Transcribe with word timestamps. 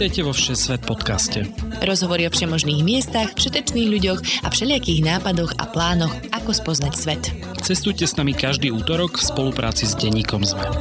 Vítajte 0.00 0.24
vo 0.24 0.32
Všesvet 0.32 0.88
podcaste. 0.88 1.44
Rozhovory 1.84 2.24
o 2.24 2.32
všemožných 2.32 2.80
miestach, 2.80 3.36
všetečných 3.36 3.84
ľuďoch 3.84 4.20
a 4.40 4.48
všelijakých 4.48 5.04
nápadoch 5.04 5.52
a 5.60 5.68
plánoch, 5.68 6.16
ako 6.32 6.56
spoznať 6.56 6.94
svet. 6.96 7.28
Cestujte 7.60 8.08
s 8.08 8.16
nami 8.16 8.32
každý 8.32 8.72
útorok 8.72 9.20
v 9.20 9.28
spolupráci 9.28 9.84
s 9.84 9.92
denníkom 10.00 10.40
ZME. 10.48 10.72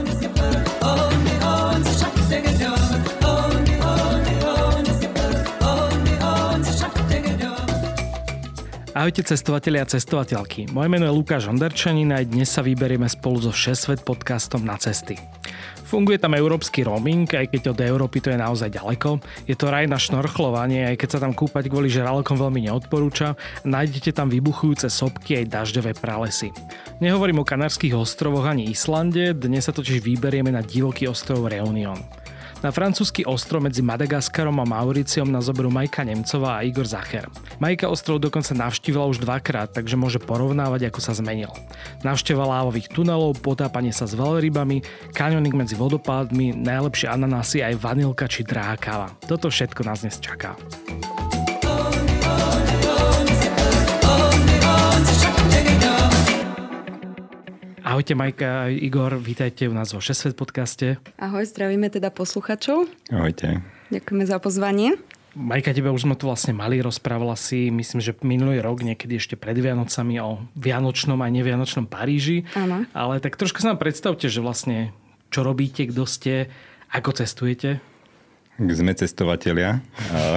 Ahojte 8.95 9.27
cestovatelia 9.27 9.83
a 9.83 9.91
cestovateľky. 9.91 10.71
Moje 10.71 10.87
meno 10.87 11.03
je 11.03 11.11
Lukáš 11.11 11.51
Onderčanin 11.51 12.15
a 12.15 12.23
dnes 12.23 12.47
sa 12.47 12.63
vyberieme 12.63 13.11
spolu 13.11 13.43
so 13.43 13.51
Všesvet 13.51 14.07
podcastom 14.07 14.63
na 14.63 14.79
cesty. 14.79 15.19
Funguje 15.89 16.21
tam 16.21 16.37
európsky 16.37 16.85
roaming, 16.85 17.25
aj 17.25 17.49
keď 17.49 17.73
od 17.73 17.81
Európy 17.81 18.21
to 18.21 18.29
je 18.29 18.37
naozaj 18.37 18.77
ďaleko. 18.77 19.17
Je 19.49 19.57
to 19.57 19.73
raj 19.73 19.89
na 19.89 19.97
šnorchlovanie, 19.97 20.85
aj 20.85 21.01
keď 21.01 21.09
sa 21.17 21.19
tam 21.25 21.33
kúpať 21.33 21.65
kvôli 21.65 21.89
žralokom 21.89 22.37
veľmi 22.37 22.69
neodporúča. 22.69 23.33
Nájdete 23.65 24.13
tam 24.13 24.29
vybuchujúce 24.29 24.85
sopky 24.85 25.41
aj 25.41 25.49
dažďové 25.49 25.97
pralesy. 25.97 26.53
Nehovorím 27.01 27.41
o 27.41 27.47
Kanárskych 27.49 27.97
ostrovoch 27.97 28.45
ani 28.45 28.69
Islande, 28.69 29.33
dnes 29.33 29.65
sa 29.65 29.73
totiž 29.73 29.97
vyberieme 30.05 30.53
na 30.53 30.61
divoký 30.61 31.09
ostrov 31.09 31.49
Reunion. 31.49 31.97
Na 32.59 32.75
francúzsky 32.75 33.23
ostrov 33.23 33.63
medzi 33.63 33.79
Madagaskarom 33.79 34.59
a 34.59 34.67
Mauriciom 34.67 35.31
na 35.31 35.39
zoberu 35.39 35.71
Majka 35.71 36.03
Nemcová 36.03 36.59
a 36.59 36.65
Igor 36.67 36.83
Zacher. 36.83 37.23
Majka 37.55 37.87
ostrov 37.87 38.19
dokonca 38.19 38.51
navštívila 38.51 39.07
už 39.07 39.23
dvakrát, 39.23 39.71
takže 39.71 39.95
môže 39.95 40.19
porovnávať, 40.19 40.91
ako 40.91 40.99
sa 40.99 41.15
zmenil. 41.15 41.47
Navšteva 42.03 42.43
lávových 42.43 42.91
tunelov, 42.91 43.39
potápanie 43.39 43.95
sa 43.95 44.03
s 44.03 44.11
veľrybami, 44.11 44.83
kanioning 45.15 45.55
medzi 45.55 45.79
vodopádmi, 45.79 46.59
najlepšie 46.59 47.07
ananásy 47.07 47.63
aj 47.63 47.79
vanilka 47.79 48.27
či 48.27 48.43
drahá 48.43 48.75
káva. 48.75 49.07
Toto 49.23 49.47
všetko 49.47 49.87
nás 49.87 50.03
dnes 50.03 50.19
čaká. 50.19 50.59
Ahojte 57.89 58.13
Majka, 58.13 58.69
Igor, 58.69 59.17
vítajte 59.17 59.65
u 59.65 59.73
nás 59.73 59.97
vo 59.97 59.97
Šesvet 59.97 60.37
podcaste. 60.37 61.01
Ahoj, 61.17 61.41
zdravíme 61.49 61.89
teda 61.89 62.13
posluchačov. 62.13 62.85
Ahojte. 63.09 63.65
Ďakujeme 63.89 64.29
za 64.29 64.37
pozvanie. 64.37 65.01
Majka, 65.33 65.73
tebe 65.73 65.89
už 65.89 66.05
sme 66.05 66.13
tu 66.13 66.29
vlastne 66.29 66.53
mali, 66.53 66.85
rozprávala 66.85 67.33
si, 67.33 67.73
myslím, 67.73 67.97
že 67.97 68.13
minulý 68.21 68.61
rok, 68.61 68.85
niekedy 68.85 69.17
ešte 69.17 69.33
pred 69.33 69.57
Vianocami 69.57 70.21
o 70.21 70.37
Vianočnom 70.53 71.17
a 71.17 71.33
nevianočnom 71.33 71.89
Paríži. 71.89 72.45
Áno. 72.53 72.85
Ale 72.93 73.17
tak 73.25 73.41
trošku 73.41 73.57
sa 73.57 73.73
nám 73.73 73.81
predstavte, 73.81 74.29
že 74.29 74.37
vlastne 74.37 74.93
čo 75.33 75.41
robíte, 75.41 75.89
kto 75.89 76.05
ste, 76.05 76.53
ako 76.93 77.17
cestujete? 77.17 77.81
Sme 78.61 78.93
cestovatelia, 78.93 79.81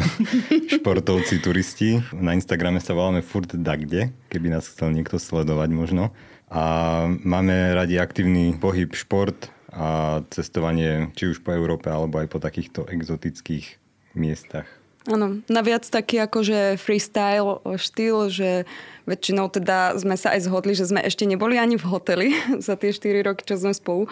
športovci, 0.81 1.45
turisti. 1.45 2.01
Na 2.17 2.33
Instagrame 2.33 2.81
sa 2.81 2.97
voláme 2.97 3.21
Furt 3.21 3.53
Dagde, 3.53 4.09
keby 4.33 4.57
nás 4.57 4.73
chcel 4.73 4.97
niekto 4.97 5.21
sledovať 5.21 5.69
možno 5.69 6.17
a 6.53 6.63
máme 7.09 7.73
radi 7.73 7.97
aktívny 7.97 8.53
pohyb, 8.61 8.93
šport 8.93 9.49
a 9.73 10.21
cestovanie 10.29 11.09
či 11.17 11.33
už 11.33 11.41
po 11.41 11.57
Európe 11.57 11.89
alebo 11.89 12.21
aj 12.21 12.29
po 12.29 12.37
takýchto 12.37 12.85
exotických 12.93 13.81
miestach. 14.13 14.69
Áno, 15.11 15.43
naviac 15.51 15.83
taký 15.83 16.23
akože 16.23 16.79
freestyle 16.79 17.59
štýl, 17.75 18.31
že 18.31 18.71
väčšinou 19.03 19.51
teda 19.51 19.99
sme 19.99 20.15
sa 20.15 20.39
aj 20.39 20.47
zhodli, 20.47 20.79
že 20.79 20.87
sme 20.87 21.03
ešte 21.03 21.27
neboli 21.27 21.59
ani 21.59 21.75
v 21.75 21.89
hoteli 21.91 22.29
za 22.67 22.79
tie 22.79 22.95
4 22.95 23.27
roky, 23.27 23.43
čo 23.43 23.59
sme 23.59 23.75
spolu. 23.75 24.07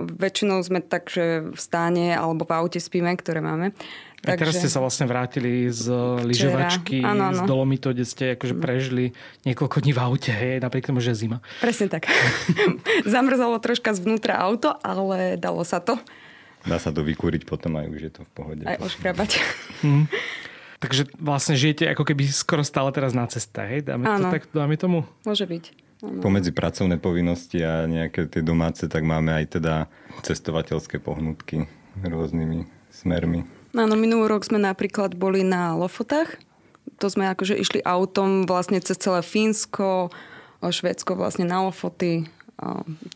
Väčšinou 0.00 0.64
sme 0.64 0.80
tak, 0.80 1.12
že 1.12 1.44
v 1.44 1.60
stáne 1.60 2.16
alebo 2.16 2.48
v 2.48 2.56
aute 2.56 2.80
spíme, 2.80 3.12
ktoré 3.20 3.44
máme. 3.44 3.76
A 4.20 4.36
Takže... 4.36 4.40
teraz 4.44 4.54
ste 4.60 4.68
sa 4.68 4.84
vlastne 4.84 5.08
vrátili 5.08 5.72
z 5.72 5.88
lyžovačky, 6.20 7.00
z 7.08 7.40
Dolomitu, 7.48 7.96
kde 7.96 8.04
ste 8.04 8.24
akože 8.36 8.52
prežili 8.52 9.16
niekoľko 9.48 9.80
dní 9.80 9.96
v 9.96 10.00
aute, 10.00 10.28
hej, 10.28 10.60
napriek 10.60 10.92
tomu, 10.92 11.00
že 11.00 11.16
je 11.16 11.24
zima. 11.24 11.40
Presne 11.64 11.88
tak. 11.88 12.04
Zamrzalo 13.08 13.56
troška 13.64 13.96
zvnútra 13.96 14.36
auto, 14.36 14.76
ale 14.84 15.40
dalo 15.40 15.64
sa 15.64 15.80
to. 15.80 15.96
Dá 16.68 16.76
sa 16.76 16.92
to 16.92 17.00
vykúriť 17.00 17.48
potom 17.48 17.80
aj 17.80 17.88
už 17.88 18.00
je 18.04 18.12
to 18.12 18.22
v 18.28 18.30
pohode. 18.36 18.62
Aj 18.68 18.76
oškrabať. 18.76 19.40
Hmm. 19.80 20.04
Takže 20.80 21.08
vlastne 21.16 21.56
žijete 21.56 21.88
ako 21.88 22.04
keby 22.04 22.28
skoro 22.28 22.60
stále 22.60 22.92
teraz 22.92 23.16
na 23.16 23.24
ceste, 23.24 23.60
hej? 23.64 23.80
Dáme, 23.84 24.04
to 24.04 24.28
tak, 24.28 24.44
dáme 24.52 24.76
tomu? 24.76 25.08
Môže 25.24 25.48
byť. 25.48 25.64
Ano. 26.00 26.20
Pomedzi 26.24 26.52
pracovné 26.52 26.96
povinnosti 26.96 27.60
a 27.60 27.84
nejaké 27.84 28.24
tie 28.28 28.40
domáce, 28.40 28.88
tak 28.88 29.04
máme 29.04 29.32
aj 29.36 29.60
teda 29.60 29.88
cestovateľské 30.24 30.96
pohnutky 30.96 31.68
rôznymi 32.00 32.64
smermi. 32.88 33.59
Áno, 33.70 33.94
minulý 33.94 34.26
rok 34.26 34.42
sme 34.42 34.58
napríklad 34.58 35.14
boli 35.14 35.46
na 35.46 35.78
Lofotách. 35.78 36.42
To 36.98 37.06
sme 37.06 37.30
akože 37.30 37.54
išli 37.54 37.80
autom 37.86 38.44
vlastne 38.44 38.82
cez 38.82 38.98
celé 38.98 39.22
Fínsko, 39.22 40.10
Švédsko 40.60 41.16
vlastne 41.16 41.48
na 41.48 41.64
Lofoty, 41.64 42.28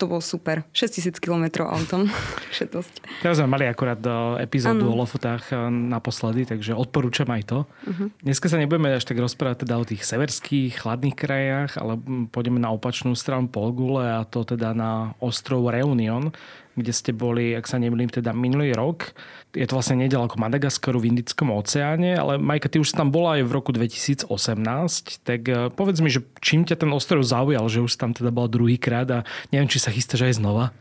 to 0.00 0.04
bolo 0.08 0.24
super. 0.24 0.64
6000 0.72 1.20
km 1.20 1.68
autom. 1.68 2.08
dosť. 2.74 2.94
Teraz 3.20 3.36
sme 3.36 3.48
mali 3.50 3.68
akurát 3.68 4.00
do 4.00 4.40
epizódu 4.40 4.88
ano. 4.88 4.96
o 4.96 5.00
Lofotách 5.04 5.52
e, 5.52 5.68
naposledy, 5.68 6.48
takže 6.48 6.72
odporúčam 6.72 7.28
aj 7.28 7.42
to. 7.44 7.58
Uh-huh. 7.84 8.08
Dneska 8.24 8.48
sa 8.48 8.56
nebudeme 8.56 8.94
až 8.96 9.04
tak 9.04 9.20
rozprávať 9.20 9.68
teda 9.68 9.74
o 9.76 9.84
tých 9.84 10.02
severských, 10.06 10.80
chladných 10.80 11.16
krajách, 11.16 11.76
ale 11.76 12.00
pôjdeme 12.32 12.56
na 12.56 12.72
opačnú 12.72 13.12
stranu 13.12 13.46
Polgule 13.50 14.06
a 14.06 14.24
to 14.24 14.48
teda 14.48 14.72
na 14.72 15.12
ostrov 15.20 15.68
Reunion, 15.68 16.32
kde 16.74 16.92
ste 16.92 17.10
boli, 17.14 17.54
ak 17.54 17.70
sa 17.70 17.78
nemýlim, 17.78 18.10
teda 18.10 18.34
minulý 18.34 18.74
rok. 18.74 19.14
Je 19.54 19.62
to 19.62 19.78
vlastne 19.78 20.02
nedaleko 20.02 20.34
Madagaskaru 20.34 20.98
v 20.98 21.14
Indickom 21.14 21.54
oceáne, 21.54 22.18
ale 22.18 22.42
Majka, 22.42 22.66
ty 22.66 22.82
už 22.82 22.90
tam 22.90 23.14
bola 23.14 23.38
aj 23.38 23.46
v 23.46 23.54
roku 23.54 23.70
2018, 23.70 24.26
tak 25.22 25.40
eh, 25.46 25.70
povedz 25.70 26.02
mi, 26.02 26.10
že 26.10 26.26
čím 26.42 26.66
ťa 26.66 26.82
ten 26.82 26.90
ostrov 26.90 27.22
zaujal, 27.22 27.70
že 27.70 27.78
už 27.78 27.94
tam 27.94 28.10
teda 28.10 28.34
bola 28.34 28.50
druhýkrát 28.50 29.08
a 29.14 29.18
neviem, 29.50 29.70
či 29.70 29.82
sa 29.82 29.94
chystáš 29.94 30.28
aj 30.28 30.38
znova? 30.42 30.74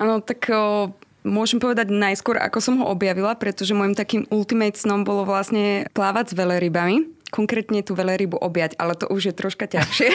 Áno, 0.00 0.24
tak 0.24 0.48
o, 0.48 0.92
môžem 1.22 1.60
povedať 1.60 1.92
najskôr, 1.92 2.40
ako 2.40 2.58
som 2.58 2.74
ho 2.80 2.88
objavila, 2.88 3.36
pretože 3.36 3.76
môjim 3.76 3.92
takým 3.92 4.24
ultimate 4.32 4.80
snom 4.80 5.04
bolo 5.04 5.28
vlastne 5.28 5.88
plávať 5.92 6.32
s 6.32 6.36
velerybami 6.36 7.20
konkrétne 7.30 7.80
tú 7.86 7.94
velerybu 7.94 8.36
objať, 8.36 8.74
ale 8.76 8.98
to 8.98 9.06
už 9.06 9.30
je 9.30 9.34
troška 9.34 9.70
ťažšie. 9.70 10.10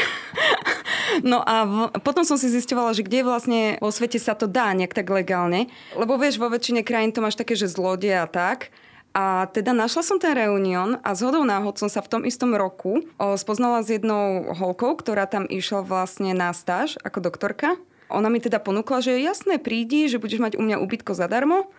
no 1.31 1.39
a 1.41 1.55
v, 1.63 1.75
potom 2.03 2.27
som 2.27 2.35
si 2.35 2.51
zistovala, 2.51 2.91
že 2.91 3.07
kde 3.07 3.23
vlastne 3.23 3.61
vo 3.79 3.89
svete 3.89 4.19
sa 4.19 4.35
to 4.35 4.45
dá 4.45 4.75
nejak 4.75 4.91
tak 4.91 5.07
legálne. 5.07 5.71
Lebo 5.95 6.19
vieš, 6.19 6.37
vo 6.37 6.51
väčšine 6.51 6.83
krajín 6.83 7.15
to 7.15 7.23
máš 7.23 7.39
také, 7.39 7.55
že 7.55 7.71
zlodie 7.71 8.13
a 8.13 8.27
tak. 8.27 8.69
A 9.15 9.47
teda 9.47 9.71
našla 9.71 10.03
som 10.03 10.19
ten 10.19 10.35
reunión 10.35 10.99
a 10.99 11.15
zhodou 11.15 11.47
náhod 11.47 11.79
som 11.79 11.87
sa 11.87 12.03
v 12.03 12.11
tom 12.11 12.21
istom 12.27 12.51
roku 12.51 12.99
spoznala 13.39 13.79
s 13.79 13.87
jednou 13.87 14.51
holkou, 14.51 14.91
ktorá 14.99 15.23
tam 15.23 15.47
išla 15.47 15.87
vlastne 15.87 16.35
na 16.35 16.51
stáž 16.51 16.99
ako 16.99 17.23
doktorka. 17.23 17.79
Ona 18.11 18.27
mi 18.27 18.43
teda 18.43 18.59
ponúkla, 18.59 18.99
že 18.99 19.15
jasné, 19.23 19.55
prídi, 19.55 20.11
že 20.11 20.19
budeš 20.19 20.43
mať 20.43 20.53
u 20.59 20.67
mňa 20.67 20.83
ubytko 20.83 21.15
zadarmo. 21.15 21.71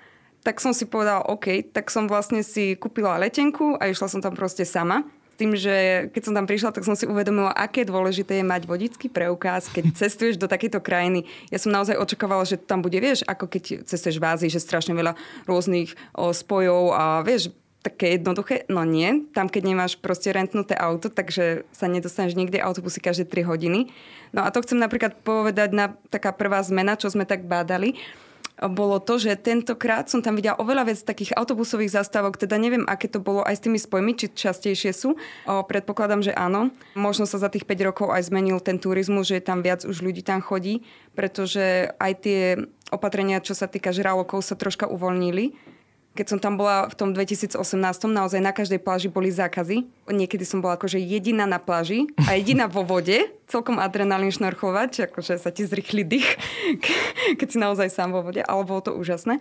Tak 0.48 0.64
som 0.64 0.72
si 0.72 0.88
povedala, 0.88 1.28
OK, 1.28 1.60
tak 1.76 1.92
som 1.92 2.08
vlastne 2.08 2.41
si 2.41 2.72
kúpila 2.72 3.20
letenku 3.20 3.76
a 3.76 3.92
išla 3.92 4.08
som 4.08 4.24
tam 4.24 4.32
proste 4.32 4.64
sama 4.64 5.04
tým, 5.36 5.52
že 5.54 6.08
keď 6.10 6.22
som 6.24 6.34
tam 6.34 6.48
prišla, 6.48 6.72
tak 6.72 6.88
som 6.88 6.97
si 6.97 7.04
uvedomila, 7.04 7.52
aké 7.52 7.84
dôležité 7.84 8.41
je 8.41 8.44
mať 8.48 8.64
vodický 8.64 9.06
preukaz, 9.12 9.69
keď 9.69 9.92
cestuješ 10.00 10.41
do 10.41 10.48
takejto 10.48 10.80
krajiny. 10.80 11.28
Ja 11.52 11.60
som 11.60 11.70
naozaj 11.70 12.00
očakávala, 12.00 12.48
že 12.48 12.56
tam 12.56 12.80
bude, 12.80 12.97
vieš, 12.97 13.22
ako 13.28 13.47
keď 13.47 13.84
cestuješ 13.84 14.16
v 14.16 14.26
Ázii, 14.26 14.50
že 14.50 14.64
strašne 14.64 14.97
veľa 14.97 15.14
rôznych 15.44 15.92
o, 16.16 16.32
spojov 16.32 16.97
a 16.97 17.20
vieš, 17.22 17.52
také 17.86 18.19
jednoduché. 18.19 18.66
No 18.66 18.82
nie, 18.82 19.30
tam 19.30 19.47
keď 19.47 19.62
nemáš 19.62 19.94
proste 19.94 20.34
rentnuté 20.34 20.74
auto, 20.74 21.06
takže 21.06 21.62
sa 21.70 21.86
nedostaneš 21.86 22.34
nikde 22.34 22.58
autobusy 22.58 22.98
každé 22.98 23.30
3 23.30 23.47
hodiny. 23.47 23.94
No 24.34 24.42
a 24.42 24.50
to 24.50 24.59
chcem 24.66 24.82
napríklad 24.82 25.22
povedať 25.22 25.71
na 25.71 25.94
taká 26.10 26.34
prvá 26.34 26.59
zmena, 26.66 26.98
čo 26.98 27.06
sme 27.06 27.22
tak 27.22 27.47
bádali 27.47 27.94
bolo 28.56 28.97
to, 29.04 29.20
že 29.20 29.36
tentokrát 29.36 30.08
som 30.08 30.24
tam 30.24 30.41
videla 30.41 30.56
oveľa 30.56 30.88
viac 30.88 31.00
takých 31.04 31.36
autobusových 31.36 31.92
zastávok, 31.92 32.41
teda 32.41 32.56
neviem, 32.56 32.88
aké 32.88 33.04
to 33.04 33.20
bolo 33.20 33.44
aj 33.44 33.60
s 33.60 33.64
tými 33.68 33.76
spojmi, 33.76 34.16
či 34.16 34.32
častejšie 34.32 34.97
sú. 34.97 35.20
O, 35.44 35.53
predpokladám, 35.68 36.24
že 36.24 36.32
áno. 36.32 36.72
Možno 36.97 37.28
sa 37.28 37.36
za 37.36 37.53
tých 37.53 37.68
5 37.68 37.88
rokov 37.92 38.08
aj 38.08 38.32
zmenil 38.32 38.56
ten 38.64 38.80
turizmus, 38.80 39.28
že 39.28 39.44
tam 39.44 39.60
viac 39.60 39.84
už 39.84 40.00
ľudí 40.00 40.24
tam 40.24 40.41
chodí, 40.41 40.88
pretože 41.12 41.92
aj 42.00 42.12
tie 42.24 42.41
opatrenia, 42.88 43.44
čo 43.44 43.53
sa 43.53 43.68
týka 43.68 43.92
žralokov, 43.92 44.41
sa 44.41 44.56
troška 44.56 44.88
uvoľnili 44.88 45.76
keď 46.16 46.27
som 46.33 46.39
tam 46.41 46.57
bola 46.57 46.89
v 46.89 46.97
tom 46.97 47.13
2018, 47.13 47.60
naozaj 48.09 48.41
na 48.41 48.57
každej 48.57 48.80
pláži 48.80 49.13
boli 49.13 49.28
zákazy. 49.28 49.84
Niekedy 50.09 50.48
som 50.48 50.65
bola 50.65 50.80
akože 50.80 50.97
jediná 50.97 51.45
na 51.45 51.60
pláži 51.60 52.09
a 52.24 52.34
jediná 52.34 52.65
vo 52.66 52.80
vode. 52.83 53.28
Celkom 53.47 53.77
adrenalín 53.77 54.33
šnorchovať, 54.33 55.13
akože 55.13 55.36
sa 55.36 55.53
ti 55.53 55.68
zrychli 55.68 56.03
dých, 56.03 56.27
keď 57.39 57.47
si 57.47 57.59
naozaj 57.60 57.92
sám 57.92 58.16
vo 58.16 58.24
vode, 58.24 58.41
ale 58.41 58.63
bolo 58.65 58.80
to 58.80 58.97
úžasné. 58.97 59.39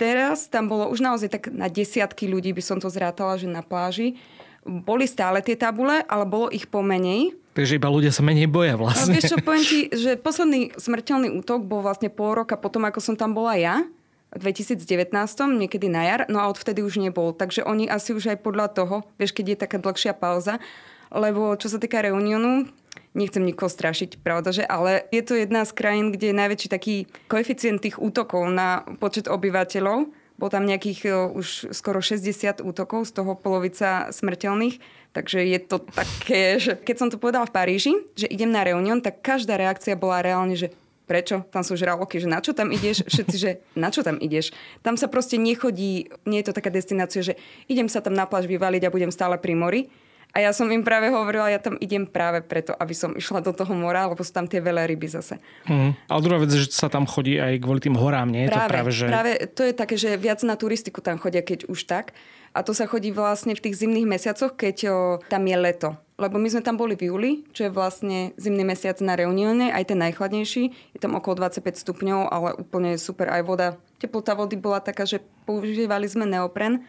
Teraz 0.00 0.48
tam 0.48 0.66
bolo 0.66 0.88
už 0.88 1.04
naozaj 1.04 1.28
tak 1.28 1.52
na 1.52 1.68
desiatky 1.68 2.26
ľudí, 2.26 2.50
by 2.56 2.64
som 2.64 2.80
to 2.80 2.88
zrátala, 2.88 3.36
že 3.36 3.46
na 3.46 3.60
pláži. 3.60 4.16
Boli 4.64 5.04
stále 5.04 5.44
tie 5.44 5.54
tabule, 5.54 6.00
ale 6.08 6.24
bolo 6.24 6.48
ich 6.48 6.66
pomenej. 6.66 7.36
Takže 7.54 7.78
iba 7.78 7.86
ľudia 7.86 8.10
sa 8.10 8.24
menej 8.26 8.50
boja 8.50 8.74
vlastne. 8.74 9.12
No, 9.12 9.14
vieš 9.14 9.30
čo, 9.30 9.38
poviem 9.38 9.62
ti, 9.62 9.86
že 10.02 10.16
posledný 10.18 10.74
smrteľný 10.74 11.36
útok 11.38 11.62
bol 11.62 11.84
vlastne 11.84 12.10
pol 12.10 12.34
roka 12.34 12.58
potom, 12.58 12.82
ako 12.88 12.98
som 12.98 13.14
tam 13.14 13.36
bola 13.36 13.54
ja 13.54 13.86
2019, 14.36 15.14
niekedy 15.58 15.86
na 15.86 16.02
jar, 16.04 16.20
no 16.26 16.42
a 16.42 16.50
odvtedy 16.50 16.82
už 16.82 16.98
nebol. 17.00 17.32
Takže 17.34 17.64
oni 17.64 17.86
asi 17.86 18.14
už 18.14 18.34
aj 18.34 18.38
podľa 18.42 18.66
toho, 18.74 18.96
vieš, 19.18 19.32
keď 19.32 19.54
je 19.54 19.62
taká 19.66 19.78
dlhšia 19.80 20.12
pauza, 20.14 20.58
lebo 21.14 21.54
čo 21.54 21.70
sa 21.70 21.78
týka 21.78 22.02
reunionu, 22.02 22.66
nechcem 23.14 23.46
nikoho 23.46 23.70
strašiť, 23.70 24.18
pravda, 24.20 24.50
že, 24.50 24.64
ale 24.66 25.06
je 25.14 25.22
to 25.22 25.38
jedna 25.38 25.62
z 25.62 25.72
krajín, 25.72 26.10
kde 26.10 26.34
je 26.34 26.40
najväčší 26.40 26.68
taký 26.68 26.94
koeficient 27.30 27.78
tých 27.82 28.02
útokov 28.02 28.50
na 28.50 28.82
počet 28.98 29.30
obyvateľov. 29.30 30.10
Bol 30.34 30.50
tam 30.50 30.66
nejakých 30.66 31.00
o, 31.14 31.30
už 31.38 31.70
skoro 31.70 32.02
60 32.02 32.58
útokov, 32.66 33.06
z 33.06 33.22
toho 33.22 33.38
polovica 33.38 34.10
smrteľných. 34.10 34.82
Takže 35.14 35.46
je 35.46 35.60
to 35.62 35.78
také, 35.78 36.58
že 36.58 36.74
keď 36.74 36.96
som 36.98 37.06
to 37.06 37.22
povedala 37.22 37.46
v 37.46 37.54
Paríži, 37.54 37.92
že 38.18 38.26
idem 38.26 38.50
na 38.50 38.66
reunión, 38.66 38.98
tak 38.98 39.22
každá 39.22 39.54
reakcia 39.54 39.94
bola 39.94 40.26
reálne, 40.26 40.58
že 40.58 40.74
prečo? 41.04 41.44
Tam 41.52 41.62
sú 41.62 41.76
žraloky, 41.76 42.20
že 42.20 42.28
na 42.28 42.40
čo 42.40 42.56
tam 42.56 42.72
ideš? 42.72 43.04
Všetci, 43.08 43.36
že 43.36 43.50
na 43.76 43.92
čo 43.92 44.00
tam 44.00 44.16
ideš? 44.20 44.52
Tam 44.80 44.96
sa 44.96 45.08
proste 45.08 45.36
nechodí, 45.36 46.08
nie 46.24 46.38
je 46.40 46.46
to 46.48 46.56
taká 46.56 46.72
destinácia, 46.72 47.20
že 47.20 47.36
idem 47.68 47.88
sa 47.88 48.00
tam 48.00 48.16
na 48.16 48.24
pláž 48.24 48.48
vyvaliť 48.48 48.82
a 48.88 48.92
budem 48.92 49.12
stále 49.12 49.36
pri 49.36 49.54
mori. 49.56 49.82
A 50.34 50.42
ja 50.42 50.50
som 50.50 50.66
im 50.66 50.82
práve 50.82 51.14
hovorila, 51.14 51.46
ja 51.46 51.62
tam 51.62 51.78
idem 51.78 52.10
práve 52.10 52.42
preto, 52.42 52.74
aby 52.74 52.90
som 52.90 53.14
išla 53.14 53.38
do 53.38 53.54
toho 53.54 53.70
mora, 53.70 54.10
lebo 54.10 54.18
sú 54.26 54.34
tam 54.34 54.50
tie 54.50 54.58
veľé 54.58 54.82
ryby 54.90 55.06
zase. 55.06 55.38
Mm. 55.70 55.94
Ale 56.10 56.20
druhá 56.26 56.42
vec 56.42 56.50
je, 56.50 56.66
že 56.66 56.74
sa 56.74 56.90
tam 56.90 57.06
chodí 57.06 57.38
aj 57.38 57.62
kvôli 57.62 57.78
tým 57.78 57.94
horám, 57.94 58.34
nie? 58.34 58.50
Práve, 58.50 58.66
to 58.66 58.74
práve, 58.74 58.90
že... 58.90 59.06
práve 59.06 59.32
to 59.54 59.62
je 59.62 59.72
také, 59.78 59.94
že 59.94 60.18
viac 60.18 60.42
na 60.42 60.58
turistiku 60.58 60.98
tam 60.98 61.22
chodia, 61.22 61.38
keď 61.46 61.70
už 61.70 61.86
tak. 61.86 62.18
A 62.54 62.62
to 62.62 62.70
sa 62.70 62.86
chodí 62.86 63.10
vlastne 63.10 63.58
v 63.58 63.62
tých 63.66 63.82
zimných 63.82 64.06
mesiacoch, 64.06 64.54
keď 64.54 64.76
o, 64.86 64.94
tam 65.26 65.42
je 65.44 65.58
leto 65.58 65.98
lebo 66.14 66.38
my 66.38 66.46
sme 66.46 66.62
tam 66.62 66.78
boli 66.78 66.94
v 66.94 67.10
júli, 67.10 67.32
čo 67.50 67.66
je 67.66 67.74
vlastne 67.74 68.30
zimný 68.38 68.62
mesiac 68.62 68.94
na 69.02 69.18
Reunione, 69.18 69.74
aj 69.74 69.90
ten 69.90 69.98
najchladnejší. 69.98 70.94
Je 70.94 71.00
tam 71.02 71.18
okolo 71.18 71.42
25 71.42 71.74
stupňov, 71.74 72.20
ale 72.30 72.48
úplne 72.54 72.94
super 72.94 73.26
aj 73.34 73.42
voda. 73.42 73.68
Teplota 73.98 74.38
vody 74.38 74.54
bola 74.54 74.78
taká, 74.78 75.02
že 75.02 75.18
používali 75.42 76.06
sme 76.06 76.22
neopren. 76.22 76.86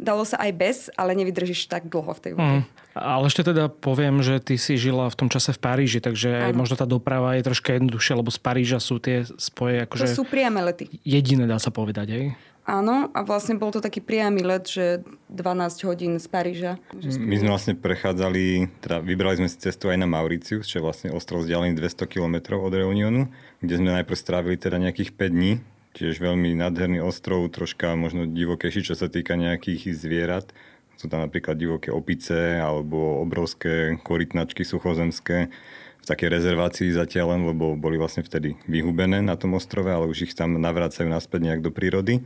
Dalo 0.00 0.26
sa 0.26 0.40
aj 0.42 0.50
bez, 0.56 0.76
ale 0.96 1.14
nevydržíš 1.14 1.70
tak 1.70 1.86
dlho 1.86 2.08
v 2.16 2.20
tej 2.24 2.32
vode. 2.34 2.58
Mm. 2.64 2.64
Ale 2.94 3.24
ešte 3.28 3.46
teda 3.46 3.68
poviem, 3.70 4.24
že 4.24 4.40
ty 4.40 4.56
si 4.56 4.74
žila 4.80 5.06
v 5.12 5.18
tom 5.18 5.28
čase 5.28 5.54
v 5.54 5.60
Paríži, 5.60 6.00
takže 6.00 6.50
aj 6.50 6.52
možno 6.56 6.74
tá 6.78 6.86
doprava 6.88 7.36
je 7.36 7.46
troška 7.46 7.76
jednoduchšia, 7.76 8.18
lebo 8.18 8.30
z 8.32 8.40
Paríža 8.42 8.78
sú 8.80 8.98
tie 8.98 9.28
spoje 9.38 9.86
akože... 9.86 10.08
To 10.08 10.18
sú 10.22 10.26
priame 10.26 10.62
lety. 10.62 10.88
Jediné 11.04 11.46
dá 11.46 11.60
sa 11.60 11.70
povedať, 11.70 12.06
aj? 12.10 12.24
Áno, 12.64 13.12
a 13.12 13.20
vlastne 13.28 13.60
bol 13.60 13.68
to 13.68 13.84
taký 13.84 14.00
priamy 14.00 14.40
let, 14.40 14.64
že 14.64 15.04
12 15.28 15.84
hodín 15.84 16.16
z 16.16 16.24
Paríža. 16.32 16.80
My 16.96 17.36
sme 17.36 17.52
vlastne 17.52 17.76
prechádzali, 17.76 18.72
teda 18.80 19.04
vybrali 19.04 19.44
sme 19.44 19.52
si 19.52 19.60
cestu 19.60 19.92
aj 19.92 20.00
na 20.00 20.08
Mauricius, 20.08 20.64
čo 20.64 20.80
je 20.80 20.86
vlastne 20.88 21.12
ostrov 21.12 21.44
vzdialený 21.44 21.76
200 21.76 22.08
km 22.08 22.56
od 22.56 22.72
Reunionu, 22.72 23.28
kde 23.60 23.74
sme 23.76 24.00
najprv 24.00 24.16
strávili 24.16 24.56
teda 24.56 24.80
nejakých 24.80 25.12
5 25.12 25.36
dní, 25.36 25.52
tiež 25.92 26.24
veľmi 26.24 26.56
nádherný 26.56 27.04
ostrov, 27.04 27.52
troška 27.52 28.00
možno 28.00 28.24
divokejší, 28.24 28.80
čo 28.80 28.96
sa 28.96 29.12
týka 29.12 29.36
nejakých 29.36 29.92
zvierat. 29.92 30.48
Sú 30.96 31.12
tam 31.12 31.20
napríklad 31.20 31.60
divoké 31.60 31.92
opice 31.92 32.64
alebo 32.64 33.20
obrovské 33.20 34.00
korytnačky 34.00 34.64
suchozemské 34.64 35.52
v 36.00 36.04
takej 36.08 36.28
rezervácii 36.32 36.96
zatiaľ 36.96 37.36
len, 37.36 37.42
lebo 37.44 37.76
boli 37.76 38.00
vlastne 38.00 38.24
vtedy 38.24 38.56
vyhubené 38.68 39.20
na 39.20 39.36
tom 39.36 39.52
ostrove, 39.52 39.88
ale 39.88 40.08
už 40.08 40.28
ich 40.28 40.34
tam 40.36 40.56
navracajú 40.56 41.08
naspäť 41.08 41.40
nejak 41.44 41.60
do 41.60 41.68
prírody. 41.68 42.24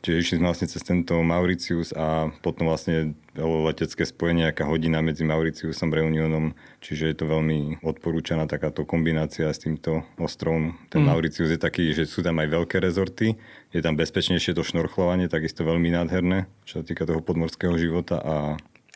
Čiže 0.00 0.16
išli 0.16 0.36
sme 0.40 0.48
vlastne 0.48 0.68
cez 0.72 0.80
tento 0.80 1.20
Mauricius 1.20 1.92
a 1.92 2.32
potom 2.40 2.72
vlastne 2.72 3.12
letecké 3.36 4.08
spojenie, 4.08 4.48
aká 4.48 4.64
hodina 4.64 5.04
medzi 5.04 5.28
Mauriciusom 5.28 5.92
a 5.92 5.96
Reunionom. 6.00 6.56
Čiže 6.80 7.12
je 7.12 7.16
to 7.20 7.28
veľmi 7.28 7.84
odporúčaná 7.84 8.48
takáto 8.48 8.88
kombinácia 8.88 9.52
s 9.52 9.60
týmto 9.60 10.00
ostrovom. 10.16 10.72
Ten 10.88 11.04
mm. 11.04 11.08
Mauricius 11.12 11.52
je 11.52 11.60
taký, 11.60 11.92
že 11.92 12.08
sú 12.08 12.24
tam 12.24 12.40
aj 12.40 12.48
veľké 12.48 12.80
rezorty, 12.80 13.36
je 13.76 13.80
tam 13.84 13.94
bezpečnejšie 14.00 14.56
to 14.56 14.64
šnorchlovanie, 14.64 15.28
takisto 15.28 15.68
veľmi 15.68 15.92
nádherné, 15.92 16.48
čo 16.64 16.80
sa 16.80 16.84
týka 16.84 17.04
toho 17.04 17.20
podmorského 17.20 17.76
života 17.76 18.16
a 18.24 18.34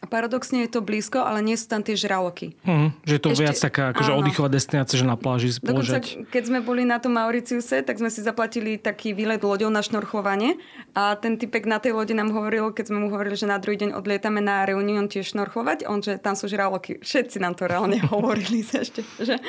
a 0.04 0.06
paradoxne 0.06 0.68
je 0.68 0.70
to 0.76 0.84
blízko, 0.84 1.24
ale 1.24 1.40
nie 1.40 1.56
sú 1.56 1.72
tam 1.72 1.80
tie 1.80 1.96
žraloky. 1.96 2.52
Mm, 2.68 2.92
že 3.08 3.12
je 3.16 3.22
to 3.24 3.32
Ešte, 3.32 3.40
viac 3.40 3.56
taká 3.56 3.82
akože 3.96 4.12
oddychová 4.12 4.52
destinácia, 4.52 5.00
že 5.00 5.08
na 5.08 5.16
pláži 5.16 5.56
Dokonca, 5.64 6.04
keď 6.28 6.42
sme 6.44 6.60
boli 6.60 6.84
na 6.84 7.00
tom 7.00 7.16
Mauriciuse, 7.16 7.80
tak 7.80 7.96
sme 7.96 8.12
si 8.12 8.20
zaplatili 8.20 8.76
taký 8.76 9.16
výlet 9.16 9.40
loďou 9.40 9.72
na 9.72 9.80
šnorchlovanie 9.80 10.60
a 10.92 11.16
ten 11.16 11.40
typek 11.40 11.64
na 11.64 11.80
tej 11.80 11.96
lodi 11.96 12.12
nám 12.12 12.36
hovoril, 12.36 12.76
keď 12.76 12.92
sme 12.92 13.00
mu 13.00 13.08
hovorili, 13.08 13.32
že 13.32 13.48
na 13.48 13.56
druhý 13.56 13.80
deň 13.80 13.96
odlietame 13.96 14.44
na 14.44 14.68
Reunion 14.68 15.08
tiež 15.08 15.32
šnorchlovať, 15.32 15.88
on, 15.88 16.04
že 16.04 16.20
tam 16.20 16.36
sú 16.36 16.52
žraloky. 16.52 17.00
Všetci 17.00 17.40
nám 17.40 17.56
to 17.56 17.64
reálne 17.64 17.96
hovorili 18.12 18.60
ešte. 18.60 19.00
Že... 19.16 19.40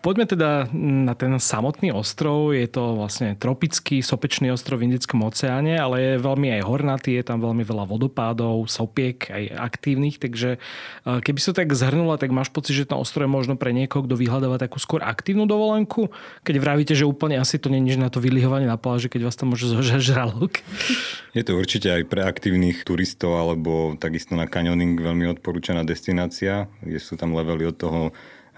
Poďme 0.00 0.24
teda 0.24 0.72
na 0.80 1.12
ten 1.12 1.28
samotný 1.36 1.92
ostrov. 1.92 2.56
Je 2.56 2.64
to 2.64 2.96
vlastne 2.96 3.36
tropický 3.36 4.00
sopečný 4.00 4.48
ostrov 4.48 4.80
v 4.80 4.88
Indickom 4.88 5.20
oceáne, 5.20 5.76
ale 5.76 6.16
je 6.16 6.24
veľmi 6.24 6.56
aj 6.56 6.62
hornatý, 6.64 7.20
je 7.20 7.24
tam 7.28 7.44
veľmi 7.44 7.60
veľa 7.60 7.84
vodopádov, 7.84 8.64
sopiek, 8.64 9.20
aj 9.28 9.52
aktívnych, 9.60 10.16
takže 10.16 10.56
e, 10.56 11.20
keby 11.20 11.40
sa 11.44 11.52
tak 11.52 11.76
zhrnula, 11.76 12.16
tak 12.16 12.32
máš 12.32 12.48
pocit, 12.48 12.80
že 12.80 12.88
ten 12.88 12.96
ostrov 12.96 13.28
je 13.28 13.36
možno 13.36 13.60
pre 13.60 13.76
niekoho, 13.76 14.08
kto 14.08 14.16
vyhľadáva 14.16 14.56
takú 14.56 14.80
skôr 14.80 15.04
aktívnu 15.04 15.44
dovolenku, 15.44 16.08
keď 16.48 16.54
vravíte, 16.56 16.96
že 16.96 17.04
úplne 17.04 17.36
asi 17.36 17.60
to 17.60 17.68
nie 17.68 17.84
na 18.00 18.08
to 18.08 18.24
vylihovanie 18.24 18.64
na 18.64 18.80
pláži, 18.80 19.12
keď 19.12 19.28
vás 19.28 19.36
tam 19.36 19.52
môže 19.52 19.68
zožať 19.68 20.00
žralok. 20.00 20.64
Je 21.36 21.44
to 21.46 21.54
určite 21.60 21.86
aj 21.86 22.08
pre 22.08 22.24
aktívnych 22.24 22.82
turistov 22.82 23.36
alebo 23.36 23.94
takisto 24.00 24.34
na 24.34 24.50
kanioning 24.50 24.98
veľmi 24.98 25.30
odporúčaná 25.38 25.86
destinácia, 25.86 26.66
kde 26.82 26.98
sú 26.98 27.14
tam 27.14 27.36
levely 27.36 27.70
od 27.70 27.76
toho 27.76 28.00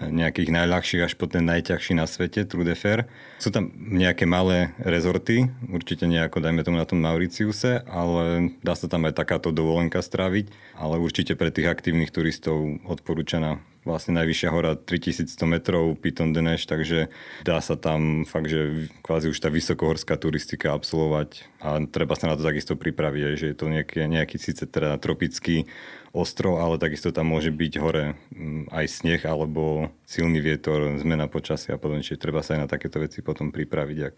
nejakých 0.09 0.49
najľahších 0.51 1.05
až 1.05 1.13
po 1.15 1.29
ten 1.29 1.45
najťažší 1.45 1.93
na 1.95 2.09
svete, 2.09 2.43
True 2.43 2.65
de. 2.67 2.75
Sú 3.39 3.49
tam 3.53 3.71
nejaké 3.75 4.25
malé 4.25 4.73
rezorty, 4.81 5.51
určite 5.69 6.09
nejako, 6.09 6.41
dajme 6.41 6.63
tomu 6.63 6.79
na 6.79 6.87
tom 6.87 6.99
Mauriciuse, 7.03 7.83
ale 7.87 8.55
dá 8.63 8.73
sa 8.73 8.87
tam 8.89 9.05
aj 9.07 9.19
takáto 9.19 9.53
dovolenka 9.53 10.01
stráviť, 10.01 10.49
ale 10.75 10.99
určite 10.99 11.37
pre 11.37 11.53
tých 11.53 11.69
aktívnych 11.69 12.09
turistov 12.09 12.81
odporúčaná 12.87 13.61
vlastne 13.83 14.15
najvyššia 14.15 14.49
hora 14.49 14.79
3100 14.79 15.43
metrov, 15.43 15.99
Piton 15.99 16.31
de 16.31 16.39
Neige, 16.39 16.65
takže 16.67 17.11
dá 17.43 17.59
sa 17.59 17.75
tam 17.75 18.23
fakt, 18.23 18.47
že 18.47 18.87
kvázi 19.03 19.27
už 19.27 19.39
tá 19.43 19.51
vysokohorská 19.51 20.15
turistika 20.15 20.71
absolvovať 20.71 21.43
a 21.59 21.83
treba 21.83 22.15
sa 22.15 22.31
na 22.31 22.39
to 22.39 22.47
takisto 22.47 22.79
pripraviť, 22.79 23.21
že 23.35 23.47
je 23.51 23.57
to 23.59 23.67
nejaký, 23.67 24.07
nejaký 24.07 24.39
síce 24.39 24.63
teda 24.63 24.95
tropický 25.03 25.67
ostrov, 26.13 26.61
ale 26.61 26.77
takisto 26.77 27.09
tam 27.09 27.33
môže 27.33 27.49
byť 27.49 27.73
hore 27.81 28.13
mm, 28.29 28.69
aj 28.69 28.85
sneh 28.85 29.21
alebo 29.25 29.89
silný 30.05 30.39
vietor, 30.45 30.93
zmena 31.01 31.25
počasia 31.25 31.75
a 31.75 31.81
podobne, 31.81 32.05
čiže 32.05 32.21
treba 32.21 32.45
sa 32.45 32.53
aj 32.53 32.59
na 32.63 32.67
takéto 32.69 33.01
veci 33.01 33.25
potom 33.25 33.49
pripraviť, 33.49 33.99
ak 34.05 34.15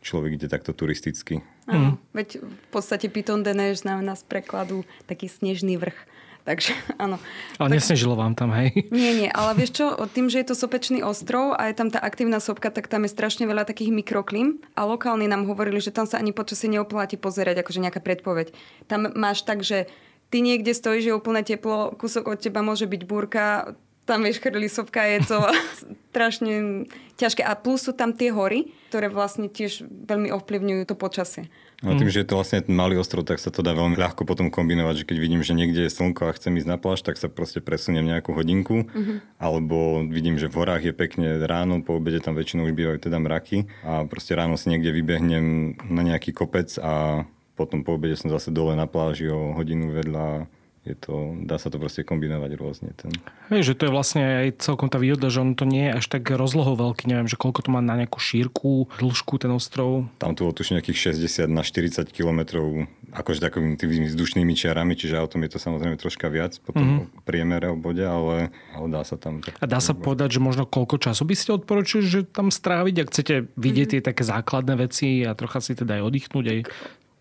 človek 0.00 0.40
ide 0.40 0.48
takto 0.48 0.72
turisticky. 0.72 1.44
Áno, 1.68 2.00
mm. 2.00 2.16
veď 2.16 2.28
v 2.40 2.68
podstate 2.72 3.12
Piton 3.12 3.44
de 3.44 3.52
Neige 3.52 3.84
znamená 3.84 4.16
z 4.16 4.24
prekladu 4.24 4.88
taký 5.04 5.28
snežný 5.28 5.76
vrch. 5.76 6.08
Takže 6.46 6.72
áno. 7.04 7.18
Ale 7.58 7.68
tak... 7.74 7.76
nesnežilo 7.82 8.14
vám 8.16 8.32
tam, 8.32 8.54
hej? 8.56 8.86
Nie, 8.88 9.12
nie, 9.12 9.28
ale 9.28 9.52
vieš 9.60 9.82
čo, 9.82 9.92
tým, 10.08 10.32
že 10.32 10.40
je 10.40 10.48
to 10.48 10.56
sopečný 10.56 11.04
ostrov 11.04 11.52
a 11.52 11.68
je 11.68 11.76
tam 11.76 11.92
tá 11.92 12.00
aktívna 12.00 12.40
sopka, 12.40 12.72
tak 12.72 12.88
tam 12.88 13.04
je 13.04 13.12
strašne 13.12 13.44
veľa 13.44 13.68
takých 13.68 13.92
mikroklim 13.92 14.62
a 14.72 14.88
lokálni 14.88 15.28
nám 15.28 15.44
hovorili, 15.44 15.82
že 15.84 15.92
tam 15.92 16.08
sa 16.08 16.16
ani 16.16 16.32
počasie 16.32 16.72
neoplatí 16.72 17.20
pozerať, 17.20 17.60
akože 17.60 17.82
nejaká 17.82 18.00
predpoveď. 18.00 18.54
Tam 18.86 19.10
máš 19.12 19.42
tak, 19.42 19.66
že 19.66 19.90
ty 20.30 20.42
niekde 20.42 20.72
stojíš, 20.74 21.04
je 21.10 21.14
úplne 21.14 21.42
teplo, 21.46 21.94
kúsok 21.94 22.34
od 22.34 22.38
teba 22.40 22.62
môže 22.62 22.86
byť 22.86 23.02
búrka, 23.06 23.76
tam 24.06 24.22
vieš 24.22 24.38
chrli 24.38 24.70
sopka, 24.70 25.02
je 25.02 25.20
to 25.26 25.38
strašne 26.14 26.86
ťažké. 27.18 27.42
A 27.42 27.58
plus 27.58 27.84
sú 27.84 27.92
tam 27.92 28.14
tie 28.14 28.30
hory, 28.30 28.70
ktoré 28.88 29.10
vlastne 29.10 29.50
tiež 29.50 29.84
veľmi 29.84 30.30
ovplyvňujú 30.30 30.82
to 30.86 30.94
počasie. 30.94 31.50
No 31.84 31.92
tým, 31.92 32.08
že 32.08 32.24
je 32.24 32.28
to 32.32 32.40
vlastne 32.40 32.64
ten 32.64 32.72
malý 32.72 32.96
ostrov, 32.96 33.28
tak 33.28 33.36
sa 33.36 33.52
to 33.52 33.60
dá 33.60 33.76
veľmi 33.76 34.00
ľahko 34.00 34.24
potom 34.24 34.48
kombinovať, 34.48 35.04
že 35.04 35.06
keď 35.12 35.16
vidím, 35.20 35.44
že 35.44 35.52
niekde 35.52 35.84
je 35.84 35.92
slnko 35.92 36.32
a 36.32 36.32
chcem 36.32 36.56
ísť 36.56 36.72
na 36.72 36.80
pláž, 36.80 37.04
tak 37.04 37.20
sa 37.20 37.28
proste 37.28 37.60
presuniem 37.60 38.16
nejakú 38.16 38.32
hodinku, 38.32 38.88
uh-huh. 38.88 39.20
alebo 39.36 40.00
vidím, 40.08 40.40
že 40.40 40.48
v 40.48 40.56
horách 40.56 40.88
je 40.88 40.96
pekne 40.96 41.36
ráno, 41.44 41.84
po 41.84 42.00
obede 42.00 42.24
tam 42.24 42.32
väčšinou 42.32 42.64
už 42.64 42.72
bývajú 42.72 42.96
teda 42.96 43.20
mraky 43.20 43.68
a 43.84 44.08
proste 44.08 44.32
ráno 44.32 44.56
si 44.56 44.72
niekde 44.72 44.88
vybehnem 44.88 45.76
na 45.92 46.00
nejaký 46.00 46.32
kopec 46.32 46.72
a 46.80 47.28
potom 47.56 47.82
po 47.82 47.96
obede 47.96 48.14
som 48.20 48.28
zase 48.28 48.52
dole 48.52 48.76
na 48.76 48.84
pláži 48.84 49.32
o 49.32 49.56
hodinu 49.56 49.90
vedľa 49.90 50.46
je 50.86 50.94
to, 50.94 51.34
dá 51.42 51.58
sa 51.58 51.66
to 51.66 51.82
proste 51.82 52.06
kombinovať 52.06 52.50
rôzne. 52.54 52.94
Ten. 52.94 53.10
Hej, 53.50 53.74
že 53.74 53.74
to 53.74 53.90
je 53.90 53.92
vlastne 53.92 54.22
aj 54.22 54.62
celkom 54.62 54.86
tá 54.86 55.02
výhoda, 55.02 55.26
že 55.26 55.42
on 55.42 55.58
to 55.58 55.66
nie 55.66 55.90
je 55.90 55.98
až 55.98 56.06
tak 56.06 56.30
rozlohou 56.30 56.78
veľký, 56.78 57.10
neviem, 57.10 57.26
že 57.26 57.34
koľko 57.34 57.66
to 57.66 57.70
má 57.74 57.82
na 57.82 57.98
nejakú 57.98 58.22
šírku, 58.22 58.86
dĺžku 59.02 59.42
ten 59.42 59.50
ostrov. 59.50 60.06
Tam 60.22 60.38
tu 60.38 60.46
tuším 60.46 60.78
nejakých 60.78 61.18
60 61.18 61.50
na 61.50 61.66
40 61.66 62.06
kilometrov, 62.14 62.86
akože 63.10 63.42
takovými 63.42 63.74
tými 63.74 64.06
vzdušnými 64.06 64.54
čiarami, 64.54 64.94
čiže 64.94 65.18
autom 65.18 65.42
je 65.42 65.50
to 65.50 65.58
samozrejme 65.58 65.98
troška 65.98 66.30
viac 66.30 66.54
potom 66.62 67.10
mm-hmm. 67.10 67.26
priemere 67.26 67.66
o 67.74 67.76
bode, 67.76 68.06
ale, 68.06 68.54
ale 68.70 68.86
dá 68.86 69.02
sa 69.02 69.18
tam... 69.18 69.42
Tak, 69.42 69.58
A 69.58 69.66
dá 69.66 69.82
sa 69.82 69.90
povedať, 69.96 70.38
že 70.38 70.40
možno 70.44 70.70
koľko 70.70 71.02
času 71.02 71.26
by 71.26 71.34
ste 71.34 71.50
odporučili, 71.56 72.04
že 72.06 72.20
tam 72.22 72.54
stráviť, 72.54 72.94
ak 73.02 73.10
chcete 73.10 73.34
vidieť 73.58 73.86
mm-hmm. 73.90 74.04
tie 74.04 74.08
také 74.14 74.22
základné 74.22 74.74
veci 74.78 75.26
a 75.26 75.34
trocha 75.34 75.58
si 75.58 75.74
teda 75.74 75.98
aj 75.98 76.02
oddychnúť, 76.06 76.46
aj 76.46 76.60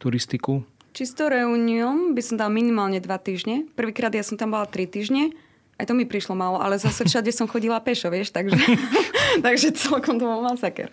turistiku? 0.05 0.61
Čisto 0.93 1.27
reunión 1.27 2.13
by 2.13 2.21
som 2.21 2.37
dal 2.37 2.53
minimálne 2.53 3.01
dva 3.01 3.17
týždne. 3.17 3.65
Prvýkrát 3.73 4.13
ja 4.13 4.21
som 4.21 4.37
tam 4.37 4.53
bola 4.53 4.69
tri 4.69 4.85
týždne 4.85 5.33
Aj 5.75 5.83
to 5.83 5.91
mi 5.91 6.07
prišlo 6.07 6.39
málo, 6.39 6.55
ale 6.55 6.79
zase 6.79 7.03
všade 7.03 7.35
som 7.35 7.51
chodila 7.51 7.83
pešo, 7.83 8.07
vieš, 8.07 8.31
takže, 8.31 8.55
takže 9.45 9.75
celkom 9.75 10.15
to 10.15 10.23
bol 10.23 10.39
masaker. 10.39 10.87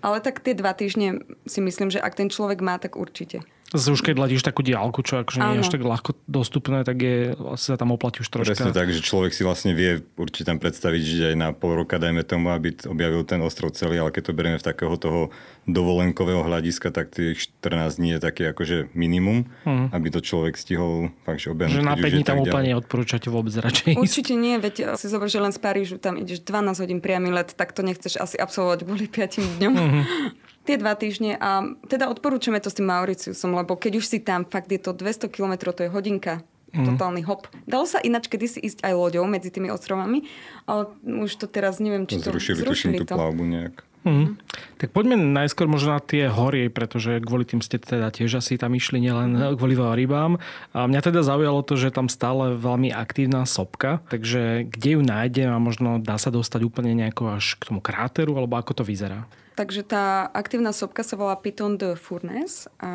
Ale 0.00 0.24
tak 0.24 0.40
tie 0.40 0.56
dva 0.56 0.72
týždne 0.72 1.20
si 1.44 1.60
myslím, 1.60 1.92
že 1.92 2.00
ak 2.00 2.16
ten 2.16 2.32
človek 2.32 2.64
má, 2.64 2.80
tak 2.80 2.96
určite. 2.96 3.44
Zase 3.74 3.90
už 3.90 4.06
keď 4.06 4.14
hľadíš 4.22 4.46
takú 4.46 4.62
diálku, 4.62 5.02
čo 5.02 5.26
akože 5.26 5.38
nie 5.42 5.58
je 5.58 5.62
až 5.66 5.70
tak 5.74 5.82
ľahko 5.82 6.14
dostupné, 6.30 6.86
tak 6.86 6.96
je, 7.02 7.34
asi 7.34 7.74
sa 7.74 7.76
tam 7.76 7.90
oplatí 7.90 8.22
už 8.22 8.30
troška. 8.30 8.54
Presne 8.54 8.70
tak, 8.70 8.94
že 8.94 9.02
človek 9.02 9.34
si 9.34 9.42
vlastne 9.42 9.74
vie 9.74 9.98
určite 10.14 10.46
tam 10.46 10.62
predstaviť, 10.62 11.02
že 11.02 11.24
aj 11.34 11.36
na 11.36 11.50
pol 11.50 11.82
roka, 11.82 11.98
dajme 11.98 12.22
tomu, 12.22 12.54
aby 12.54 12.70
objavil 12.86 13.26
ten 13.26 13.42
ostrov 13.42 13.74
celý, 13.74 13.98
ale 13.98 14.14
keď 14.14 14.30
to 14.30 14.32
berieme 14.32 14.62
v 14.62 14.66
takého 14.70 14.94
toho 14.94 15.34
dovolenkového 15.66 16.46
hľadiska, 16.46 16.94
tak 16.94 17.10
tých 17.10 17.50
14 17.58 17.98
dní 17.98 18.14
je 18.14 18.20
také 18.22 18.54
akože 18.54 18.94
minimum, 18.94 19.50
uh-huh. 19.66 19.90
aby 19.90 20.06
to 20.14 20.22
človek 20.22 20.54
stihol 20.54 21.10
fakt, 21.26 21.42
že 21.42 21.50
objaviť. 21.50 21.74
Že 21.74 21.82
na 21.82 21.98
5 21.98 22.14
dní 22.14 22.22
tam 22.22 22.38
úplne 22.46 22.78
odporúčate 22.78 23.26
vôbec 23.26 23.58
radšej 23.58 23.98
Určite 23.98 24.38
nie, 24.38 24.54
veď 24.62 24.94
si 24.94 25.10
zober, 25.10 25.26
že 25.26 25.42
len 25.42 25.50
z 25.50 25.58
Parížu 25.58 25.98
tam 25.98 26.14
ideš 26.14 26.46
12 26.46 26.78
hodín 26.78 27.02
priamy 27.02 27.34
let, 27.34 27.50
tak 27.58 27.74
to 27.74 27.82
nechceš 27.82 28.22
asi 28.22 28.38
absolvovať 28.38 28.86
kvôli 28.86 29.10
5 29.10 29.58
dňom. 29.58 29.74
Uh-huh 29.74 30.06
tie 30.64 30.80
dva 30.80 30.96
týždne 30.96 31.36
a 31.36 31.76
teda 31.86 32.08
odporúčame 32.08 32.58
to 32.58 32.72
s 32.72 32.76
tým 32.80 32.88
Mauriciusom, 32.88 33.52
lebo 33.52 33.76
keď 33.76 34.00
už 34.00 34.04
si 34.08 34.18
tam, 34.18 34.48
fakt 34.48 34.72
je 34.72 34.80
to 34.80 34.96
200 34.96 35.28
km, 35.28 35.70
to 35.70 35.86
je 35.86 35.90
hodinka 35.92 36.40
mm. 36.74 36.86
totálny 36.94 37.22
hop. 37.22 37.46
Dalo 37.68 37.86
sa 37.86 38.02
ináč 38.02 38.26
kedysi 38.26 38.58
ísť 38.58 38.82
aj 38.82 38.92
loďou 38.96 39.24
medzi 39.30 39.54
tými 39.54 39.70
ostrovami, 39.70 40.26
ale 40.66 40.90
už 41.04 41.30
to 41.38 41.46
teraz 41.46 41.78
neviem, 41.78 42.08
či 42.08 42.18
to 42.18 42.34
zrušili, 42.34 42.58
zrušili 42.64 42.94
to. 43.04 43.14
tú 43.14 43.14
plavbu 43.14 43.44
nejak. 43.46 43.76
Mm. 44.04 44.36
Tak 44.76 44.92
poďme 44.92 45.16
najskôr 45.16 45.64
možno 45.64 45.96
na 45.96 46.00
tie 46.04 46.28
hory, 46.28 46.68
pretože 46.68 47.24
kvôli 47.24 47.48
tým 47.48 47.64
ste 47.64 47.80
teda 47.80 48.12
tiež 48.12 48.36
asi 48.36 48.60
tam 48.60 48.76
išli, 48.76 49.00
nielen 49.00 49.56
kvôli 49.56 49.72
rybám. 49.72 50.36
A 50.76 50.84
mňa 50.84 51.00
teda 51.00 51.24
zaujalo 51.24 51.64
to, 51.64 51.80
že 51.80 51.88
tam 51.88 52.12
stále 52.12 52.52
veľmi 52.52 52.92
aktívna 52.92 53.48
sopka, 53.48 54.04
takže 54.12 54.68
kde 54.68 54.90
ju 54.90 55.00
nájdem 55.00 55.48
a 55.48 55.56
možno 55.56 56.04
dá 56.04 56.20
sa 56.20 56.28
dostať 56.28 56.60
úplne 56.68 56.92
nejako 56.92 57.40
až 57.40 57.56
k 57.56 57.72
tomu 57.72 57.80
kráteru, 57.80 58.36
alebo 58.36 58.60
ako 58.60 58.76
to 58.76 58.84
vyzerá? 58.84 59.24
Takže 59.54 59.86
tá 59.86 60.26
aktívna 60.34 60.74
sopka 60.74 61.06
sa 61.06 61.14
volá 61.14 61.38
Python 61.38 61.78
de 61.78 61.94
Furnes 61.94 62.66
a 62.82 62.90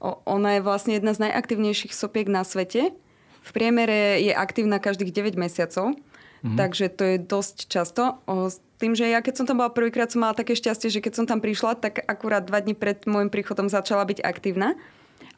ona 0.00 0.56
je 0.56 0.64
vlastne 0.64 0.96
jedna 0.96 1.12
z 1.12 1.28
najaktívnejších 1.28 1.92
sopiek 1.92 2.32
na 2.32 2.48
svete. 2.48 2.96
V 3.44 3.50
priemere 3.52 4.16
je 4.24 4.32
aktívna 4.32 4.80
každých 4.80 5.12
9 5.12 5.36
mesiacov, 5.36 5.92
mm. 6.40 6.56
takže 6.56 6.88
to 6.96 7.02
je 7.04 7.16
dosť 7.20 7.56
často. 7.68 8.02
O, 8.24 8.48
s 8.48 8.64
tým, 8.80 8.96
že 8.96 9.12
ja 9.12 9.20
keď 9.20 9.42
som 9.42 9.46
tam 9.46 9.60
bola 9.60 9.68
prvýkrát, 9.68 10.08
som 10.08 10.24
mala 10.24 10.32
také 10.32 10.56
šťastie, 10.56 10.88
že 10.88 11.04
keď 11.04 11.12
som 11.12 11.26
tam 11.28 11.44
prišla, 11.44 11.76
tak 11.76 12.00
akurát 12.08 12.48
dva 12.48 12.64
dní 12.64 12.72
pred 12.72 13.04
môjim 13.04 13.28
príchodom 13.28 13.68
začala 13.68 14.08
byť 14.08 14.24
aktívna. 14.24 14.80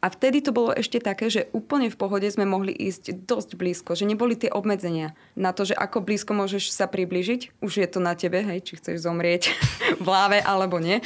A 0.04 0.12
vtedy 0.12 0.44
to 0.44 0.52
bolo 0.52 0.68
ešte 0.76 1.00
také, 1.00 1.32
že 1.32 1.49
úplne 1.56 1.88
v 1.88 1.96
pohode 1.96 2.28
sme 2.28 2.44
mohli 2.44 2.76
ísť 2.76 3.25
dosť 3.25 3.56
blízko, 3.56 3.96
že 3.96 4.04
neboli 4.04 4.37
tie 4.37 4.52
obmedzenia 4.52 5.16
na 5.32 5.56
to, 5.56 5.64
že 5.64 5.73
ako 5.73 6.04
blízko 6.04 6.37
môžeš 6.37 6.76
sa 6.76 6.84
priblížiť. 6.84 7.64
Už 7.64 7.80
je 7.80 7.88
to 7.88 8.04
na 8.04 8.12
tebe, 8.12 8.44
hej, 8.44 8.61
či 8.68 8.76
chceš 8.76 9.00
zomrieť 9.00 9.49
v 10.04 10.04
láve 10.04 10.44
alebo 10.44 10.76
nie. 10.76 11.00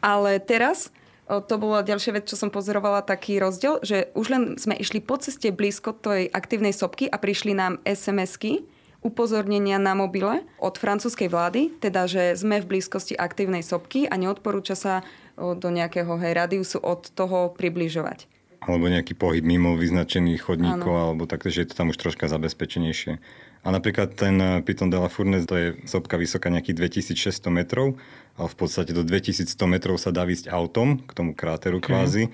Ale 0.00 0.40
teraz 0.40 0.88
to 1.28 1.60
bola 1.60 1.84
ďalšia 1.84 2.16
vec, 2.16 2.24
čo 2.24 2.40
som 2.40 2.48
pozorovala, 2.48 3.04
taký 3.04 3.36
rozdiel, 3.36 3.84
že 3.84 4.08
už 4.16 4.26
len 4.32 4.42
sme 4.56 4.80
išli 4.80 5.04
po 5.04 5.20
ceste 5.20 5.52
blízko 5.52 5.92
tej 5.92 6.32
aktívnej 6.32 6.72
sopky 6.72 7.04
a 7.04 7.20
prišli 7.20 7.52
nám 7.52 7.84
SMS-ky, 7.84 8.64
upozornenia 9.04 9.76
na 9.76 9.92
mobile 9.92 10.48
od 10.56 10.72
francúzskej 10.80 11.28
vlády, 11.28 11.76
teda 11.84 12.08
že 12.08 12.32
sme 12.32 12.64
v 12.64 12.80
blízkosti 12.80 13.12
aktívnej 13.12 13.60
sopky 13.60 14.08
a 14.08 14.16
neodporúča 14.16 14.72
sa 14.72 14.94
do 15.36 15.68
nejakého 15.68 16.16
hej, 16.16 16.32
radiusu 16.32 16.80
od 16.80 17.12
toho 17.12 17.52
približovať 17.52 18.37
alebo 18.58 18.90
nejaký 18.90 19.14
pohyb 19.14 19.44
mimo 19.46 19.78
vyznačených 19.78 20.42
chodníkov, 20.42 20.92
ano. 20.92 21.04
alebo 21.12 21.22
tak, 21.30 21.46
že 21.46 21.64
je 21.64 21.68
to 21.70 21.78
tam 21.78 21.94
už 21.94 21.98
troška 21.98 22.26
zabezpečenejšie. 22.26 23.22
A 23.66 23.68
napríklad 23.74 24.14
ten 24.14 24.38
eh, 24.38 24.60
Python 24.62 24.90
de 24.90 24.98
la 24.98 25.10
Fournaise, 25.10 25.46
to 25.46 25.56
je 25.58 25.68
sopka 25.86 26.14
vysoká 26.18 26.50
nejakých 26.50 26.94
2600 27.12 27.50
metrov, 27.50 27.98
ale 28.38 28.48
v 28.50 28.56
podstate 28.56 28.94
do 28.94 29.02
2100 29.02 29.50
metrov 29.66 29.98
sa 29.98 30.14
dá 30.14 30.22
ísť 30.26 30.50
autom 30.50 31.02
k 31.02 31.10
tomu 31.14 31.34
kráteru 31.34 31.82
okay. 31.82 31.86
kvázi, 31.90 32.24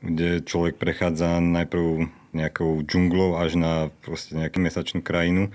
kde 0.00 0.40
človek 0.46 0.78
prechádza 0.78 1.42
najprv 1.42 2.06
nejakou 2.30 2.80
džunglou 2.86 3.36
až 3.42 3.58
na 3.58 3.72
proste 4.06 4.38
nejakú 4.38 4.62
mesačnú 4.62 5.02
krajinu 5.02 5.50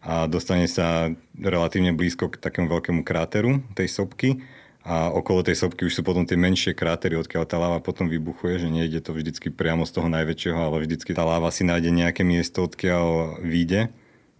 a 0.00 0.24
dostane 0.30 0.70
sa 0.70 1.12
relatívne 1.36 1.92
blízko 1.92 2.32
k 2.32 2.40
takému 2.40 2.72
veľkému 2.72 3.02
kráteru 3.04 3.60
tej 3.76 3.90
sopky 3.92 4.40
a 4.86 5.10
okolo 5.10 5.42
tej 5.42 5.58
sopky 5.58 5.82
už 5.82 5.98
sú 5.98 6.02
potom 6.06 6.22
tie 6.22 6.38
menšie 6.38 6.70
krátery, 6.70 7.18
odkiaľ 7.18 7.42
tá 7.42 7.58
láva 7.58 7.82
potom 7.82 8.06
vybuchuje, 8.06 8.62
že 8.62 8.70
nejde 8.70 9.02
to 9.02 9.18
vždycky 9.18 9.50
priamo 9.50 9.82
z 9.82 9.98
toho 9.98 10.06
najväčšieho, 10.06 10.54
ale 10.54 10.86
vždycky 10.86 11.10
tá 11.10 11.26
láva 11.26 11.50
si 11.50 11.66
nájde 11.66 11.90
nejaké 11.90 12.22
miesto, 12.22 12.62
odkiaľ 12.62 13.42
vyjde. 13.42 13.90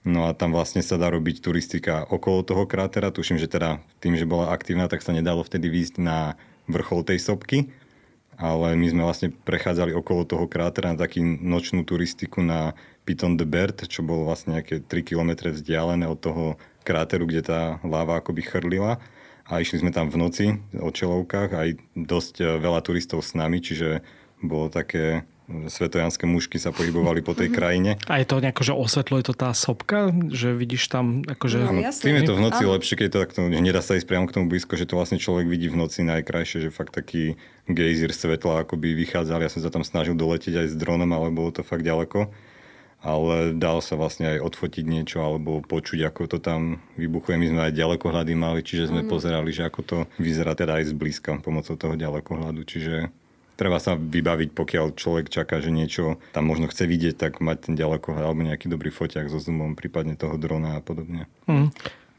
No 0.07 0.31
a 0.31 0.39
tam 0.39 0.55
vlastne 0.55 0.87
sa 0.87 1.03
dá 1.03 1.11
robiť 1.11 1.43
turistika 1.43 2.07
okolo 2.07 2.47
toho 2.47 2.63
krátera. 2.63 3.11
Tuším, 3.11 3.43
že 3.43 3.51
teda 3.51 3.83
tým, 3.99 4.15
že 4.15 4.23
bola 4.23 4.55
aktívna, 4.55 4.87
tak 4.87 5.03
sa 5.03 5.11
nedalo 5.11 5.43
vtedy 5.43 5.67
výjsť 5.67 5.99
na 5.99 6.39
vrchol 6.71 7.03
tej 7.03 7.19
sopky. 7.19 7.67
Ale 8.39 8.79
my 8.79 8.87
sme 8.87 9.03
vlastne 9.03 9.35
prechádzali 9.35 9.99
okolo 9.99 10.23
toho 10.23 10.47
krátera 10.47 10.95
na 10.95 11.01
takú 11.03 11.27
nočnú 11.27 11.83
turistiku 11.83 12.39
na 12.47 12.79
Piton 13.03 13.35
de 13.35 13.43
Bert, 13.43 13.83
čo 13.91 14.07
bolo 14.07 14.31
vlastne 14.31 14.63
nejaké 14.63 14.79
3 14.79 15.11
km 15.11 15.51
vzdialené 15.51 16.07
od 16.07 16.23
toho 16.23 16.55
kráteru, 16.87 17.27
kde 17.27 17.43
tá 17.43 17.61
láva 17.83 18.23
akoby 18.23 18.47
chrlila 18.47 19.03
a 19.47 19.63
išli 19.63 19.83
sme 19.83 19.95
tam 19.95 20.11
v 20.11 20.19
noci 20.19 20.47
o 20.75 20.91
čelovkách, 20.91 21.51
aj 21.55 21.69
dosť 21.95 22.35
e, 22.43 22.45
veľa 22.59 22.83
turistov 22.83 23.23
s 23.23 23.39
nami, 23.39 23.63
čiže 23.63 24.03
bolo 24.43 24.67
také 24.67 25.23
e, 25.47 25.71
svetojanské 25.71 26.27
mužky 26.27 26.59
sa 26.59 26.75
pohybovali 26.75 27.23
po 27.23 27.31
tej 27.39 27.53
krajine. 27.57 27.95
A 28.11 28.19
je 28.19 28.27
to 28.27 28.43
nejako, 28.43 28.63
že 28.67 28.75
osvetľuje 28.75 29.23
to 29.31 29.35
tá 29.39 29.55
sopka? 29.55 30.11
Že 30.11 30.59
vidíš 30.59 30.91
tam 30.91 31.23
akože... 31.23 31.63
No, 31.63 31.83
tým 31.87 32.19
je 32.19 32.27
to 32.27 32.35
v 32.35 32.43
noci 32.43 32.63
áno. 32.67 32.75
lepšie, 32.75 32.95
keď 32.99 33.09
to 33.09 33.19
takto, 33.23 33.41
nedá 33.47 33.79
sa 33.79 33.95
ísť 33.95 34.07
priamo 34.11 34.27
k 34.27 34.35
tomu 34.35 34.51
blízko, 34.51 34.75
že 34.75 34.87
to 34.91 34.99
vlastne 34.99 35.23
človek 35.23 35.47
vidí 35.47 35.71
v 35.71 35.79
noci 35.79 36.03
najkrajšie, 36.03 36.67
že 36.67 36.75
fakt 36.75 36.99
taký 36.99 37.39
gejzír 37.71 38.11
svetla 38.11 38.67
akoby 38.67 38.99
vychádzal. 38.99 39.47
Ja 39.47 39.51
som 39.51 39.63
sa 39.63 39.71
tam 39.71 39.87
snažil 39.87 40.19
doletieť 40.19 40.67
aj 40.67 40.67
s 40.71 40.75
dronom, 40.75 41.11
ale 41.15 41.31
bolo 41.31 41.55
to 41.55 41.63
fakt 41.63 41.87
ďaleko 41.87 42.31
ale 43.07 43.55
dal 43.55 43.79
sa 43.79 43.95
vlastne 43.95 44.35
aj 44.35 44.43
odfotiť 44.43 44.83
niečo 44.83 45.23
alebo 45.23 45.63
počuť, 45.63 46.11
ako 46.11 46.27
to 46.27 46.39
tam 46.43 46.83
vybuchuje. 46.99 47.39
My 47.39 47.47
sme 47.47 47.61
aj 47.71 47.79
ďalekohľady 47.79 48.33
mali, 48.35 48.67
čiže 48.67 48.91
sme 48.91 49.07
mm. 49.07 49.09
pozerali, 49.09 49.55
že 49.55 49.63
ako 49.63 49.81
to 49.87 49.99
vyzerá 50.19 50.59
teda 50.59 50.83
aj 50.83 50.91
zblízka 50.91 51.39
pomocou 51.39 51.79
toho 51.79 51.95
ďalekohľadu. 51.95 52.67
Čiže 52.67 53.15
treba 53.55 53.79
sa 53.79 53.95
vybaviť, 53.95 54.51
pokiaľ 54.59 54.99
človek 54.99 55.31
čaká, 55.31 55.63
že 55.63 55.71
niečo 55.71 56.19
tam 56.35 56.51
možno 56.51 56.67
chce 56.67 56.91
vidieť, 56.91 57.15
tak 57.15 57.39
mať 57.39 57.71
ten 57.71 57.75
ďalekohľad 57.79 58.27
alebo 58.27 58.43
nejaký 58.43 58.67
dobrý 58.67 58.91
foťák 58.91 59.31
so 59.31 59.39
zoomom, 59.39 59.79
prípadne 59.79 60.19
toho 60.19 60.35
drona 60.35 60.79
a 60.79 60.85
podobne. 60.85 61.31
Mm. 61.47 61.71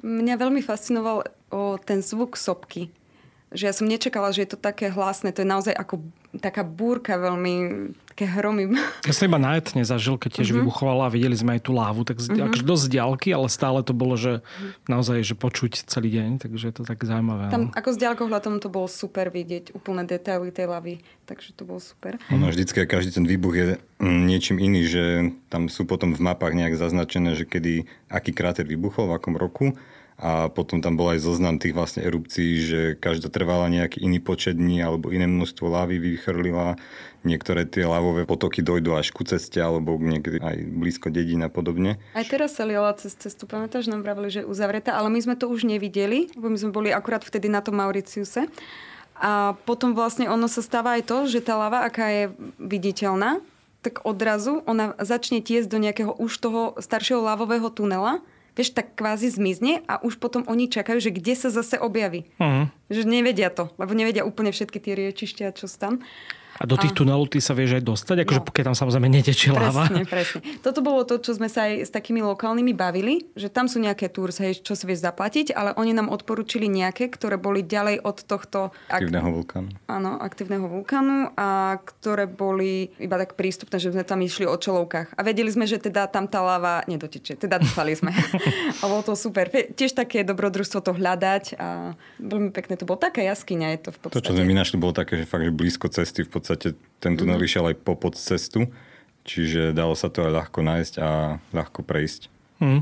Mňa 0.08 0.40
veľmi 0.40 0.64
fascinoval 0.64 1.28
o 1.52 1.76
ten 1.84 2.00
zvuk 2.00 2.40
sopky 2.40 2.88
že 3.52 3.64
ja 3.64 3.74
som 3.74 3.88
nečakala, 3.88 4.36
že 4.36 4.44
je 4.44 4.50
to 4.56 4.60
také 4.60 4.92
hlasné. 4.92 5.32
To 5.32 5.44
je 5.44 5.48
naozaj 5.48 5.72
ako 5.72 6.04
taká 6.40 6.62
búrka 6.66 7.18
veľmi, 7.18 7.90
také 8.18 8.26
hromy. 8.34 8.74
Ja 9.06 9.14
som 9.14 9.30
iba 9.30 9.38
na 9.38 9.62
etne 9.62 9.86
zažil, 9.86 10.18
keď 10.18 10.42
tiež 10.42 10.50
uh-huh. 10.50 10.66
vybuchovala 10.66 11.06
a 11.06 11.14
videli 11.14 11.38
sme 11.38 11.58
aj 11.58 11.62
tú 11.70 11.72
lávu, 11.78 12.02
tak 12.02 12.18
uh-huh. 12.18 12.50
akože 12.50 12.66
dosť 12.66 12.86
ďalky, 12.90 13.30
ale 13.30 13.46
stále 13.46 13.86
to 13.86 13.94
bolo, 13.94 14.18
že 14.18 14.42
naozaj, 14.90 15.22
že 15.22 15.38
počuť 15.38 15.86
celý 15.86 16.10
deň, 16.18 16.42
takže 16.42 16.74
je 16.74 16.74
to 16.74 16.84
tak 16.86 16.98
zaujímavé. 17.06 17.54
Tam 17.54 17.70
ako 17.78 17.90
s 17.94 17.98
ďalkohľadom 18.02 18.58
to 18.58 18.74
bolo 18.74 18.90
super 18.90 19.30
vidieť, 19.30 19.78
úplné 19.78 20.10
detaily 20.10 20.50
tej 20.50 20.66
lavy, 20.66 20.94
takže 21.30 21.54
to 21.54 21.62
bolo 21.70 21.78
super. 21.78 22.18
Ono 22.34 22.50
vždycky, 22.50 22.90
každý 22.90 23.14
ten 23.14 23.30
výbuch 23.30 23.54
je 23.54 23.68
mm, 24.02 24.22
niečím 24.26 24.58
iný, 24.58 24.90
že 24.90 25.06
tam 25.54 25.70
sú 25.70 25.86
potom 25.86 26.18
v 26.18 26.22
mapách 26.26 26.58
nejak 26.58 26.74
zaznačené, 26.74 27.38
že 27.38 27.46
kedy, 27.46 27.86
aký 28.10 28.34
kráter 28.34 28.66
vybuchol, 28.66 29.14
v 29.14 29.16
akom 29.22 29.38
roku 29.38 29.78
a 30.18 30.50
potom 30.50 30.82
tam 30.82 30.98
bol 30.98 31.14
aj 31.14 31.22
zoznam 31.22 31.62
tých 31.62 31.78
vlastne 31.78 32.02
erupcií, 32.02 32.66
že 32.66 32.82
každá 32.98 33.30
trvala 33.30 33.70
nejaký 33.70 34.02
iný 34.02 34.18
počet 34.18 34.58
dní 34.58 34.82
alebo 34.82 35.14
iné 35.14 35.30
množstvo 35.30 35.70
lávy 35.70 36.02
vychrlila. 36.02 36.74
Niektoré 37.22 37.70
tie 37.70 37.86
lávové 37.86 38.26
potoky 38.26 38.66
dojdú 38.66 38.98
až 38.98 39.14
ku 39.14 39.22
ceste 39.22 39.62
alebo 39.62 39.94
niekedy 40.02 40.42
aj 40.42 40.58
blízko 40.74 41.14
dedín 41.14 41.46
a 41.46 41.54
podobne. 41.54 42.02
Aj 42.18 42.26
teraz 42.26 42.58
sa 42.58 42.66
liala 42.66 42.98
cez 42.98 43.14
cestu, 43.14 43.46
pamätáš, 43.46 43.94
nám 43.94 44.02
vravili, 44.02 44.34
že 44.34 44.42
je 44.42 44.50
uzavretá, 44.50 44.98
ale 44.98 45.14
my 45.14 45.22
sme 45.22 45.36
to 45.38 45.46
už 45.54 45.70
nevideli, 45.70 46.34
lebo 46.34 46.50
my 46.50 46.58
sme 46.58 46.74
boli 46.74 46.90
akurát 46.90 47.22
vtedy 47.22 47.46
na 47.46 47.62
tom 47.62 47.78
Mauriciuse. 47.78 48.50
A 49.22 49.54
potom 49.70 49.94
vlastne 49.94 50.26
ono 50.30 50.50
sa 50.50 50.66
stáva 50.66 50.98
aj 50.98 51.04
to, 51.10 51.18
že 51.30 51.46
tá 51.46 51.54
lava, 51.58 51.86
aká 51.86 52.10
je 52.10 52.24
viditeľná, 52.58 53.38
tak 53.86 54.02
odrazu 54.02 54.66
ona 54.66 54.98
začne 54.98 55.46
tiesť 55.46 55.70
do 55.70 55.78
nejakého 55.78 56.14
už 56.18 56.42
toho 56.42 56.62
staršieho 56.82 57.22
lavového 57.22 57.70
tunela, 57.70 58.18
vieš, 58.58 58.74
tak 58.74 58.98
kvázi 58.98 59.30
zmizne 59.30 59.86
a 59.86 60.02
už 60.02 60.18
potom 60.18 60.42
oni 60.50 60.66
čakajú, 60.66 60.98
že 60.98 61.14
kde 61.14 61.38
sa 61.38 61.54
zase 61.54 61.78
objaví. 61.78 62.26
Uh-huh. 62.42 62.66
Že 62.90 63.06
nevedia 63.06 63.54
to, 63.54 63.70
lebo 63.78 63.94
nevedia 63.94 64.26
úplne 64.26 64.50
všetky 64.50 64.82
tie 64.82 64.98
riečišťa, 64.98 65.54
čo 65.54 65.70
sú 65.70 65.78
tam. 65.78 65.94
A 66.58 66.66
do 66.66 66.76
tých 66.76 66.94
a... 66.94 66.98
tunelov 66.98 67.30
ty 67.30 67.38
sa 67.38 67.54
vieš 67.54 67.78
aj 67.78 67.84
dostať? 67.86 68.16
Akože 68.26 68.42
no. 68.42 68.50
keď 68.50 68.64
tam 68.74 68.76
samozrejme 68.76 69.08
netečie 69.08 69.54
láva. 69.54 69.86
Presne, 69.86 70.04
presne. 70.10 70.40
Toto 70.66 70.80
bolo 70.82 71.06
to, 71.06 71.22
čo 71.22 71.38
sme 71.38 71.48
sa 71.48 71.70
aj 71.70 71.88
s 71.88 71.92
takými 71.94 72.26
lokálnymi 72.26 72.74
bavili, 72.74 73.30
že 73.38 73.48
tam 73.48 73.70
sú 73.70 73.78
nejaké 73.78 74.10
tours, 74.10 74.42
hej, 74.42 74.60
čo 74.66 74.74
si 74.74 74.90
vieš 74.90 75.06
zaplatiť, 75.06 75.54
ale 75.54 75.78
oni 75.78 75.94
nám 75.94 76.10
odporúčili 76.10 76.66
nejaké, 76.66 77.14
ktoré 77.14 77.38
boli 77.38 77.62
ďalej 77.62 78.02
od 78.02 78.18
tohto... 78.26 78.60
Aktívneho 78.90 79.30
vulkánu. 79.30 79.70
Áno, 79.86 80.18
aktívneho 80.18 80.66
vulkánu 80.66 81.32
a 81.38 81.78
ktoré 81.78 82.26
boli 82.26 82.90
iba 82.98 83.16
tak 83.22 83.38
prístupné, 83.38 83.78
že 83.78 83.94
sme 83.94 84.02
tam 84.02 84.20
išli 84.26 84.50
o 84.50 84.58
čelovkách. 84.58 85.14
A 85.14 85.22
vedeli 85.22 85.54
sme, 85.54 85.70
že 85.70 85.78
teda 85.78 86.10
tam 86.10 86.26
tá 86.26 86.42
láva 86.42 86.82
nedoteče. 86.90 87.38
Teda 87.38 87.62
dostali 87.62 87.94
sme. 87.94 88.12
a 88.82 88.84
bolo 88.90 89.06
to 89.06 89.14
super. 89.14 89.48
Tiež 89.54 89.94
také 89.94 90.26
dobrodružstvo 90.26 90.82
to 90.82 90.92
hľadať 90.98 91.60
a 91.62 91.94
veľmi 92.18 92.50
pekné 92.50 92.82
to 92.82 92.90
bolo. 92.90 92.98
Taká 92.98 93.22
jaskyňa 93.22 93.78
je 93.78 93.80
to 93.86 93.90
v 93.94 94.00
podstate. 94.02 94.18
To, 94.18 94.26
čo 94.26 94.34
sme 94.34 94.46
my 94.50 94.56
našli, 94.58 94.76
bolo 94.82 94.94
také, 94.96 95.22
že 95.22 95.30
fakt, 95.30 95.46
že 95.46 95.54
blízko 95.54 95.88
cesty 95.94 96.26
v 96.26 96.32
podstate 96.32 96.47
ten 96.56 97.18
tunel 97.20 97.36
mm-hmm. 97.36 97.48
išiel 97.50 97.66
aj 97.68 97.76
po 97.84 97.98
cestu, 98.16 98.72
čiže 99.28 99.76
dalo 99.76 99.98
sa 99.98 100.08
to 100.08 100.24
aj 100.24 100.32
ľahko 100.32 100.60
nájsť 100.64 100.94
a 101.04 101.42
ľahko 101.52 101.84
prejsť. 101.84 102.32
Mm. 102.64 102.82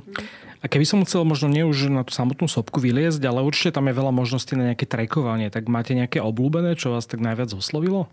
A 0.63 0.65
keby 0.65 0.85
som 0.87 1.03
chcel 1.05 1.21
možno 1.27 1.51
nie 1.51 1.61
už 1.61 1.93
na 1.93 2.01
tú 2.01 2.15
samotnú 2.15 2.49
sopku 2.49 2.81
vyliezť, 2.81 3.21
ale 3.27 3.45
určite 3.45 3.75
tam 3.77 3.85
je 3.85 3.97
veľa 3.97 4.09
možností 4.09 4.57
na 4.57 4.73
nejaké 4.73 4.89
trekovanie, 4.89 5.53
tak 5.53 5.69
máte 5.69 5.93
nejaké 5.93 6.23
obľúbené, 6.23 6.73
čo 6.73 6.95
vás 6.95 7.05
tak 7.05 7.21
najviac 7.21 7.53
oslovilo? 7.53 8.09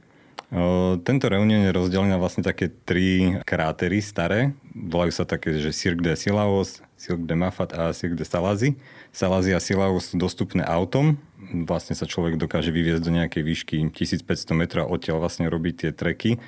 O, 0.53 1.01
tento 1.01 1.33
reunión 1.33 1.65
je 1.65 1.73
rozdelený 1.73 2.13
na 2.13 2.21
vlastne 2.21 2.45
také 2.45 2.69
tri 2.69 3.41
krátery 3.49 4.05
staré. 4.05 4.53
Volajú 4.77 5.13
sa 5.17 5.25
také, 5.25 5.57
že 5.57 5.73
Cirque 5.73 6.05
de 6.05 6.13
Silaos, 6.13 6.85
Cirque 7.01 7.25
de 7.25 7.33
Mafat 7.33 7.73
a 7.73 7.97
Cirque 7.97 8.21
de 8.21 8.27
Salazi. 8.29 8.77
Salazi 9.17 9.57
a 9.57 9.61
Silaos 9.65 10.13
sú 10.13 10.21
dostupné 10.21 10.61
autom, 10.61 11.17
vlastne 11.53 11.93
sa 11.93 12.09
človek 12.09 12.41
dokáže 12.41 12.73
vyviezť 12.73 13.03
do 13.05 13.13
nejakej 13.13 13.43
výšky 13.45 13.77
1500 13.93 14.57
metrov 14.57 14.89
a 14.89 14.93
odtiaľ 14.93 15.21
vlastne 15.21 15.47
robiť 15.47 15.75
tie 15.87 15.91
treky. 15.93 16.41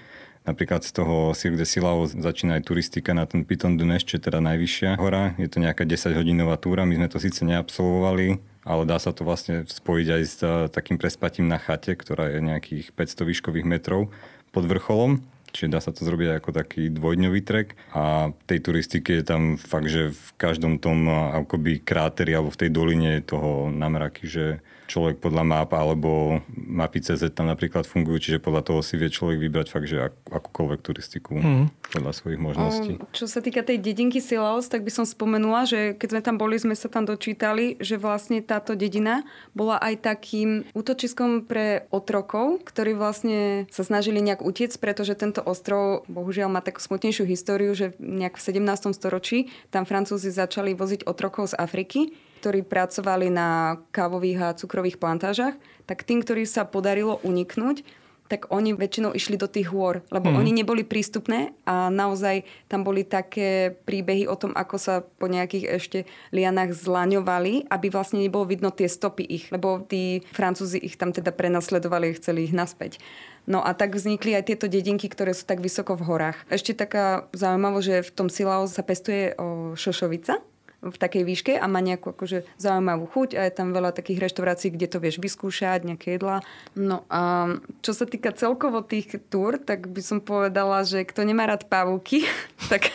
Napríklad 0.44 0.84
z 0.84 0.92
toho 0.92 1.32
Cirque 1.32 1.56
de 1.56 1.64
Silao 1.64 2.04
začína 2.04 2.61
aj 2.61 2.68
turistika 2.68 3.16
na 3.16 3.25
ten 3.25 3.49
Piton 3.49 3.80
du 3.80 3.88
čo 3.88 4.20
je 4.20 4.23
teda 4.28 4.44
najvyššia 4.44 5.00
hora. 5.00 5.32
Je 5.40 5.49
to 5.49 5.56
nejaká 5.56 5.88
10-hodinová 5.88 6.61
túra, 6.61 6.84
my 6.84 7.00
sme 7.00 7.08
to 7.08 7.16
síce 7.16 7.40
neabsolvovali, 7.49 8.37
ale 8.68 8.82
dá 8.84 9.00
sa 9.00 9.16
to 9.16 9.25
vlastne 9.25 9.64
spojiť 9.64 10.08
aj 10.12 10.23
s 10.28 10.37
takým 10.68 11.00
prespatím 11.00 11.49
na 11.49 11.56
chate, 11.56 11.96
ktorá 11.96 12.28
je 12.28 12.44
nejakých 12.44 12.92
500 12.92 13.25
výškových 13.25 13.64
metrov 13.64 14.12
pod 14.52 14.68
vrcholom. 14.68 15.25
Čiže 15.54 15.70
dá 15.70 15.78
sa 15.78 15.94
to 15.94 16.02
zrobiť 16.02 16.42
ako 16.42 16.50
taký 16.50 16.90
dvojdňový 16.90 17.40
trek 17.46 17.78
a 17.94 18.34
tej 18.50 18.58
turistiky 18.58 19.23
je 19.23 19.25
tam 19.25 19.54
fakt, 19.54 19.87
že 19.87 20.11
v 20.11 20.28
každom 20.34 20.82
tom 20.82 21.06
akoby 21.08 21.78
kráteri 21.78 22.34
alebo 22.34 22.50
v 22.50 22.61
tej 22.66 22.70
doline 22.75 23.23
toho 23.23 23.70
namraky, 23.70 24.26
že 24.26 24.58
človek 24.84 25.20
podľa 25.20 25.44
map 25.44 25.70
alebo 25.72 26.40
mapy 26.52 27.00
CZ 27.00 27.32
tam 27.32 27.48
napríklad 27.48 27.88
fungujú, 27.88 28.30
čiže 28.30 28.38
podľa 28.42 28.62
toho 28.64 28.80
si 28.84 29.00
vie 29.00 29.08
človek 29.08 29.40
vybrať 29.40 29.66
fakt, 29.72 29.88
že 29.88 29.98
ak, 30.10 30.14
akúkoľvek 30.28 30.80
turistiku 30.84 31.40
mm. 31.40 31.64
podľa 31.92 32.12
svojich 32.12 32.40
možností. 32.40 32.92
Um, 33.00 33.08
čo 33.16 33.24
sa 33.24 33.40
týka 33.40 33.64
tej 33.64 33.80
dedinky 33.80 34.20
Silaos, 34.20 34.68
tak 34.68 34.84
by 34.84 34.92
som 34.92 35.08
spomenula, 35.08 35.64
že 35.64 35.96
keď 35.96 36.08
sme 36.12 36.22
tam 36.22 36.36
boli, 36.36 36.60
sme 36.60 36.76
sa 36.76 36.92
tam 36.92 37.08
dočítali, 37.08 37.80
že 37.80 37.96
vlastne 37.96 38.44
táto 38.44 38.76
dedina 38.76 39.24
bola 39.56 39.80
aj 39.80 40.04
takým 40.04 40.68
útočiskom 40.76 41.48
pre 41.48 41.88
otrokov, 41.88 42.64
ktorí 42.68 42.92
vlastne 42.96 43.64
sa 43.72 43.82
snažili 43.82 44.20
nejak 44.20 44.44
utiec, 44.44 44.76
pretože 44.76 45.16
tento 45.16 45.40
ostrov 45.40 46.04
bohužiaľ 46.06 46.52
má 46.52 46.60
takú 46.60 46.84
smutnejšiu 46.84 47.24
históriu, 47.24 47.72
že 47.72 47.96
nejak 47.96 48.36
v 48.36 48.42
17. 48.42 48.92
storočí 48.92 49.48
tam 49.72 49.88
Francúzi 49.88 50.28
začali 50.28 50.76
voziť 50.76 51.08
otrokov 51.08 51.52
z 51.52 51.58
Afriky 51.58 52.12
ktorí 52.44 52.60
pracovali 52.60 53.32
na 53.32 53.80
kávových 53.88 54.38
a 54.44 54.52
cukrových 54.52 55.00
plantážach, 55.00 55.56
tak 55.88 56.04
tým, 56.04 56.20
ktorí 56.20 56.44
sa 56.44 56.68
podarilo 56.68 57.16
uniknúť, 57.24 57.80
tak 58.28 58.52
oni 58.52 58.76
väčšinou 58.76 59.12
išli 59.12 59.36
do 59.40 59.48
tých 59.48 59.68
hôr, 59.72 60.04
lebo 60.08 60.32
mm. 60.32 60.36
oni 60.36 60.50
neboli 60.52 60.84
prístupné 60.84 61.56
a 61.64 61.92
naozaj 61.92 62.44
tam 62.68 62.84
boli 62.84 63.04
také 63.04 63.72
príbehy 63.84 64.28
o 64.28 64.36
tom, 64.36 64.52
ako 64.56 64.76
sa 64.76 64.94
po 65.04 65.28
nejakých 65.28 65.64
ešte 65.72 65.98
lianách 66.32 66.72
zlaňovali, 66.72 67.68
aby 67.68 67.86
vlastne 67.88 68.20
nebolo 68.20 68.48
vidno 68.48 68.72
tie 68.72 68.88
stopy 68.88 69.24
ich, 69.24 69.44
lebo 69.48 69.84
tí 69.84 70.24
Francúzi 70.32 70.80
ich 70.80 71.00
tam 71.00 71.12
teda 71.12 71.32
prenasledovali 71.32 72.12
a 72.12 72.16
chceli 72.16 72.48
ich 72.48 72.56
naspäť. 72.56 73.00
No 73.44 73.60
a 73.60 73.76
tak 73.76 73.92
vznikli 73.92 74.32
aj 74.32 74.48
tieto 74.48 74.72
dedinky, 74.72 75.08
ktoré 75.08 75.36
sú 75.36 75.44
tak 75.44 75.60
vysoko 75.60 75.96
v 75.96 76.08
horách. 76.08 76.48
Ešte 76.48 76.72
taká 76.72 77.28
zaujímavosť, 77.36 77.84
že 77.84 77.96
v 78.08 78.10
tom 78.16 78.28
Silao 78.32 78.64
sa 78.68 78.80
pestuje 78.80 79.36
šošovica, 79.76 80.40
v 80.84 80.96
takej 80.96 81.24
výške 81.24 81.52
a 81.56 81.64
má 81.64 81.80
nejakú 81.80 82.12
akože 82.12 82.44
zaujímavú 82.60 83.08
chuť 83.08 83.40
a 83.40 83.48
je 83.48 83.52
tam 83.56 83.72
veľa 83.72 83.96
takých 83.96 84.28
reštaurácií, 84.28 84.68
kde 84.76 84.87
to 84.92 84.98
vieš 85.00 85.16
vyskúšať, 85.16 85.88
nejaké 85.88 86.20
jedlá. 86.20 86.44
No 86.76 87.09
a 87.09 87.54
čo 87.80 87.96
sa 87.96 88.04
týka 88.04 88.37
celkovo 88.37 88.85
tých 88.85 89.16
túr, 89.32 89.56
tak 89.56 89.88
by 89.88 90.02
som 90.04 90.18
povedala, 90.20 90.85
že 90.85 91.09
kto 91.09 91.24
nemá 91.24 91.48
rád 91.48 91.64
pavúky, 91.66 92.28
tak 92.72 92.92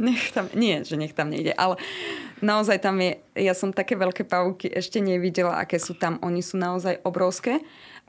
nech 0.00 0.32
tam, 0.32 0.48
nie, 0.56 0.80
že 0.86 0.96
nech 0.96 1.12
tam 1.12 1.28
nejde, 1.28 1.52
ale 1.52 1.76
naozaj 2.40 2.80
tam 2.80 2.96
je, 3.04 3.20
ja 3.36 3.52
som 3.52 3.76
také 3.76 3.94
veľké 3.94 4.24
pavúky 4.24 4.72
ešte 4.72 5.04
nevidela, 5.04 5.60
aké 5.60 5.76
sú 5.76 5.92
tam. 5.92 6.16
Oni 6.24 6.40
sú 6.40 6.56
naozaj 6.56 7.04
obrovské 7.04 7.60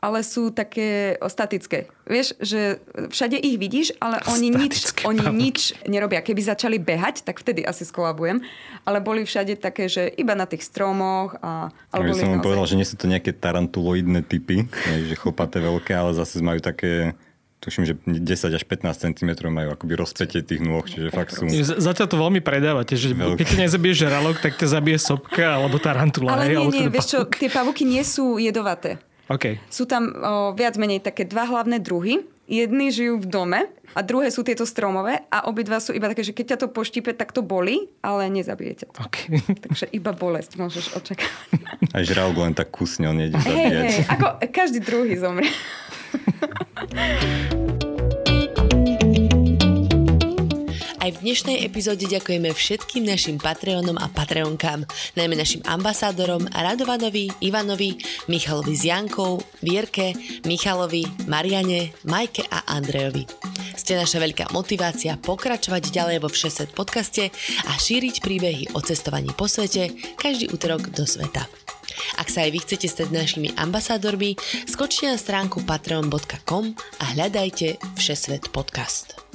ale 0.02 0.26
sú 0.26 0.50
také 0.50 1.14
statické. 1.30 1.86
Vieš, 2.10 2.34
že 2.42 2.82
všade 3.14 3.38
ich 3.38 3.62
vidíš, 3.62 3.94
ale 4.02 4.18
oni 4.34 4.50
nič, 4.50 4.98
oni 5.06 5.22
nič 5.30 5.78
nerobia. 5.86 6.26
Keby 6.26 6.42
začali 6.42 6.82
behať, 6.82 7.22
tak 7.22 7.38
vtedy 7.38 7.62
asi 7.62 7.86
skolabujem. 7.86 8.42
Ale 8.82 8.98
boli 8.98 9.22
všade 9.22 9.62
také, 9.62 9.86
že 9.86 10.10
iba 10.18 10.34
na 10.34 10.50
tých 10.50 10.66
stromoch. 10.66 11.38
A, 11.46 11.70
ale 11.94 12.10
ja 12.10 12.18
som 12.18 12.34
naozaj... 12.34 12.46
povedal, 12.50 12.66
že 12.66 12.76
nie 12.82 12.90
sú 12.90 12.98
to 12.98 13.06
nejaké 13.06 13.30
tarantuloidné 13.30 14.26
typy, 14.26 14.66
že 14.90 15.14
chopaté 15.22 15.62
veľké, 15.62 15.94
ale 15.94 16.18
zase 16.18 16.42
majú 16.42 16.58
také 16.58 17.14
tuším, 17.62 17.86
že 17.86 17.94
10 18.10 18.58
až 18.58 18.64
15 18.66 19.06
cm 19.06 19.30
majú 19.54 19.70
akoby 19.78 19.94
rozpetie 19.94 20.42
tých 20.42 20.66
nôh, 20.66 20.82
čiže 20.82 21.14
fakt 21.14 21.38
sú... 21.38 21.46
Zatiaľ 21.62 22.08
to 22.10 22.18
veľmi 22.18 22.42
predávate, 22.42 22.98
že 22.98 23.14
veľké. 23.14 23.46
keď 23.46 23.70
nezabiješ 23.70 24.10
žralok, 24.10 24.42
tak 24.42 24.58
ťa 24.58 24.82
zabije 24.82 24.98
sopka 24.98 25.62
alebo 25.62 25.78
tarantula. 25.78 26.34
Ale 26.34 26.58
nie, 26.58 26.66
nie, 26.74 26.90
vieš 26.90 27.14
čo, 27.14 27.18
tie 27.30 27.54
pavuky 27.54 27.86
nie 27.86 28.02
sú 28.02 28.42
jedovaté. 28.42 28.98
Okay. 29.32 29.64
Sú 29.72 29.88
tam 29.88 30.12
o, 30.12 30.52
viac 30.52 30.76
menej 30.76 31.00
také 31.00 31.24
dva 31.24 31.48
hlavné 31.48 31.80
druhy. 31.80 32.28
Jedni 32.52 32.92
žijú 32.92 33.24
v 33.24 33.32
dome 33.32 33.60
a 33.96 34.04
druhé 34.04 34.28
sú 34.28 34.44
tieto 34.44 34.68
stromové 34.68 35.24
a 35.32 35.48
obidva 35.48 35.80
sú 35.80 35.96
iba 35.96 36.12
také, 36.12 36.28
že 36.28 36.36
keď 36.36 36.46
ťa 36.52 36.58
to 36.60 36.68
poštípe, 36.68 37.16
tak 37.16 37.32
to 37.32 37.40
boli, 37.40 37.88
ale 38.04 38.28
nezabije 38.28 38.84
ťa 38.84 38.88
to. 38.92 39.00
Okay. 39.08 39.40
Takže 39.64 39.88
iba 39.96 40.12
bolesť 40.12 40.60
môžeš 40.60 41.00
očakávať. 41.00 41.64
Aj 41.96 42.04
žralok 42.04 42.44
len 42.44 42.52
tak 42.52 42.76
kusne, 42.76 43.08
on 43.08 43.24
nejde 43.24 43.40
zabíjať. 43.40 43.72
Hey, 43.72 43.88
hey, 43.88 44.04
ako 44.12 44.26
každý 44.52 44.84
druhý 44.84 45.16
zomrie. 45.16 45.48
Aj 51.02 51.10
v 51.10 51.18
dnešnej 51.26 51.66
epizóde 51.66 52.06
ďakujeme 52.06 52.54
všetkým 52.54 53.02
našim 53.02 53.42
Patreonom 53.42 53.98
a 53.98 54.06
Patreonkám, 54.06 54.86
najmä 55.18 55.34
našim 55.34 55.66
ambasádorom 55.66 56.46
Radovanovi, 56.54 57.42
Ivanovi, 57.42 57.98
Michalovi 58.30 58.78
s 58.78 58.86
Jankou, 58.86 59.42
Vierke, 59.66 60.14
Michalovi, 60.46 61.02
Mariane, 61.26 61.90
Majke 62.06 62.46
a 62.54 62.70
Andrejovi. 62.78 63.26
Ste 63.74 63.98
naša 63.98 64.22
veľká 64.22 64.54
motivácia 64.54 65.18
pokračovať 65.18 65.90
ďalej 65.90 66.18
vo 66.22 66.30
Všeset 66.30 66.70
podcaste 66.78 67.34
a 67.66 67.74
šíriť 67.74 68.22
príbehy 68.22 68.78
o 68.78 68.80
cestovaní 68.86 69.34
po 69.34 69.50
svete 69.50 69.90
každý 70.22 70.54
útorok 70.54 70.94
do 70.94 71.10
sveta. 71.10 71.50
Ak 72.22 72.30
sa 72.30 72.46
aj 72.46 72.54
vy 72.54 72.60
chcete 72.62 72.86
stať 72.86 73.10
našimi 73.10 73.50
ambasádormi, 73.58 74.38
skočte 74.70 75.10
na 75.10 75.18
stránku 75.18 75.66
patreon.com 75.66 76.78
a 77.02 77.06
hľadajte 77.18 77.82
Všesvet 77.98 78.54
podcast. 78.54 79.31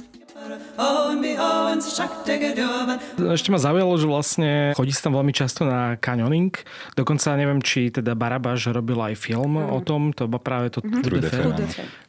Ešte 3.35 3.49
ma 3.51 3.59
zaujalo, 3.59 3.93
že 3.99 4.07
vlastne 4.07 4.51
chodí 4.73 4.95
sa 4.95 5.09
tam 5.09 5.19
veľmi 5.19 5.33
často 5.35 5.67
na 5.67 5.99
canyoning. 5.99 6.53
Dokonca 6.95 7.35
neviem, 7.35 7.59
či 7.59 7.91
teda 7.91 8.15
Barabaš 8.15 8.71
robil 8.71 8.97
aj 8.97 9.15
film 9.19 9.59
mm. 9.59 9.73
o 9.73 9.79
tom. 9.83 10.15
To 10.15 10.25
bolo 10.25 10.41
práve 10.41 10.71
to 10.71 10.79
mm-hmm. 10.79 11.03
True 11.03 11.21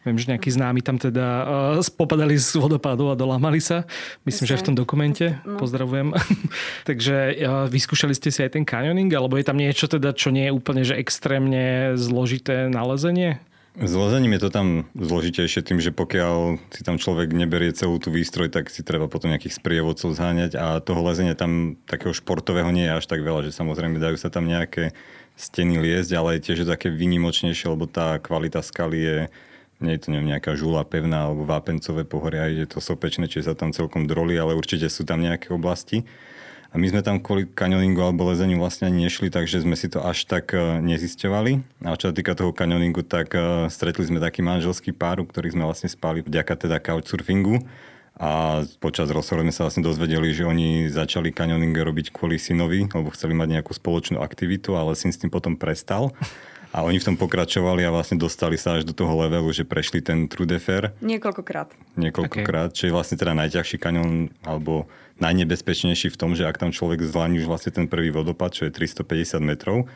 Viem, 0.06 0.16
že 0.16 0.30
nejakí 0.32 0.48
známi 0.48 0.80
tam 0.80 0.96
teda 0.96 1.26
uh, 1.76 1.90
popadali 1.92 2.38
z 2.40 2.56
vodopádu 2.56 3.12
a 3.12 3.18
dolámali 3.18 3.60
sa. 3.60 3.84
Myslím, 4.24 4.48
že 4.48 4.54
aj 4.56 4.60
v 4.64 4.66
tom 4.72 4.76
dokumente. 4.78 5.36
No. 5.44 5.60
Pozdravujem. 5.60 6.16
Takže 6.88 7.16
uh, 7.36 7.68
vyskúšali 7.68 8.16
ste 8.16 8.32
si 8.32 8.40
aj 8.40 8.56
ten 8.56 8.64
canyoning, 8.64 9.12
alebo 9.12 9.36
je 9.36 9.44
tam 9.44 9.60
niečo 9.60 9.84
teda, 9.90 10.16
čo 10.16 10.32
nie 10.32 10.48
je 10.48 10.52
úplne 10.54 10.82
že 10.86 10.96
extrémne 10.96 11.92
zložité 11.98 12.72
nalezenie? 12.72 13.42
S 13.78 13.94
lezením 13.94 14.34
je 14.34 14.42
to 14.42 14.50
tam 14.50 14.90
zložitejšie 14.98 15.62
tým, 15.62 15.78
že 15.78 15.94
pokiaľ 15.94 16.58
si 16.74 16.82
tam 16.82 16.98
človek 16.98 17.30
neberie 17.30 17.70
celú 17.70 18.02
tú 18.02 18.10
výstroj, 18.10 18.50
tak 18.50 18.74
si 18.74 18.82
treba 18.82 19.06
potom 19.06 19.30
nejakých 19.30 19.54
sprievodcov 19.54 20.18
zháňať 20.18 20.58
a 20.58 20.82
toho 20.82 20.98
lezenia 21.06 21.38
tam 21.38 21.78
takého 21.86 22.10
športového 22.10 22.74
nie 22.74 22.90
je 22.90 22.98
až 22.98 23.06
tak 23.06 23.22
veľa, 23.22 23.46
že 23.46 23.54
samozrejme 23.54 24.02
dajú 24.02 24.18
sa 24.18 24.34
tam 24.34 24.50
nejaké 24.50 24.90
steny 25.38 25.78
liezť, 25.78 26.10
ale 26.18 26.42
tiež 26.42 26.66
je 26.66 26.72
také 26.74 26.90
vynimočnejšie, 26.90 27.70
lebo 27.70 27.86
tá 27.86 28.18
kvalita 28.18 28.66
skaly 28.66 28.98
je 28.98 29.18
nie 29.78 29.94
je 29.94 30.02
to 30.02 30.08
neviem, 30.10 30.34
nejaká 30.34 30.58
žula 30.58 30.82
pevná 30.82 31.30
alebo 31.30 31.46
vápencové 31.46 32.02
pohoria, 32.02 32.50
je 32.50 32.66
to 32.66 32.82
sopečné, 32.82 33.30
čiže 33.30 33.46
sa 33.46 33.54
tam 33.54 33.70
celkom 33.70 34.10
droli, 34.10 34.34
ale 34.34 34.58
určite 34.58 34.90
sú 34.90 35.06
tam 35.06 35.22
nejaké 35.22 35.54
oblasti. 35.54 36.02
A 36.68 36.76
my 36.76 36.84
sme 36.84 37.00
tam 37.00 37.16
kvôli 37.16 37.48
kanioningu 37.48 38.04
alebo 38.04 38.28
lezeniu 38.28 38.60
vlastne 38.60 38.92
ani 38.92 39.08
nešli, 39.08 39.32
takže 39.32 39.64
sme 39.64 39.72
si 39.72 39.88
to 39.88 40.04
až 40.04 40.28
tak 40.28 40.52
e, 40.52 40.84
nezisťovali. 40.84 41.84
A 41.88 41.96
čo 41.96 42.12
sa 42.12 42.14
týka 42.14 42.36
toho 42.36 42.52
kanioningu, 42.52 43.00
tak 43.08 43.32
e, 43.32 43.72
stretli 43.72 44.04
sme 44.04 44.20
taký 44.20 44.44
manželský 44.44 44.92
pár, 44.92 45.24
u 45.24 45.24
ktorých 45.24 45.56
sme 45.56 45.64
vlastne 45.64 45.88
spali 45.88 46.20
vďaka 46.20 46.68
teda 46.68 46.76
couchsurfingu. 46.76 47.64
A 48.18 48.60
počas 48.82 49.08
rozhovoru 49.08 49.46
sme 49.48 49.54
sa 49.54 49.64
vlastne 49.64 49.86
dozvedeli, 49.86 50.34
že 50.34 50.44
oni 50.44 50.90
začali 50.90 51.32
kanioning 51.32 51.72
robiť 51.72 52.10
kvôli 52.12 52.36
synovi, 52.36 52.84
lebo 52.84 53.14
chceli 53.14 53.32
mať 53.32 53.48
nejakú 53.58 53.72
spoločnú 53.72 54.20
aktivitu, 54.20 54.74
ale 54.74 54.98
syn 54.98 55.14
s 55.14 55.22
tým 55.22 55.30
potom 55.30 55.54
prestal. 55.54 56.12
A 56.68 56.84
oni 56.84 57.00
v 57.00 57.06
tom 57.12 57.16
pokračovali 57.16 57.80
a 57.84 57.94
vlastne 57.94 58.20
dostali 58.20 58.60
sa 58.60 58.76
až 58.76 58.84
do 58.84 58.92
toho 58.92 59.24
levelu, 59.24 59.48
že 59.56 59.64
prešli 59.64 60.04
ten 60.04 60.28
True 60.28 60.44
de 60.44 60.60
Fer. 60.60 60.92
Niekoľkokrát. 61.00 61.72
Niekoľkokrát, 61.96 62.70
okay. 62.72 62.76
čo 62.76 62.82
je 62.88 62.92
vlastne 62.92 63.16
teda 63.16 63.32
najťažší 63.32 63.80
kanion, 63.80 64.28
alebo 64.44 64.84
najnebezpečnejší 65.18 66.12
v 66.12 66.20
tom, 66.20 66.36
že 66.36 66.44
ak 66.44 66.60
tam 66.60 66.70
človek 66.70 67.00
zlaní 67.02 67.40
už 67.40 67.48
vlastne 67.48 67.72
ten 67.72 67.86
prvý 67.88 68.12
vodopad, 68.12 68.52
čo 68.52 68.68
je 68.68 68.72
350 68.72 69.40
metrov, 69.40 69.88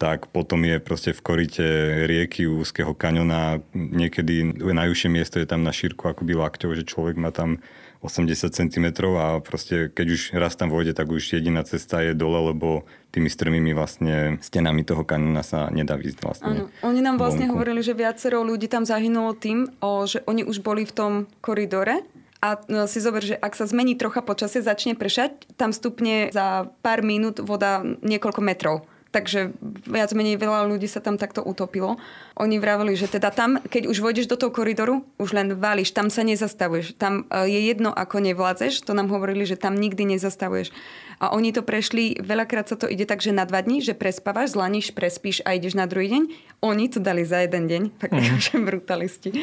tak 0.00 0.32
potom 0.32 0.64
je 0.64 0.80
proste 0.80 1.12
v 1.12 1.20
korite 1.20 1.66
rieky 2.08 2.48
úzkeho 2.48 2.96
kaniona. 2.96 3.60
Niekedy 3.76 4.56
najúžšie 4.56 5.12
miesto 5.12 5.36
je 5.36 5.44
tam 5.44 5.60
na 5.60 5.76
šírku 5.76 6.08
akoby 6.08 6.32
lakťov, 6.40 6.72
že 6.72 6.88
človek 6.88 7.20
má 7.20 7.28
tam 7.28 7.60
80 8.00 8.48
cm 8.48 8.86
a 9.20 9.44
proste 9.44 9.92
keď 9.92 10.06
už 10.08 10.20
raz 10.40 10.56
tam 10.56 10.72
vojde, 10.72 10.96
tak 10.96 11.12
už 11.12 11.36
jediná 11.36 11.60
cesta 11.68 12.00
je 12.00 12.16
dole, 12.16 12.52
lebo 12.52 12.88
tými 13.12 13.28
strmými 13.28 13.76
vlastne 13.76 14.40
stenami 14.40 14.80
toho 14.88 15.04
kanóna 15.04 15.44
sa 15.44 15.68
nedá 15.68 16.00
výsť 16.00 16.18
vlastne. 16.24 16.48
Áno. 16.48 16.64
Oni 16.80 17.04
nám 17.04 17.20
vlastne 17.20 17.44
vonku. 17.44 17.60
hovorili, 17.60 17.84
že 17.84 17.92
viacero 17.92 18.40
ľudí 18.40 18.72
tam 18.72 18.88
zahynulo 18.88 19.36
tým, 19.36 19.68
o, 19.84 20.08
že 20.08 20.24
oni 20.24 20.48
už 20.48 20.64
boli 20.64 20.88
v 20.88 20.92
tom 20.96 21.12
koridore 21.44 22.00
a 22.40 22.56
no, 22.72 22.88
si 22.88 23.04
zober, 23.04 23.20
že 23.20 23.36
ak 23.36 23.52
sa 23.52 23.68
zmení 23.68 24.00
trocha 24.00 24.24
počasie, 24.24 24.64
začne 24.64 24.96
prešať, 24.96 25.52
tam 25.60 25.76
stupne 25.76 26.32
za 26.32 26.72
pár 26.80 27.04
minút 27.04 27.44
voda 27.44 27.84
niekoľko 27.84 28.40
metrov. 28.40 28.88
Takže 29.10 29.58
viac 29.90 30.14
menej 30.14 30.38
veľa 30.38 30.70
ľudí 30.70 30.86
sa 30.86 31.02
tam 31.02 31.18
takto 31.18 31.42
utopilo. 31.42 31.98
Oni 32.38 32.62
vraveli, 32.62 32.94
že 32.94 33.10
teda 33.10 33.34
tam, 33.34 33.58
keď 33.58 33.90
už 33.90 33.98
vojdeš 33.98 34.30
do 34.30 34.38
toho 34.38 34.54
koridoru, 34.54 35.02
už 35.18 35.34
len 35.34 35.58
váliš, 35.58 35.90
tam 35.90 36.14
sa 36.14 36.22
nezastavuješ. 36.22 36.94
Tam 36.94 37.26
e, 37.26 37.50
je 37.50 37.60
jedno, 37.66 37.90
ako 37.90 38.22
nevládzeš, 38.22 38.86
to 38.86 38.94
nám 38.94 39.10
hovorili, 39.10 39.42
že 39.42 39.58
tam 39.58 39.74
nikdy 39.74 40.14
nezastavuješ. 40.14 40.70
A 41.18 41.34
oni 41.34 41.50
to 41.50 41.66
prešli, 41.66 42.22
veľakrát 42.22 42.70
sa 42.70 42.78
to 42.78 42.86
ide 42.86 43.02
tak, 43.02 43.18
že 43.18 43.34
na 43.34 43.42
dva 43.44 43.60
dní, 43.66 43.82
že 43.82 43.98
prespávaš, 43.98 44.54
zlaníš, 44.54 44.94
prespíš 44.94 45.42
a 45.42 45.58
ideš 45.58 45.74
na 45.74 45.90
druhý 45.90 46.06
deň. 46.14 46.22
Oni 46.62 46.86
to 46.86 47.02
dali 47.02 47.26
za 47.26 47.42
jeden 47.42 47.66
deň, 47.66 47.82
tak 47.98 48.14
mm. 48.14 48.62
brutalisti. 48.70 49.34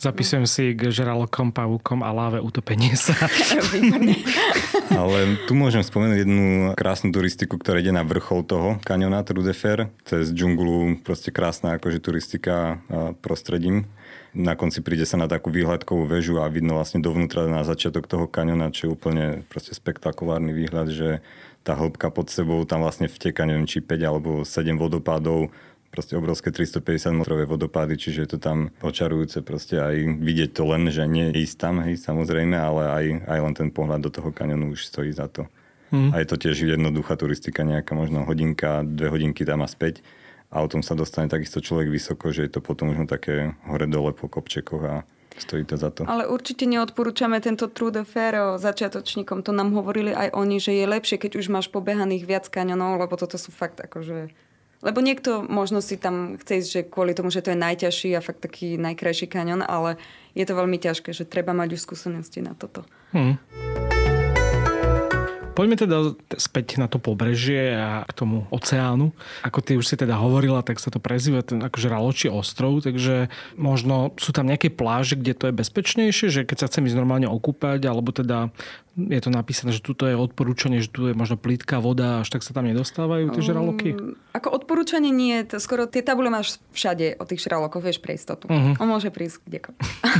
Zapisujem 0.00 0.48
si 0.48 0.72
k 0.72 0.88
žralokom, 0.88 1.52
pavúkom 1.52 2.00
a 2.00 2.08
láve 2.08 2.40
utopenie 2.40 2.96
sa. 2.96 3.12
Ale 4.96 5.36
tu 5.44 5.52
môžem 5.52 5.84
spomenúť 5.84 6.24
jednu 6.24 6.72
krásnu 6.72 7.12
turistiku, 7.12 7.60
ktorá 7.60 7.84
ide 7.84 7.92
na 7.92 8.00
vrchol 8.00 8.48
toho 8.48 8.68
kaniona 8.80 9.20
Trudefer. 9.20 9.92
Cez 10.08 10.32
džunglu, 10.32 11.04
proste 11.04 11.28
krásna 11.28 11.76
akože 11.76 12.00
turistika 12.00 12.80
prostredím. 13.20 13.92
Na 14.32 14.56
konci 14.56 14.80
príde 14.80 15.04
sa 15.04 15.20
na 15.20 15.28
takú 15.28 15.52
výhľadkovú 15.52 16.08
väžu 16.08 16.40
a 16.40 16.48
vidno 16.48 16.80
vlastne 16.80 17.04
dovnútra 17.04 17.44
na 17.44 17.60
začiatok 17.60 18.08
toho 18.08 18.24
kaniona, 18.24 18.72
čo 18.72 18.88
je 18.88 18.94
úplne 18.96 19.24
proste 19.52 19.76
spektakulárny 19.76 20.56
výhľad, 20.56 20.88
že 20.88 21.20
tá 21.60 21.76
hĺbka 21.76 22.08
pod 22.08 22.32
sebou, 22.32 22.64
tam 22.64 22.80
vlastne 22.80 23.04
vteka, 23.04 23.44
neviem, 23.44 23.68
či 23.68 23.84
5 23.84 24.00
alebo 24.00 24.30
7 24.48 24.80
vodopádov 24.80 25.52
proste 25.90 26.14
obrovské 26.14 26.54
350 26.54 27.18
metrové 27.18 27.44
vodopády, 27.44 27.98
čiže 27.98 28.18
je 28.24 28.30
to 28.34 28.38
tam 28.38 28.70
očarujúce 28.80 29.42
proste 29.42 29.76
aj 29.76 30.22
vidieť 30.22 30.50
to 30.54 30.62
len, 30.70 30.86
že 30.88 31.02
nie 31.10 31.34
ísť 31.34 31.56
tam, 31.58 31.82
hej, 31.82 31.98
samozrejme, 31.98 32.54
ale 32.54 32.82
aj, 32.86 33.04
aj 33.26 33.38
len 33.42 33.54
ten 33.58 33.68
pohľad 33.74 34.00
do 34.06 34.10
toho 34.14 34.30
kanionu 34.30 34.70
už 34.70 34.86
stojí 34.86 35.10
za 35.10 35.26
to. 35.26 35.50
Mm. 35.90 36.14
A 36.14 36.22
je 36.22 36.26
to 36.30 36.36
tiež 36.38 36.70
jednoduchá 36.78 37.18
turistika, 37.18 37.66
nejaká 37.66 37.98
možno 37.98 38.22
hodinka, 38.22 38.86
dve 38.86 39.10
hodinky 39.10 39.42
tam 39.42 39.66
a 39.66 39.68
späť. 39.68 40.06
A 40.50 40.62
o 40.62 40.70
tom 40.70 40.82
sa 40.82 40.98
dostane 40.98 41.30
takisto 41.30 41.62
človek 41.62 41.90
vysoko, 41.90 42.30
že 42.30 42.46
je 42.46 42.58
to 42.58 42.60
potom 42.62 42.90
možno 42.94 43.06
také 43.06 43.54
hore-dole 43.66 44.14
po 44.14 44.26
kopčekoch 44.26 44.82
a 44.86 44.96
stojí 45.38 45.62
to 45.66 45.78
za 45.78 45.90
to. 45.94 46.06
Ale 46.06 46.26
určite 46.26 46.66
neodporúčame 46.66 47.38
tento 47.38 47.70
True 47.70 47.94
de 47.94 48.02
Fer 48.02 48.58
začiatočníkom. 48.58 49.46
To 49.46 49.54
nám 49.54 49.74
hovorili 49.74 50.10
aj 50.10 50.34
oni, 50.34 50.58
že 50.58 50.74
je 50.74 50.86
lepšie, 50.90 51.22
keď 51.22 51.38
už 51.38 51.46
máš 51.54 51.66
pobehaných 51.70 52.26
viac 52.26 52.46
kanionov, 52.50 52.98
lebo 52.98 53.14
toto 53.14 53.38
sú 53.38 53.54
fakt 53.54 53.78
akože 53.78 54.30
lebo 54.80 55.04
niekto 55.04 55.44
možno 55.44 55.84
si 55.84 56.00
tam 56.00 56.40
chce 56.40 56.52
ísť, 56.64 56.70
že 56.72 56.80
kvôli 56.88 57.12
tomu, 57.12 57.28
že 57.28 57.44
to 57.44 57.52
je 57.52 57.58
najťažší 57.60 58.16
a 58.16 58.24
fakt 58.24 58.40
taký 58.40 58.80
najkrajší 58.80 59.28
kanion, 59.28 59.60
ale 59.60 60.00
je 60.32 60.44
to 60.48 60.56
veľmi 60.56 60.80
ťažké, 60.80 61.12
že 61.12 61.28
treba 61.28 61.52
mať 61.52 61.76
už 61.76 61.84
skúsenosti 61.84 62.40
na 62.40 62.56
toto. 62.56 62.88
Hmm. 63.12 63.36
Poďme 65.60 65.76
teda 65.76 66.16
späť 66.40 66.80
na 66.80 66.88
to 66.88 66.96
pobrežie 66.96 67.76
a 67.76 68.06
k 68.08 68.16
tomu 68.16 68.48
oceánu. 68.48 69.12
Ako 69.44 69.60
ty 69.60 69.76
už 69.76 69.84
si 69.84 69.92
teda 69.98 70.16
hovorila, 70.16 70.64
tak 70.64 70.80
sa 70.80 70.88
to 70.88 71.02
prezýva 71.02 71.44
ten 71.44 71.60
akože 71.60 71.92
Raločí 71.92 72.26
ostrov, 72.32 72.80
takže 72.80 73.28
možno 73.60 74.16
sú 74.16 74.32
tam 74.32 74.48
nejaké 74.48 74.72
pláže, 74.72 75.20
kde 75.20 75.36
to 75.36 75.44
je 75.50 75.58
bezpečnejšie, 75.60 76.26
že 76.32 76.40
keď 76.48 76.64
sa 76.64 76.68
chcem 76.72 76.88
ísť 76.88 76.96
normálne 76.96 77.28
okúpať, 77.28 77.82
alebo 77.84 78.08
teda 78.08 78.48
je 78.98 79.20
to 79.22 79.30
napísané, 79.30 79.70
že 79.70 79.86
tuto 79.86 80.10
je 80.10 80.18
odporúčanie, 80.18 80.82
že 80.82 80.90
tu 80.90 81.06
je 81.06 81.14
možno 81.14 81.38
plítka 81.38 81.78
voda, 81.78 82.26
až 82.26 82.34
tak 82.34 82.42
sa 82.42 82.50
tam 82.50 82.66
nedostávajú 82.66 83.30
tie 83.30 83.42
žraloky? 83.42 83.88
Um, 83.94 84.18
ako 84.34 84.50
odporúčanie 84.50 85.14
nie, 85.14 85.46
to 85.46 85.62
skoro 85.62 85.86
tie 85.86 86.02
tabule 86.02 86.26
máš 86.26 86.58
všade 86.74 87.14
o 87.22 87.24
tých 87.24 87.46
žralokoch, 87.46 87.80
vieš, 87.80 88.02
pre 88.02 88.18
istotu. 88.18 88.50
Uh-huh. 88.50 88.74
On 88.82 88.90
môže 88.90 89.14
prísť 89.14 89.46
kdekoľvek. 89.46 89.78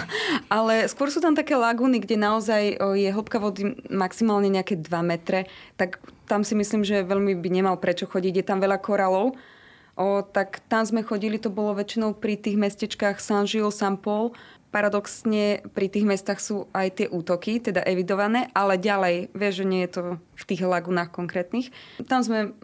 Ale 0.55 0.87
skôr 0.87 1.11
sú 1.11 1.19
tam 1.19 1.35
také 1.35 1.59
lagúny, 1.59 1.99
kde 1.99 2.15
naozaj 2.15 2.79
je 2.95 3.11
hĺbka 3.11 3.43
vody 3.43 3.75
maximálne 3.91 4.47
nejaké 4.47 4.79
2 4.79 4.87
metre, 5.03 5.51
tak 5.75 5.99
tam 6.31 6.47
si 6.47 6.55
myslím, 6.55 6.87
že 6.87 7.03
veľmi 7.03 7.35
by 7.43 7.49
nemal 7.51 7.75
prečo 7.75 8.07
chodiť. 8.07 8.39
Je 8.39 8.45
tam 8.47 8.63
veľa 8.63 8.79
koralov, 8.79 9.35
o, 9.99 10.07
tak 10.23 10.63
tam 10.71 10.87
sme 10.87 11.03
chodili, 11.03 11.43
to 11.43 11.51
bolo 11.51 11.75
väčšinou 11.75 12.15
pri 12.15 12.39
tých 12.39 12.55
mestečkách 12.55 13.19
Saint-Gilles, 13.19 13.75
Saint-Paul 13.75 14.31
paradoxne 14.71 15.67
pri 15.75 15.87
tých 15.91 16.07
mestách 16.07 16.41
sú 16.41 16.71
aj 16.71 17.03
tie 17.03 17.07
útoky, 17.11 17.59
teda 17.59 17.83
evidované, 17.83 18.49
ale 18.55 18.79
ďalej, 18.79 19.35
vieš, 19.35 19.55
že 19.63 19.67
nie 19.67 19.83
je 19.87 19.91
to 19.91 20.03
v 20.17 20.45
tých 20.47 20.63
lagunách 20.63 21.11
konkrétnych. 21.11 21.75
Tam 22.07 22.23
sme 22.23 22.55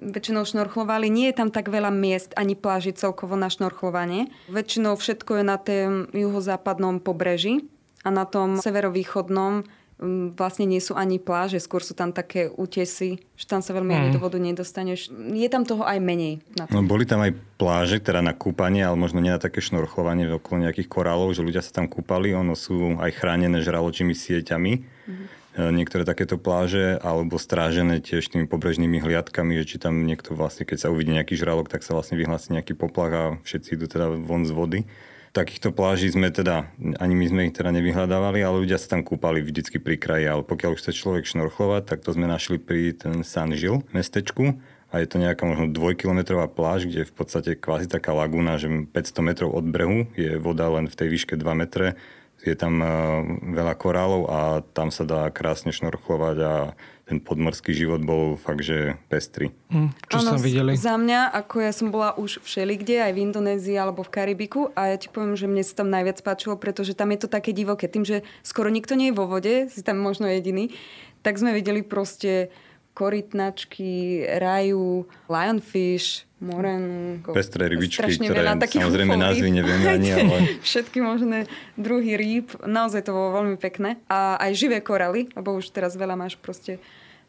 väčšinou 0.00 0.48
šnorchlovali. 0.48 1.12
Nie 1.12 1.30
je 1.30 1.38
tam 1.44 1.52
tak 1.52 1.68
veľa 1.68 1.92
miest 1.92 2.32
ani 2.34 2.56
pláži 2.56 2.96
celkovo 2.96 3.36
na 3.36 3.52
šnorchlovanie. 3.52 4.32
Väčšinou 4.48 4.96
všetko 4.96 5.40
je 5.40 5.44
na 5.44 5.60
tém 5.60 6.08
juhozápadnom 6.16 7.04
pobreží 7.04 7.68
a 8.00 8.08
na 8.08 8.24
tom 8.24 8.56
severovýchodnom 8.56 9.68
vlastne 10.32 10.64
nie 10.64 10.80
sú 10.80 10.96
ani 10.96 11.20
pláže, 11.20 11.60
skôr 11.60 11.84
sú 11.84 11.92
tam 11.92 12.16
také 12.16 12.48
útesy, 12.48 13.20
že 13.36 13.44
tam 13.44 13.60
sa 13.60 13.76
veľmi 13.76 13.92
mm. 13.92 13.98
ani 14.00 14.08
do 14.16 14.20
vodu 14.20 14.40
nedostaneš. 14.40 15.12
Je 15.12 15.48
tam 15.52 15.68
toho 15.68 15.84
aj 15.84 16.00
menej. 16.00 16.40
Na 16.56 16.64
to. 16.64 16.72
No, 16.72 16.80
boli 16.80 17.04
tam 17.04 17.20
aj 17.20 17.36
pláže, 17.60 18.00
teda 18.00 18.24
na 18.24 18.32
kúpanie, 18.32 18.80
ale 18.80 18.96
možno 18.96 19.20
nie 19.20 19.28
na 19.28 19.36
také 19.36 19.60
šnorchlovanie 19.60 20.24
okolo 20.40 20.64
nejakých 20.64 20.88
korálov, 20.88 21.36
že 21.36 21.44
ľudia 21.44 21.60
sa 21.60 21.76
tam 21.76 21.84
kúpali, 21.84 22.32
ono 22.32 22.56
sú 22.56 22.96
aj 22.96 23.12
chránené 23.12 23.60
žraločími 23.60 24.16
sieťami. 24.16 24.72
Mm. 24.80 25.24
Niektoré 25.60 26.06
takéto 26.06 26.40
pláže, 26.40 26.96
alebo 27.02 27.36
strážené 27.36 28.00
tiež 28.00 28.32
tými 28.32 28.48
pobrežnými 28.48 29.02
hliadkami, 29.02 29.58
že 29.60 29.74
či 29.74 29.76
tam 29.82 30.06
niekto 30.06 30.32
vlastne, 30.32 30.64
keď 30.64 30.86
sa 30.86 30.88
uvidí 30.88 31.12
nejaký 31.12 31.36
žralok, 31.36 31.68
tak 31.68 31.84
sa 31.84 31.92
vlastne 31.92 32.16
vyhlási 32.16 32.56
nejaký 32.56 32.72
poplach 32.78 33.12
a 33.12 33.24
všetci 33.42 33.76
idú 33.76 33.90
teda 33.90 34.08
von 34.24 34.48
z 34.48 34.54
vody. 34.54 34.80
Takýchto 35.30 35.70
pláží 35.70 36.10
sme 36.10 36.34
teda, 36.34 36.66
ani 36.98 37.14
my 37.14 37.26
sme 37.30 37.40
ich 37.46 37.54
teda 37.54 37.70
nevyhľadávali, 37.70 38.42
ale 38.42 38.66
ľudia 38.66 38.82
sa 38.82 38.98
tam 38.98 39.06
kúpali 39.06 39.46
vždycky 39.46 39.78
pri 39.78 39.94
kraji, 39.94 40.26
ale 40.26 40.42
pokiaľ 40.42 40.74
už 40.74 40.82
chce 40.82 40.92
človek 40.98 41.22
šnorchlovať, 41.22 41.86
tak 41.86 42.02
to 42.02 42.10
sme 42.10 42.26
našli 42.26 42.58
pri 42.58 42.98
ten 42.98 43.22
San 43.22 43.54
Gil 43.54 43.86
mestečku. 43.94 44.58
A 44.90 44.98
je 44.98 45.06
to 45.06 45.22
nejaká 45.22 45.46
možno 45.46 45.70
dvojkilometrová 45.70 46.50
pláž, 46.50 46.90
kde 46.90 47.06
je 47.06 47.10
v 47.10 47.14
podstate 47.14 47.50
kvázi 47.54 47.86
taká 47.86 48.10
lagúna, 48.10 48.58
že 48.58 48.90
500 48.90 49.22
metrov 49.22 49.54
od 49.54 49.62
brehu. 49.62 50.10
Je 50.18 50.34
voda 50.34 50.66
len 50.66 50.90
v 50.90 50.98
tej 50.98 51.08
výške 51.14 51.38
2 51.38 51.46
metre, 51.54 51.94
je 52.40 52.56
tam 52.56 52.80
eh, 52.80 52.88
veľa 53.52 53.74
korálov 53.76 54.22
a 54.26 54.38
tam 54.72 54.88
sa 54.88 55.04
dá 55.04 55.28
krásne 55.28 55.70
šnorchlovať 55.70 56.36
a 56.40 56.54
ten 57.10 57.18
podmorský 57.18 57.74
život 57.74 57.98
bol 58.06 58.38
fakt, 58.38 58.62
že 58.62 58.94
pestrý. 59.10 59.50
Mm, 59.74 59.90
čo 60.06 60.22
ano, 60.22 60.30
som 60.30 60.38
videli? 60.38 60.78
Za 60.78 60.94
mňa, 60.94 61.34
ako 61.34 61.54
ja 61.58 61.74
som 61.74 61.90
bola 61.90 62.14
už 62.14 62.38
všelikde, 62.46 63.02
aj 63.02 63.10
v 63.10 63.22
Indonézii 63.26 63.74
alebo 63.74 64.06
v 64.06 64.14
Karibiku 64.14 64.70
a 64.78 64.94
ja 64.94 64.96
ti 64.96 65.10
poviem, 65.10 65.34
že 65.34 65.50
mne 65.50 65.66
sa 65.66 65.82
tam 65.82 65.90
najviac 65.90 66.22
páčilo, 66.22 66.54
pretože 66.54 66.94
tam 66.94 67.10
je 67.10 67.26
to 67.26 67.28
také 67.28 67.50
divoké. 67.50 67.90
Tým, 67.90 68.06
že 68.06 68.22
skoro 68.46 68.70
nikto 68.70 68.94
nie 68.94 69.10
je 69.10 69.18
vo 69.18 69.26
vode, 69.26 69.66
si 69.74 69.82
tam 69.82 69.98
možno 69.98 70.30
jediný, 70.30 70.70
tak 71.26 71.34
sme 71.34 71.50
videli 71.50 71.82
proste 71.82 72.54
korytnačky, 72.94 74.26
raju, 74.38 75.06
lionfish, 75.26 76.30
moren. 76.42 77.18
Pestré 77.22 77.70
rybičky, 77.70 78.18
ktoré 78.18 78.44
samozrejme 78.66 79.14
názvy 79.14 79.48
nevieme 79.50 79.86
ani, 79.96 80.10
ale... 80.10 80.36
Všetky 80.68 80.98
možné 81.00 81.46
druhy 81.80 82.16
rýb. 82.16 82.52
Naozaj 82.64 83.06
to 83.06 83.14
bolo 83.14 83.40
veľmi 83.40 83.56
pekné. 83.60 84.00
A 84.10 84.40
aj 84.40 84.52
živé 84.58 84.84
koraly, 84.84 85.30
lebo 85.32 85.54
už 85.54 85.70
teraz 85.70 85.94
veľa 85.94 86.18
máš 86.18 86.36
proste 86.40 86.82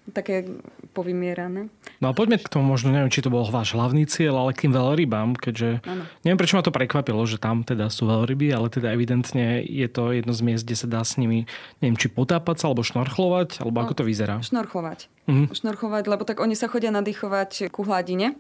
také 0.09 0.49
povymierané. 0.97 1.69
No 2.01 2.09
a 2.09 2.13
poďme 2.17 2.41
k 2.41 2.49
tomu, 2.49 2.65
možno 2.65 2.89
neviem, 2.89 3.13
či 3.13 3.21
to 3.21 3.29
bol 3.29 3.45
váš 3.47 3.77
hlavný 3.77 4.09
cieľ, 4.09 4.41
ale 4.41 4.57
k 4.57 4.65
tým 4.67 4.73
veľrybám, 4.73 5.37
keďže 5.37 5.85
ano. 5.85 6.03
neviem, 6.25 6.39
prečo 6.41 6.57
ma 6.57 6.65
to 6.65 6.73
prekvapilo, 6.73 7.21
že 7.29 7.37
tam 7.37 7.61
teda 7.61 7.87
sú 7.93 8.09
veľryby, 8.09 8.49
ale 8.49 8.73
teda 8.73 8.91
evidentne 8.91 9.61
je 9.61 9.87
to 9.87 10.11
jedno 10.11 10.33
z 10.33 10.41
miest, 10.41 10.65
kde 10.65 10.77
sa 10.77 10.87
dá 10.89 11.01
s 11.05 11.21
nimi, 11.21 11.45
neviem, 11.79 11.95
či 11.95 12.09
potápať 12.09 12.65
sa, 12.65 12.73
alebo 12.73 12.81
šnorchlovať, 12.81 13.61
alebo 13.61 13.77
no, 13.77 13.81
ako 13.85 13.93
to 14.01 14.03
vyzerá? 14.03 14.41
Šnorchovať. 14.41 15.07
Mhm. 15.29 15.53
Šnorchovať, 15.53 16.03
lebo 16.09 16.23
tak 16.25 16.41
oni 16.41 16.57
sa 16.57 16.65
chodia 16.65 16.89
nadýchovať 16.89 17.69
ku 17.69 17.85
hladine 17.85 18.35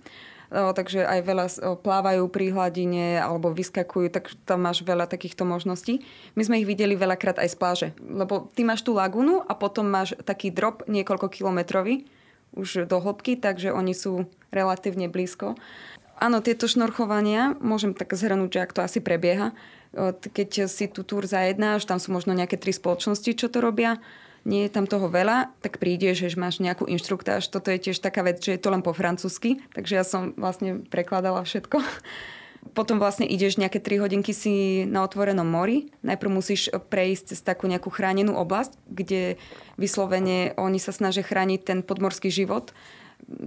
takže 0.51 1.07
aj 1.07 1.19
veľa 1.23 1.45
plávajú 1.79 2.27
pri 2.27 2.51
hladine 2.51 3.17
alebo 3.23 3.55
vyskakujú, 3.55 4.11
tak 4.11 4.35
tam 4.43 4.67
máš 4.67 4.83
veľa 4.83 5.07
takýchto 5.07 5.47
možností. 5.47 6.03
My 6.35 6.43
sme 6.43 6.59
ich 6.59 6.67
videli 6.67 6.99
veľakrát 6.99 7.39
aj 7.39 7.49
z 7.49 7.57
pláže, 7.57 7.87
lebo 8.03 8.51
ty 8.51 8.67
máš 8.67 8.83
tú 8.83 8.91
lagunu 8.91 9.39
a 9.47 9.55
potom 9.55 9.87
máš 9.87 10.13
taký 10.27 10.51
drop 10.51 10.83
niekoľko 10.91 11.31
kilometrový 11.31 12.03
už 12.51 12.83
do 12.83 12.99
hĺbky, 12.99 13.39
takže 13.39 13.71
oni 13.71 13.95
sú 13.95 14.27
relatívne 14.51 15.07
blízko. 15.07 15.55
Áno, 16.19 16.43
tieto 16.43 16.67
šnorchovania, 16.67 17.55
môžem 17.63 17.95
tak 17.95 18.11
zhrnúť, 18.11 18.51
že 18.51 18.63
ak 18.67 18.75
to 18.75 18.83
asi 18.83 18.99
prebieha, 18.99 19.55
keď 20.35 20.67
si 20.67 20.91
tú 20.91 21.07
túr 21.07 21.25
zajednáš, 21.25 21.87
tam 21.87 21.97
sú 21.97 22.11
možno 22.11 22.35
nejaké 22.35 22.59
tri 22.59 22.75
spoločnosti, 22.75 23.39
čo 23.39 23.47
to 23.47 23.63
robia, 23.63 24.03
nie 24.45 24.65
je 24.65 24.73
tam 24.73 24.89
toho 24.89 25.05
veľa, 25.05 25.53
tak 25.61 25.77
prídeš, 25.77 26.25
že 26.25 26.39
máš 26.39 26.57
nejakú 26.57 26.89
inštruktáž. 26.89 27.45
Toto 27.49 27.69
je 27.69 27.77
tiež 27.77 28.01
taká 28.01 28.25
vec, 28.25 28.41
že 28.41 28.57
je 28.57 28.61
to 28.61 28.73
len 28.73 28.81
po 28.81 28.93
francúzsky, 28.93 29.61
takže 29.77 29.93
ja 29.93 30.05
som 30.05 30.33
vlastne 30.33 30.81
prekladala 30.89 31.45
všetko. 31.45 31.77
Potom 32.77 33.01
vlastne 33.01 33.25
ideš 33.25 33.57
nejaké 33.57 33.81
3 33.81 34.05
hodinky 34.05 34.37
si 34.37 34.85
na 34.85 35.01
otvorenom 35.01 35.45
mori. 35.45 35.89
Najprv 36.05 36.29
musíš 36.29 36.69
prejsť 36.69 37.33
cez 37.33 37.39
takú 37.41 37.65
nejakú 37.65 37.89
chránenú 37.89 38.37
oblasť, 38.37 38.77
kde 38.85 39.41
vyslovene 39.81 40.53
oni 40.61 40.77
sa 40.77 40.93
snažia 40.93 41.25
chrániť 41.25 41.59
ten 41.65 41.79
podmorský 41.81 42.29
život. 42.29 42.69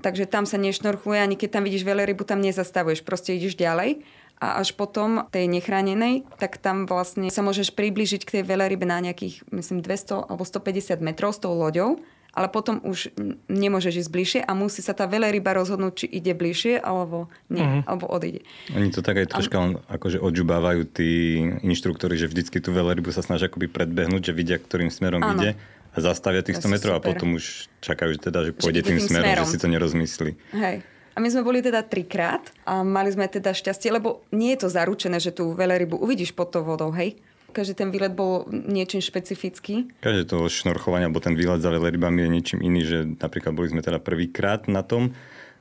Takže 0.02 0.26
tam 0.26 0.46
sa 0.46 0.59
nešnorchuje, 0.59 1.18
ani 1.18 1.38
keď 1.38 1.59
tam 1.59 1.62
vidíš 1.66 1.87
veľrybu, 1.87 2.26
tam 2.26 2.42
nezastavuješ, 2.42 3.07
proste 3.07 3.38
ideš 3.38 3.59
ďalej 3.59 4.02
a 4.42 4.61
až 4.61 4.75
potom 4.75 5.25
tej 5.31 5.47
nechránenej, 5.47 6.27
tak 6.37 6.59
tam 6.59 6.85
vlastne 6.85 7.31
sa 7.31 7.40
môžeš 7.40 7.73
približiť 7.73 8.23
k 8.27 8.33
tej 8.40 8.42
veľrybe 8.44 8.85
na 8.85 9.01
nejakých, 9.01 9.47
myslím, 9.55 9.81
200 9.81 10.29
alebo 10.29 10.42
150 10.42 11.01
metrov 11.01 11.33
s 11.33 11.40
tou 11.40 11.55
loďou, 11.55 12.03
ale 12.35 12.51
potom 12.51 12.83
už 12.83 13.14
nemôžeš 13.47 14.05
ísť 14.05 14.11
bližšie 14.11 14.40
a 14.42 14.53
musí 14.59 14.83
sa 14.83 14.90
tá 14.90 15.07
veľryba 15.07 15.55
rozhodnúť, 15.55 15.92
či 16.05 16.07
ide 16.11 16.35
bližšie 16.35 16.83
alebo 16.83 17.31
nie, 17.47 17.62
uh-huh. 17.62 17.87
alebo 17.87 18.11
odíde. 18.11 18.42
Oni 18.75 18.90
to 18.90 19.07
tak 19.07 19.23
aj 19.23 19.31
troška 19.31 19.57
a... 19.57 19.79
akože 19.94 20.18
odžubávajú 20.18 20.83
tí 20.90 21.40
inštruktori, 21.62 22.18
že 22.18 22.27
vždycky 22.27 22.59
tú 22.59 22.75
veľrybu 22.75 23.14
sa 23.14 23.23
snažia 23.23 23.47
akoby 23.47 23.70
predbehnúť, 23.70 24.29
že 24.29 24.33
vidia, 24.35 24.59
ktorým 24.59 24.90
smerom 24.90 25.23
ano. 25.23 25.38
ide 25.38 25.51
a 25.94 25.99
zastavia 26.03 26.42
tých 26.42 26.59
100 26.59 26.75
metrov 26.75 26.99
a 26.99 27.01
potom 27.01 27.38
už 27.38 27.70
čakajú, 27.79 28.18
že 28.18 28.20
teda, 28.27 28.51
že 28.51 28.53
pôjde 28.53 28.83
že 28.83 28.87
tým, 28.90 28.99
tým 28.99 29.07
smerom, 29.07 29.31
smerom, 29.31 29.44
že 29.47 29.51
si 29.55 29.59
to 29.62 29.66
nerozmyslí. 29.70 30.31
Hej. 30.59 30.77
A 31.14 31.22
my 31.22 31.31
sme 31.31 31.46
boli 31.46 31.62
teda 31.62 31.87
trikrát 31.87 32.42
a 32.66 32.83
mali 32.83 33.14
sme 33.14 33.31
teda 33.31 33.55
šťastie, 33.55 33.94
lebo 33.94 34.27
nie 34.35 34.50
je 34.59 34.66
to 34.66 34.68
zaručené, 34.68 35.22
že 35.22 35.31
tú 35.31 35.55
veľrybu 35.55 35.94
uvidíš 35.94 36.35
pod 36.35 36.50
tou 36.50 36.66
vodou, 36.66 36.90
hej? 36.90 37.14
Každý 37.55 37.79
ten 37.79 37.94
výlet 37.94 38.11
bol 38.11 38.50
niečím 38.50 38.98
špecifický. 38.98 39.87
Každé 40.03 40.27
to 40.27 40.50
šnorchovanie, 40.50 41.07
alebo 41.07 41.22
ten 41.22 41.38
výlet 41.38 41.62
za 41.62 41.70
veľrybami 41.70 42.27
je 42.27 42.35
niečím 42.35 42.61
iný, 42.66 42.83
že 42.83 42.98
napríklad 43.07 43.55
boli 43.55 43.70
sme 43.70 43.79
teda 43.79 44.03
prvýkrát 44.03 44.66
na 44.66 44.83
tom, 44.83 45.14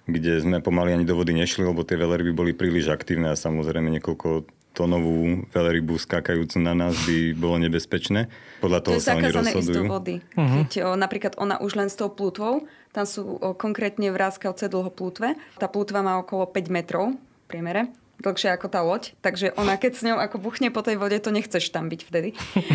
kde 0.09 0.41
sme 0.41 0.57
pomaly 0.57 0.97
ani 0.97 1.05
do 1.05 1.13
vody 1.13 1.37
nešli, 1.37 1.61
lebo 1.61 1.85
tie 1.85 2.01
veľryby 2.01 2.33
boli 2.33 2.51
príliš 2.57 2.89
aktívne 2.89 3.29
a 3.29 3.37
samozrejme 3.37 3.93
niekoľko 4.01 4.49
tonovú 4.73 5.45
veľrybu 5.53 5.95
skákajúcu 6.01 6.57
na 6.57 6.73
nás 6.73 6.97
by 7.05 7.37
bolo 7.37 7.61
nebezpečné. 7.61 8.27
Podľa 8.59 8.79
toho 8.81 8.97
to 8.97 9.05
sa 9.05 9.15
oni 9.15 9.29
rozhodujú. 9.29 9.85
do 9.85 9.93
vody. 9.93 10.15
Uh-huh. 10.33 10.65
Keď 10.65 10.71
o, 10.81 10.89
napríklad 10.97 11.33
ona 11.37 11.61
už 11.61 11.77
len 11.77 11.87
s 11.87 11.95
tou 11.95 12.09
plutvou, 12.09 12.65
tam 12.89 13.05
sú 13.05 13.37
o, 13.37 13.53
konkrétne 13.53 14.09
vrázkavce 14.09 14.67
dlhoplútve. 14.67 15.37
Tá 15.61 15.69
plútva 15.69 16.01
má 16.01 16.17
okolo 16.17 16.49
5 16.49 16.73
metrov 16.73 17.13
v 17.13 17.45
priemere 17.45 17.93
dlhšie 18.23 18.55
ako 18.55 18.67
tá 18.71 18.79
loď, 18.79 19.11
takže 19.19 19.51
ona 19.59 19.75
keď 19.75 19.91
s 19.99 20.05
ňou 20.07 20.17
ako 20.21 20.39
buchne 20.39 20.71
po 20.71 20.79
tej 20.79 20.95
vode, 20.95 21.19
to 21.19 21.33
nechceš 21.33 21.67
tam 21.75 21.91
byť 21.91 22.01
vtedy. 22.07 22.29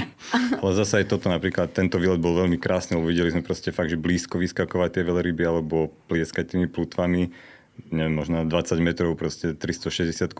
Ale 0.60 0.72
zase 0.76 1.00
aj 1.02 1.06
toto 1.08 1.32
napríklad, 1.32 1.72
tento 1.72 1.96
výlet 1.96 2.20
bol 2.20 2.36
veľmi 2.36 2.60
krásny, 2.60 3.00
lebo 3.00 3.08
videli 3.08 3.32
sme 3.32 3.40
proste 3.40 3.72
fakt, 3.72 3.88
že 3.88 3.96
blízko 3.96 4.36
vyskakovať 4.36 5.00
tie 5.00 5.02
veľryby 5.08 5.42
alebo 5.48 5.94
plieskať 6.10 6.52
tými 6.52 6.68
plutvami 6.68 7.32
neviem, 7.90 8.14
možno 8.14 8.44
20 8.44 8.78
metrov, 8.82 9.14
proste 9.14 9.54
360 9.54 10.34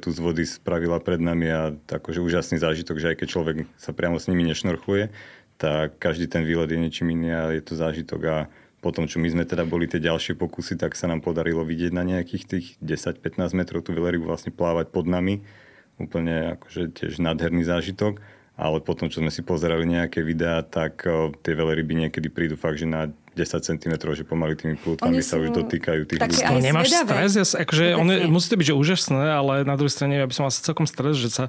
tu 0.00 0.08
z 0.10 0.18
vody 0.18 0.44
spravila 0.46 1.02
pred 1.02 1.18
nami 1.18 1.46
a 1.50 1.60
akože 1.74 2.22
úžasný 2.22 2.62
zážitok, 2.62 2.96
že 3.02 3.08
aj 3.12 3.16
keď 3.22 3.28
človek 3.28 3.56
sa 3.76 3.90
priamo 3.90 4.16
s 4.16 4.30
nimi 4.30 4.46
nešnorchuje, 4.46 5.10
tak 5.58 5.98
každý 5.98 6.26
ten 6.26 6.42
výlet 6.42 6.70
je 6.70 6.78
niečím 6.78 7.14
iný 7.14 7.30
a 7.34 7.42
je 7.54 7.62
to 7.62 7.74
zážitok 7.78 8.20
a 8.26 8.36
potom, 8.84 9.08
čo 9.08 9.16
my 9.16 9.32
sme 9.32 9.44
teda 9.48 9.64
boli 9.64 9.88
tie 9.88 9.96
ďalšie 9.96 10.36
pokusy, 10.36 10.76
tak 10.76 10.92
sa 10.92 11.08
nám 11.08 11.24
podarilo 11.24 11.64
vidieť 11.64 11.92
na 11.96 12.04
nejakých 12.04 12.44
tých 12.44 12.66
10-15 12.84 13.56
metrov 13.56 13.80
tú 13.80 13.96
veľrybu 13.96 14.28
vlastne 14.28 14.52
plávať 14.52 14.92
pod 14.92 15.08
nami. 15.08 15.40
Úplne 15.96 16.60
akože 16.60 16.92
tiež 16.92 17.16
nádherný 17.16 17.64
zážitok 17.64 18.20
ale 18.54 18.78
potom, 18.78 19.10
čo 19.10 19.18
sme 19.18 19.34
si 19.34 19.42
pozerali 19.42 19.82
nejaké 19.82 20.22
videá, 20.22 20.62
tak 20.62 21.02
o, 21.10 21.34
tie 21.42 21.58
veľryby 21.58 22.06
niekedy 22.06 22.30
prídu 22.30 22.54
fakt, 22.54 22.78
že 22.78 22.86
na 22.86 23.10
10 23.34 23.66
cm, 23.66 23.94
že 24.14 24.22
pomaly 24.22 24.54
tými 24.54 24.78
plútvami 24.78 25.18
sa 25.18 25.42
už 25.42 25.50
dotýkajú 25.50 26.06
tých 26.06 26.22
ľudí. 26.22 26.38
To 26.38 26.62
nemáš 26.62 26.94
stres? 26.94 27.30
Ja, 27.34 27.44
akože 27.66 27.84
on 27.98 28.06
je, 28.06 28.18
musí 28.30 28.46
to 28.46 28.56
byť 28.56 28.66
že 28.70 28.74
úžasné, 28.78 29.22
ale 29.34 29.66
na 29.66 29.74
druhej 29.74 29.90
strane 29.90 30.22
ja 30.22 30.26
by 30.26 30.34
som 30.34 30.46
mal 30.46 30.54
celkom 30.54 30.86
stres, 30.86 31.18
že 31.18 31.34
sa 31.34 31.44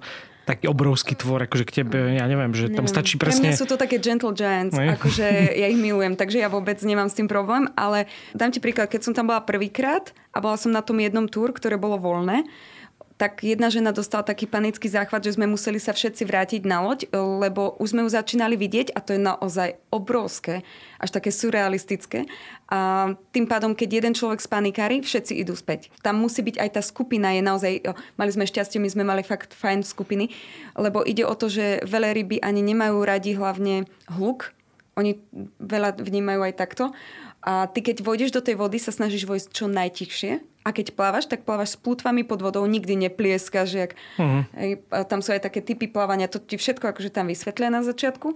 taký 0.46 0.70
obrovský 0.70 1.18
tvor, 1.18 1.42
akože 1.46 1.66
k 1.66 1.82
tebe, 1.82 2.22
ja 2.22 2.26
neviem, 2.30 2.54
že 2.54 2.70
neviem. 2.70 2.78
tam 2.78 2.86
stačí 2.86 3.18
presne... 3.18 3.50
Pre 3.50 3.58
mňa 3.58 3.62
sú 3.62 3.66
to 3.66 3.82
také 3.82 3.98
gentle 3.98 4.30
giants, 4.34 4.78
no 4.78 4.82
akože 4.94 5.26
ja 5.62 5.68
ich 5.70 5.78
milujem, 5.78 6.14
takže 6.14 6.38
ja 6.38 6.54
vôbec 6.54 6.78
nemám 6.86 7.10
s 7.10 7.18
tým 7.18 7.26
problém, 7.26 7.66
ale 7.74 8.06
dám 8.38 8.54
ti 8.54 8.62
príklad, 8.62 8.90
keď 8.90 9.10
som 9.10 9.14
tam 9.18 9.30
bola 9.34 9.42
prvýkrát 9.42 10.14
a 10.34 10.42
bola 10.42 10.58
som 10.58 10.70
na 10.70 10.86
tom 10.86 11.02
jednom 11.02 11.26
túr, 11.26 11.50
ktoré 11.50 11.82
bolo 11.82 11.98
voľné, 11.98 12.46
tak 13.16 13.48
jedna 13.48 13.72
žena 13.72 13.96
dostala 13.96 14.28
taký 14.28 14.44
panický 14.44 14.92
záchvat, 14.92 15.24
že 15.24 15.40
sme 15.40 15.48
museli 15.48 15.80
sa 15.80 15.96
všetci 15.96 16.28
vrátiť 16.28 16.62
na 16.68 16.84
loď, 16.84 17.08
lebo 17.16 17.80
už 17.80 17.96
sme 17.96 18.04
ju 18.04 18.12
začínali 18.12 18.60
vidieť 18.60 18.92
a 18.92 19.00
to 19.00 19.16
je 19.16 19.22
naozaj 19.24 19.80
obrovské, 19.88 20.68
až 21.00 21.16
také 21.16 21.32
surrealistické. 21.32 22.28
A 22.68 23.12
tým 23.32 23.48
pádom, 23.48 23.72
keď 23.72 24.04
jeden 24.04 24.14
človek 24.20 24.44
spanikári, 24.44 25.00
všetci 25.00 25.32
idú 25.32 25.56
späť. 25.56 25.96
Tam 26.04 26.20
musí 26.20 26.44
byť 26.44 26.60
aj 26.60 26.70
tá 26.76 26.82
skupina, 26.84 27.32
je 27.32 27.40
naozaj, 27.40 27.74
mali 28.20 28.32
sme 28.36 28.44
šťastie, 28.44 28.84
my 28.84 28.90
sme 28.92 29.08
mali 29.08 29.24
fakt 29.24 29.56
fajn 29.56 29.88
skupiny, 29.88 30.36
lebo 30.76 31.00
ide 31.08 31.24
o 31.24 31.36
to, 31.40 31.48
že 31.48 31.88
veľa 31.88 32.12
ryby 32.12 32.44
ani 32.44 32.60
nemajú 32.60 33.00
radi 33.00 33.32
hlavne 33.32 33.88
hluk, 34.12 34.52
oni 35.00 35.24
veľa 35.64 36.04
vnímajú 36.04 36.52
aj 36.52 36.54
takto. 36.60 36.92
A 37.46 37.72
ty 37.72 37.80
keď 37.80 38.04
vojdeš 38.04 38.36
do 38.36 38.44
tej 38.44 38.60
vody, 38.60 38.76
sa 38.76 38.92
snažíš 38.92 39.24
vojsť 39.24 39.48
čo 39.56 39.72
najtichšie, 39.72 40.55
a 40.66 40.70
keď 40.74 40.98
plávaš, 40.98 41.30
tak 41.30 41.46
plávaš 41.46 41.78
s 41.78 41.80
plútvami 41.80 42.26
pod 42.26 42.42
vodou, 42.42 42.66
nikdy 42.66 42.98
neplieskaš. 42.98 43.70
Jak, 43.70 43.92
uh-huh. 44.18 44.50
hej, 44.58 44.82
tam 45.06 45.22
sú 45.22 45.30
aj 45.38 45.46
také 45.46 45.62
typy 45.62 45.86
plávania, 45.86 46.26
to 46.26 46.42
ti 46.42 46.58
všetko 46.58 46.90
akože 46.90 47.14
tam 47.14 47.30
vysvetlia 47.30 47.70
na 47.70 47.86
začiatku 47.86 48.34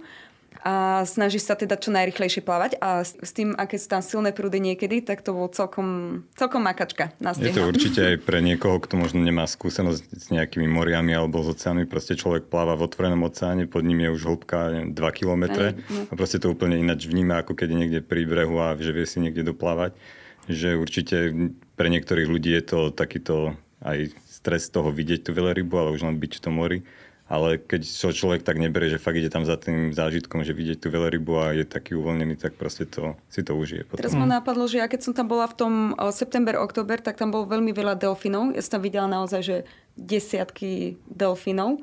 a 0.60 1.06
snažíš 1.08 1.48
sa 1.48 1.56
teda 1.56 1.80
čo 1.80 1.88
najrychlejšie 1.88 2.44
plávať 2.44 2.76
a 2.84 3.00
s 3.00 3.32
tým, 3.32 3.56
aké 3.56 3.80
sú 3.80 3.88
tam 3.88 4.04
silné 4.04 4.36
prúdy 4.36 4.60
niekedy, 4.60 5.00
tak 5.00 5.24
to 5.24 5.32
bol 5.32 5.48
celkom, 5.48 6.20
celkom 6.36 6.60
makačka 6.60 7.16
na 7.16 7.32
Je 7.32 7.56
to 7.56 7.64
určite 7.64 7.96
aj 7.96 8.16
pre 8.28 8.44
niekoho, 8.44 8.76
kto 8.76 9.00
možno 9.00 9.24
nemá 9.24 9.48
skúsenosť 9.48 10.02
s 10.12 10.26
nejakými 10.28 10.68
moriami 10.68 11.16
alebo 11.16 11.40
s 11.40 11.56
oceánmi. 11.56 11.88
Proste 11.88 12.12
človek 12.12 12.52
pláva 12.52 12.76
v 12.76 12.84
otvorenom 12.84 13.24
oceáne, 13.24 13.64
pod 13.64 13.88
ním 13.88 14.04
je 14.04 14.20
už 14.20 14.22
hĺbka 14.28 14.92
2 14.92 15.16
km 15.16 15.44
no. 15.80 16.10
a 16.10 16.12
proste 16.12 16.36
to 16.36 16.52
úplne 16.52 16.76
ináč 16.76 17.08
vníma, 17.08 17.40
ako 17.40 17.56
keď 17.56 17.66
je 17.72 17.76
niekde 17.80 18.00
pri 18.04 18.28
brehu 18.28 18.60
a 18.60 18.76
že 18.76 18.92
vie 18.92 19.08
si 19.08 19.16
niekde 19.16 19.40
doplávať 19.40 19.96
že 20.48 20.78
určite 20.78 21.32
pre 21.76 21.88
niektorých 21.90 22.28
ľudí 22.28 22.54
je 22.54 22.64
to 22.64 22.80
takýto 22.94 23.58
aj 23.80 24.12
stres 24.28 24.68
toho 24.68 24.92
vidieť 24.92 25.28
tú 25.28 25.30
veľrybu, 25.32 25.72
ale 25.76 25.92
už 25.96 26.04
len 26.04 26.16
byť 26.16 26.32
v 26.36 26.42
tom 26.44 26.56
mori. 26.56 26.80
Ale 27.30 27.62
keď 27.62 27.86
čo 27.86 28.10
človek 28.10 28.42
tak 28.42 28.58
neberie, 28.58 28.90
že 28.90 28.98
fakt 28.98 29.14
ide 29.14 29.30
tam 29.30 29.46
za 29.46 29.54
tým 29.54 29.94
zážitkom, 29.94 30.42
že 30.42 30.50
vidieť 30.50 30.82
tú 30.82 30.90
veľrybu 30.90 31.32
a 31.38 31.54
je 31.54 31.62
taký 31.62 31.94
uvoľnený, 31.94 32.34
tak 32.34 32.58
proste 32.58 32.90
to, 32.90 33.14
si 33.30 33.46
to 33.46 33.54
užije. 33.54 33.86
Potom. 33.86 34.02
Teraz 34.02 34.18
ma 34.18 34.26
napadlo, 34.26 34.66
že 34.66 34.82
ja 34.82 34.90
keď 34.90 35.00
som 35.06 35.12
tam 35.14 35.30
bola 35.30 35.46
v 35.46 35.54
tom 35.54 35.72
september, 36.10 36.58
október, 36.58 36.98
tak 36.98 37.22
tam 37.22 37.30
bolo 37.30 37.46
veľmi 37.46 37.70
veľa 37.70 37.94
delfinov. 37.94 38.50
Ja 38.50 38.58
som 38.66 38.76
tam 38.76 38.82
videla 38.82 39.06
naozaj, 39.06 39.40
že 39.46 39.56
desiatky 39.94 40.98
delfinov. 41.06 41.78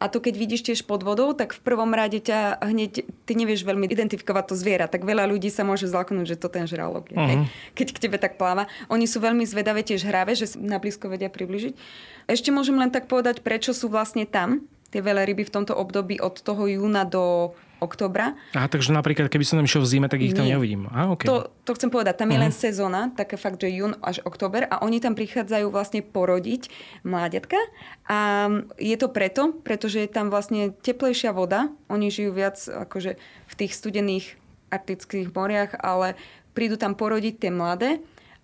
A 0.00 0.08
to 0.08 0.16
keď 0.24 0.34
vidíš 0.40 0.64
tiež 0.64 0.80
pod 0.88 1.04
vodou, 1.04 1.36
tak 1.36 1.52
v 1.52 1.60
prvom 1.60 1.92
rade 1.92 2.24
ťa 2.24 2.64
hneď, 2.64 3.04
ty 3.28 3.32
nevieš 3.36 3.68
veľmi 3.68 3.84
identifikovať 3.84 4.44
to 4.48 4.54
zviera, 4.56 4.88
tak 4.88 5.04
veľa 5.04 5.28
ľudí 5.28 5.52
sa 5.52 5.60
môže 5.60 5.92
zlaknúť, 5.92 6.24
že 6.24 6.40
to 6.40 6.48
ten 6.48 6.64
žralok 6.64 7.12
je. 7.12 7.20
Uh-huh. 7.20 7.44
Keď 7.76 7.88
k 7.92 8.02
tebe 8.08 8.16
tak 8.16 8.40
pláva. 8.40 8.64
Oni 8.88 9.04
sú 9.04 9.20
veľmi 9.20 9.44
zvedavé, 9.44 9.84
tiež 9.84 10.08
hráve, 10.08 10.32
že 10.32 10.56
na 10.56 10.80
blízko 10.80 11.12
vedia 11.12 11.28
približiť. 11.28 11.76
Ešte 12.32 12.48
môžem 12.48 12.80
len 12.80 12.88
tak 12.88 13.12
povedať, 13.12 13.44
prečo 13.44 13.76
sú 13.76 13.92
vlastne 13.92 14.24
tam 14.24 14.64
tie 14.90 15.04
veľa 15.04 15.22
ryby 15.28 15.46
v 15.46 15.54
tomto 15.54 15.76
období 15.76 16.18
od 16.18 16.42
toho 16.42 16.66
júna 16.66 17.06
do 17.06 17.54
oktobra. 17.80 18.36
A 18.54 18.68
takže 18.68 18.92
napríklad, 18.94 19.32
keby 19.32 19.44
som 19.44 19.58
tam 19.58 19.66
išiel 19.66 19.82
v 19.82 19.90
zime, 19.90 20.06
tak 20.06 20.20
ich 20.20 20.36
tam 20.36 20.46
neuvidím. 20.46 20.86
A, 20.92 21.10
okay. 21.10 21.26
to, 21.26 21.48
to 21.64 21.72
chcem 21.74 21.90
povedať, 21.90 22.20
tam 22.20 22.30
je 22.30 22.38
uh-huh. 22.38 22.46
len 22.46 22.52
sezóna, 22.52 23.10
také 23.16 23.40
fakt, 23.40 23.58
že 23.58 23.72
jún 23.72 23.96
až 24.04 24.20
október 24.22 24.68
a 24.68 24.84
oni 24.84 25.00
tam 25.00 25.16
prichádzajú 25.16 25.66
vlastne 25.72 26.04
porodiť 26.04 26.68
mláďatka 27.02 27.58
a 28.06 28.48
je 28.76 28.96
to 29.00 29.08
preto, 29.08 29.56
pretože 29.64 30.04
je 30.04 30.10
tam 30.12 30.28
vlastne 30.28 30.70
teplejšia 30.70 31.32
voda, 31.32 31.72
oni 31.88 32.12
žijú 32.12 32.36
viac 32.36 32.60
akože 32.60 33.16
v 33.20 33.54
tých 33.56 33.72
studených 33.74 34.26
arktických 34.70 35.34
moriach, 35.34 35.74
ale 35.82 36.14
prídu 36.54 36.78
tam 36.78 36.94
porodiť 36.94 37.34
tie 37.42 37.50
mladé 37.50 37.98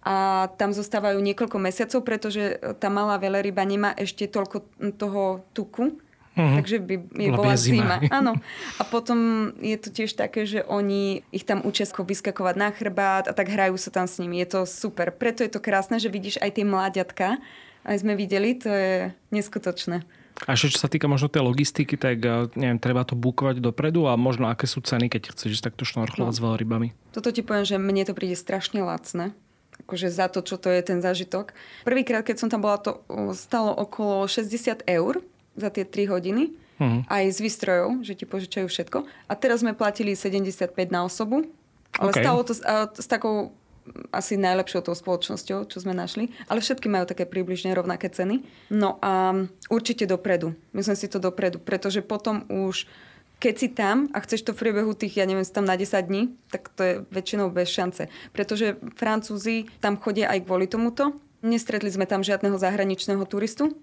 a 0.07 0.47
tam 0.55 0.71
zostávajú 0.71 1.19
niekoľko 1.19 1.59
mesiacov, 1.59 2.07
pretože 2.07 2.63
tá 2.79 2.87
malá 2.87 3.19
veleryba 3.19 3.67
nemá 3.67 3.91
ešte 3.99 4.31
toľko 4.31 4.63
toho 4.95 5.43
tuku, 5.51 5.99
Uh-huh. 6.37 6.61
Takže 6.61 6.85
by 6.85 6.95
je 7.17 7.31
bola 7.33 7.57
zima. 7.57 7.97
zima. 7.97 7.97
Áno. 8.21 8.37
A 8.77 8.83
potom 8.85 9.51
je 9.57 9.77
to 9.81 9.89
tiež 9.89 10.13
také, 10.21 10.45
že 10.45 10.61
oni 10.69 11.25
ich 11.33 11.49
tam 11.49 11.65
učia 11.65 11.89
vyskakovať 11.89 12.55
na 12.61 12.69
chrbát 12.77 13.25
a 13.25 13.33
tak 13.33 13.49
hrajú 13.49 13.81
sa 13.81 13.89
tam 13.89 14.05
s 14.05 14.21
nimi. 14.21 14.45
Je 14.45 14.53
to 14.53 14.61
super. 14.69 15.09
Preto 15.17 15.41
je 15.41 15.49
to 15.49 15.65
krásne, 15.65 15.97
že 15.97 16.13
vidíš 16.13 16.37
aj 16.45 16.61
tie 16.61 16.69
mláďatka. 16.69 17.41
Aj 17.87 17.97
sme 17.97 18.13
videli, 18.13 18.53
to 18.53 18.69
je 18.69 19.17
neskutočné. 19.33 20.05
A 20.45 20.53
ešte 20.53 20.77
čo 20.77 20.85
sa 20.85 20.93
týka 20.93 21.09
možno 21.09 21.33
tej 21.33 21.41
logistiky, 21.41 21.97
tak 21.97 22.21
eh, 22.21 22.53
neviem, 22.53 22.77
treba 22.77 23.09
to 23.09 23.17
bukovať 23.17 23.65
dopredu 23.65 24.05
a 24.05 24.21
možno 24.21 24.53
aké 24.53 24.69
sú 24.69 24.85
ceny, 24.85 25.09
keď 25.09 25.33
chceš 25.33 25.65
takto 25.65 25.89
šnorchlovať 25.89 26.35
no. 26.35 26.37
s 26.37 26.45
veľrybami? 26.45 26.89
Toto 27.17 27.33
ti 27.33 27.41
poviem, 27.41 27.65
že 27.65 27.81
mne 27.81 28.05
to 28.05 28.13
príde 28.13 28.37
strašne 28.37 28.85
lacné 28.85 29.33
akože 29.77 30.09
za 30.09 30.33
to, 30.33 30.41
čo 30.41 30.57
to 30.57 30.73
je 30.73 30.81
ten 30.81 31.05
zážitok. 31.05 31.53
Prvýkrát, 31.85 32.25
keď 32.25 32.37
som 32.41 32.49
tam 32.49 32.65
bola, 32.65 32.81
to 32.81 33.05
stalo 33.37 33.77
okolo 33.77 34.25
60 34.25 34.89
eur 34.89 35.21
za 35.57 35.69
tie 35.73 35.85
3 35.89 36.13
hodiny. 36.13 36.55
Uh-huh. 36.77 37.01
Aj 37.09 37.25
z 37.25 37.39
výstrojov, 37.41 38.05
že 38.05 38.13
ti 38.13 38.29
požičajú 38.29 38.69
všetko. 38.69 39.09
A 39.27 39.33
teraz 39.33 39.65
sme 39.65 39.73
platili 39.73 40.13
75 40.13 40.77
na 40.93 41.09
osobu. 41.09 41.49
Ale 41.97 42.13
okay. 42.13 42.21
stalo 42.21 42.41
to 42.45 42.53
s, 42.53 42.61
a, 42.61 42.85
s 42.93 43.09
takou 43.09 43.57
asi 44.11 44.35
najlepšou 44.35 44.83
tou 44.83 44.95
spoločnosťou, 44.95 45.71
čo 45.71 45.79
sme 45.79 45.95
našli. 45.95 46.29
Ale 46.51 46.61
všetky 46.61 46.91
majú 46.91 47.07
také 47.07 47.25
približne 47.25 47.73
rovnaké 47.73 48.11
ceny. 48.11 48.43
No 48.69 48.99
a 49.01 49.47
určite 49.71 50.05
dopredu. 50.05 50.53
Myslím 50.75 50.99
si 50.99 51.07
to 51.07 51.23
dopredu, 51.23 51.63
pretože 51.63 52.03
potom 52.03 52.45
už 52.51 52.85
keď 53.37 53.55
si 53.61 53.69
tam 53.69 54.09
a 54.17 54.19
chceš 54.25 54.49
to 54.49 54.57
v 54.57 54.65
priebehu 54.65 54.97
tých, 54.97 55.21
ja 55.21 55.29
neviem, 55.29 55.45
si 55.45 55.53
tam 55.53 55.69
na 55.69 55.77
10 55.77 55.93
dní, 55.93 56.33
tak 56.49 56.73
to 56.73 56.81
je 56.81 56.95
väčšinou 57.13 57.53
bez 57.53 57.69
šance. 57.69 58.09
Pretože 58.33 58.81
Francúzi 58.97 59.69
tam 59.85 60.01
chodia 60.01 60.33
aj 60.33 60.49
kvôli 60.49 60.65
tomuto. 60.65 61.21
Nestretli 61.45 61.93
sme 61.93 62.09
tam 62.09 62.25
žiadneho 62.25 62.57
zahraničného 62.57 63.21
turistu. 63.29 63.77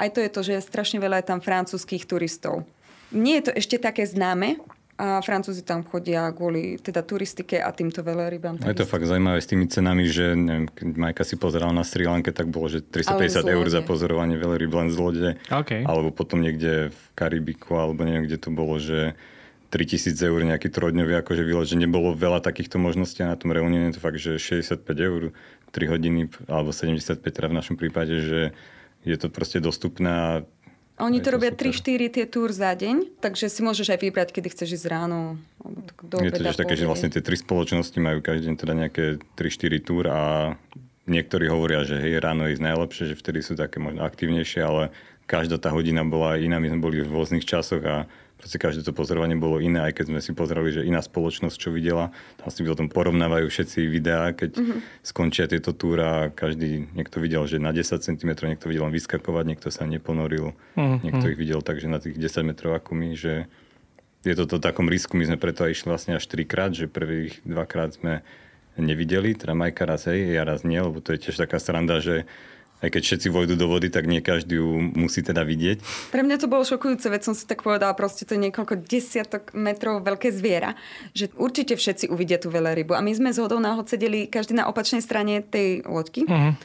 Aj 0.00 0.08
to 0.08 0.24
je 0.24 0.30
to, 0.32 0.40
že 0.40 0.64
strašne 0.64 0.96
veľa 0.96 1.20
je 1.20 1.28
tam 1.28 1.44
francúzských 1.44 2.08
turistov. 2.08 2.64
Nie 3.12 3.44
je 3.44 3.52
to 3.52 3.52
ešte 3.60 3.76
také 3.76 4.08
známe, 4.08 4.56
a 5.00 5.24
Francúzi 5.24 5.64
tam 5.64 5.80
chodia 5.80 6.28
kvôli 6.28 6.76
teda 6.76 7.00
turistike 7.00 7.56
a 7.56 7.72
týmto 7.72 8.04
veľrybám. 8.04 8.60
Je 8.60 8.76
to 8.76 8.84
fakt 8.84 9.08
zaujímavé 9.08 9.40
s 9.40 9.48
tými 9.48 9.64
cenami, 9.64 10.04
že 10.04 10.36
neviem, 10.36 10.68
keď 10.68 10.86
Majka 10.92 11.24
si 11.24 11.40
pozerala 11.40 11.72
na 11.72 11.88
Sri 11.88 12.04
Lanke, 12.04 12.36
tak 12.36 12.52
bolo, 12.52 12.68
že 12.68 12.84
350 12.84 13.48
eur 13.48 13.64
za 13.72 13.80
pozorovanie 13.80 14.36
veľryb 14.36 14.68
len 14.68 14.92
z 14.92 14.96
lode. 15.00 15.28
Okay. 15.48 15.88
Alebo 15.88 16.12
potom 16.12 16.44
niekde 16.44 16.92
v 16.92 17.02
Karibiku, 17.16 17.80
alebo 17.80 18.04
neviem, 18.04 18.28
kde 18.28 18.44
to 18.44 18.52
bolo, 18.52 18.76
že 18.76 19.16
3000 19.72 20.20
eur 20.20 20.40
nejaký 20.44 20.68
trojdňový 20.68 21.24
akože 21.24 21.48
výlet, 21.48 21.64
že 21.72 21.80
nebolo 21.80 22.12
veľa 22.12 22.44
takýchto 22.44 22.76
možností 22.76 23.24
a 23.24 23.32
na 23.32 23.40
tom 23.40 23.56
reunióne 23.56 23.96
to 23.96 24.04
fakt, 24.04 24.20
že 24.20 24.36
65 24.36 24.84
eur, 25.00 25.32
3 25.72 25.92
hodiny, 25.96 26.28
alebo 26.44 26.76
75 26.76 27.24
teda 27.24 27.48
v 27.48 27.56
našom 27.56 27.80
prípade, 27.80 28.20
že 28.20 28.52
je 29.04 29.16
to 29.16 29.28
proste 29.32 29.60
dostupné 29.64 30.44
oni 31.00 31.24
to, 31.24 31.32
to 31.32 31.34
robia 31.40 31.50
3-4 31.50 32.12
tie 32.12 32.24
túr 32.28 32.52
za 32.52 32.76
deň, 32.76 33.24
takže 33.24 33.48
si 33.48 33.64
môžeš 33.64 33.96
aj 33.96 34.00
vybrať, 34.04 34.28
kedy 34.36 34.52
chceš 34.52 34.76
ísť 34.76 34.86
ráno. 34.92 35.40
Do 36.04 36.20
je 36.20 36.28
to 36.28 36.44
tiež 36.44 36.60
také, 36.60 36.76
že 36.76 36.84
vlastne 36.84 37.08
tie 37.08 37.24
tri 37.24 37.40
spoločnosti 37.40 37.96
majú 37.96 38.20
každý 38.20 38.52
deň 38.52 38.56
teda 38.60 38.74
nejaké 38.76 39.04
3-4 39.32 39.80
túr 39.80 40.04
a 40.12 40.20
niektorí 41.08 41.48
hovoria, 41.48 41.88
že 41.88 41.96
hej, 41.96 42.20
ráno 42.20 42.46
je 42.46 42.60
ísť 42.60 42.64
najlepšie, 42.68 43.04
že 43.10 43.18
vtedy 43.18 43.40
sú 43.40 43.56
také 43.56 43.80
možno 43.80 44.04
aktívnejšie, 44.04 44.60
ale 44.60 44.92
každá 45.24 45.56
tá 45.56 45.72
hodina 45.72 46.04
bola 46.04 46.36
iná, 46.36 46.60
my 46.60 46.68
sme 46.68 46.84
boli 46.84 47.00
v 47.00 47.08
rôznych 47.08 47.48
časoch 47.48 47.82
a 47.88 48.04
proste 48.40 48.56
každé 48.56 48.80
to 48.80 48.96
pozorovanie 48.96 49.36
bolo 49.36 49.60
iné, 49.60 49.84
aj 49.84 50.00
keď 50.00 50.04
sme 50.08 50.20
si 50.24 50.32
pozerali, 50.32 50.72
že 50.72 50.88
iná 50.88 51.04
spoločnosť 51.04 51.56
čo 51.60 51.68
videla, 51.68 52.08
tam 52.40 52.48
si 52.48 52.64
potom 52.64 52.88
porovnávajú 52.88 53.46
všetci 53.52 53.84
videá, 53.84 54.32
keď 54.32 54.56
mm-hmm. 54.56 54.78
skončia 55.04 55.44
tieto 55.44 55.76
túra, 55.76 56.32
každý, 56.32 56.88
niekto 56.96 57.20
videl, 57.20 57.44
že 57.44 57.60
na 57.60 57.76
10 57.76 58.00
cm, 58.00 58.30
niekto 58.48 58.72
videl 58.72 58.88
len 58.88 58.96
vyskakovať, 58.96 59.44
niekto 59.44 59.68
sa 59.68 59.84
neponoril, 59.84 60.56
mm-hmm. 60.56 60.98
niekto 61.04 61.24
ich 61.28 61.38
videl 61.38 61.60
takže 61.60 61.86
na 61.92 62.00
tých 62.00 62.16
10 62.16 62.48
metrov 62.48 62.72
ako 62.72 62.96
my, 62.96 63.12
že 63.12 63.44
je 64.24 64.34
to 64.36 64.44
to 64.48 64.56
takom 64.56 64.88
risku, 64.88 65.16
my 65.20 65.28
sme 65.28 65.38
preto 65.40 65.64
aj 65.64 65.76
išli 65.76 65.88
vlastne 65.92 66.16
až 66.16 66.24
trikrát, 66.24 66.72
že 66.72 66.88
prvých 66.88 67.44
dvakrát 67.44 67.96
sme 67.96 68.24
nevideli, 68.80 69.36
teda 69.36 69.52
Majka 69.52 69.84
raz 69.84 70.08
hej, 70.08 70.36
ja 70.36 70.44
raz 70.44 70.64
nie, 70.64 70.80
lebo 70.80 71.04
to 71.04 71.12
je 71.12 71.28
tiež 71.28 71.36
taká 71.36 71.60
sranda, 71.60 72.00
že 72.00 72.24
aj 72.80 72.88
keď 72.88 73.02
všetci 73.04 73.28
vojdu 73.28 73.54
do 73.60 73.68
vody, 73.68 73.92
tak 73.92 74.08
nie 74.08 74.24
každý 74.24 74.56
ju 74.56 74.68
musí 74.96 75.20
teda 75.20 75.44
vidieť. 75.44 76.10
Pre 76.12 76.22
mňa 76.24 76.36
to 76.40 76.48
bolo 76.48 76.64
šokujúce, 76.64 77.06
veď 77.12 77.22
som 77.30 77.34
si 77.36 77.44
tak 77.44 77.60
povedala, 77.60 77.92
proste 77.92 78.24
to 78.24 78.36
je 78.36 78.48
niekoľko 78.48 78.84
desiatok 78.88 79.52
metrov 79.52 80.00
veľké 80.00 80.32
zviera, 80.32 80.74
že 81.12 81.28
určite 81.36 81.76
všetci 81.76 82.08
uvidia 82.08 82.40
tú 82.40 82.48
veľrybu. 82.48 82.96
A 82.96 83.04
my 83.04 83.12
sme 83.12 83.36
z 83.36 83.44
hodou 83.44 83.60
náhod 83.60 83.88
sedeli 83.88 84.26
každý 84.26 84.56
na 84.56 84.66
opačnej 84.66 85.04
strane 85.04 85.44
tej 85.44 85.84
loďky. 85.84 86.24
Uh-huh 86.24 86.56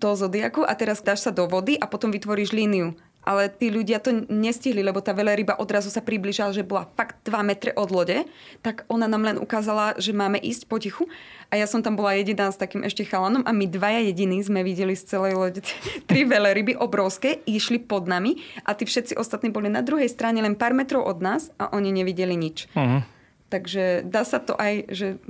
toho 0.00 0.16
zodiaku 0.16 0.64
a 0.64 0.72
teraz 0.72 1.04
dáš 1.04 1.28
sa 1.28 1.32
do 1.34 1.44
vody 1.44 1.76
a 1.76 1.84
potom 1.84 2.08
vytvoríš 2.08 2.56
líniu 2.56 2.96
ale 3.22 3.46
tí 3.46 3.70
ľudia 3.70 4.02
to 4.02 4.26
nestihli, 4.26 4.82
lebo 4.82 4.98
tá 4.98 5.14
veľryba 5.14 5.62
odrazu 5.62 5.94
sa 5.94 6.02
približala, 6.02 6.50
že 6.50 6.66
bola 6.66 6.90
fakt 6.98 7.22
2 7.26 7.38
metre 7.46 7.70
od 7.78 7.88
lode, 7.94 8.26
tak 8.60 8.82
ona 8.90 9.06
nám 9.06 9.22
len 9.22 9.36
ukázala, 9.38 9.94
že 9.98 10.10
máme 10.10 10.42
ísť 10.42 10.66
potichu. 10.66 11.06
A 11.52 11.60
ja 11.60 11.68
som 11.70 11.84
tam 11.84 11.94
bola 11.94 12.18
jediná 12.18 12.50
s 12.50 12.58
takým 12.58 12.82
ešte 12.82 13.06
chalanom 13.06 13.44
a 13.46 13.52
my 13.54 13.68
dvaja 13.68 14.02
jediní 14.08 14.42
sme 14.42 14.66
videli 14.66 14.98
z 14.98 15.06
celej 15.06 15.38
lode 15.38 15.60
tri 16.10 16.26
veľryby 16.26 16.74
obrovské, 16.74 17.44
išli 17.46 17.78
pod 17.78 18.10
nami 18.10 18.42
a 18.66 18.74
tí 18.74 18.88
všetci 18.88 19.14
ostatní 19.14 19.54
boli 19.54 19.70
na 19.70 19.84
druhej 19.86 20.10
strane 20.10 20.42
len 20.42 20.58
pár 20.58 20.74
metrov 20.74 21.06
od 21.06 21.22
nás 21.22 21.54
a 21.62 21.70
oni 21.76 21.94
nevideli 21.94 22.34
nič. 22.34 22.66
Uh-huh. 22.74 23.06
Takže 23.52 24.08
dá 24.08 24.24
sa 24.24 24.40
to 24.40 24.56
aj, 24.56 24.88
že... 24.88 25.20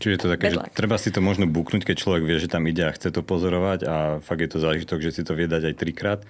Čiže 0.00 0.16
to 0.24 0.26
také, 0.32 0.48
že 0.48 0.64
treba 0.72 0.96
si 0.96 1.12
to 1.12 1.20
možno 1.20 1.44
buknúť, 1.44 1.84
keď 1.84 1.96
človek 2.00 2.24
vie, 2.24 2.40
že 2.40 2.48
tam 2.48 2.64
ide 2.64 2.88
a 2.88 2.96
chce 2.96 3.12
to 3.12 3.20
pozorovať 3.20 3.80
a 3.84 3.96
fakt 4.24 4.40
je 4.40 4.48
to 4.48 4.64
zážitok, 4.64 5.04
že 5.04 5.20
si 5.20 5.22
to 5.22 5.36
vie 5.36 5.44
dať 5.44 5.70
aj 5.70 5.74
trikrát 5.76 6.20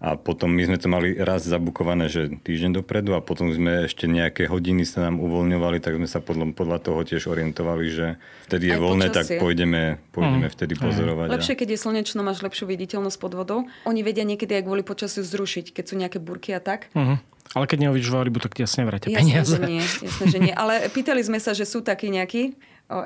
a 0.00 0.16
potom 0.16 0.48
my 0.48 0.64
sme 0.64 0.80
to 0.80 0.88
mali 0.88 1.12
raz 1.12 1.44
zabukované, 1.44 2.08
že 2.08 2.32
týždeň 2.40 2.80
dopredu 2.80 3.12
a 3.12 3.20
potom 3.20 3.52
sme 3.52 3.84
ešte 3.84 4.08
nejaké 4.08 4.48
hodiny 4.48 4.88
sa 4.88 5.04
nám 5.04 5.20
uvoľňovali, 5.20 5.76
tak 5.76 6.00
sme 6.00 6.08
sa 6.08 6.24
podľa, 6.24 6.56
podľa 6.56 6.78
toho 6.80 7.04
tiež 7.04 7.28
orientovali, 7.28 7.86
že 7.92 8.06
vtedy 8.48 8.72
je 8.72 8.76
Aj 8.76 8.80
voľné, 8.80 9.06
počasie. 9.12 9.36
tak 9.36 9.44
pôjdeme, 9.44 9.82
pôjdeme 10.16 10.48
mm. 10.48 10.54
vtedy 10.56 10.72
pozorovať. 10.80 11.28
Lepšie, 11.36 11.54
keď 11.60 11.68
je 11.76 11.78
slnečno, 11.84 12.24
máš 12.24 12.40
lepšiu 12.40 12.64
viditeľnosť 12.64 13.18
pod 13.20 13.32
vodou. 13.36 13.60
Oni 13.84 14.00
vedia 14.00 14.24
niekedy 14.24 14.56
aj 14.56 14.64
kvôli 14.64 14.80
počasiu 14.80 15.20
zrušiť, 15.20 15.76
keď 15.76 15.84
sú 15.84 15.94
nejaké 16.00 16.16
burky 16.16 16.56
a 16.56 16.64
tak. 16.64 16.88
Mm. 16.96 17.20
Ale 17.52 17.64
keď 17.68 17.78
neuvidíš 17.84 18.14
veľrybu, 18.14 18.38
tak 18.40 18.56
ti 18.56 18.64
jasne 18.64 18.88
vrátia 18.88 19.12
peniaze. 19.12 19.58
Jasne, 19.58 19.58
že 19.58 19.68
nie, 19.68 19.82
jasne, 19.84 20.24
že 20.32 20.38
nie. 20.38 20.54
Ale 20.54 20.86
pýtali 20.88 21.20
sme 21.20 21.36
sa, 21.42 21.50
že 21.52 21.68
sú 21.68 21.84
takí 21.84 22.08
nejakí 22.08 22.56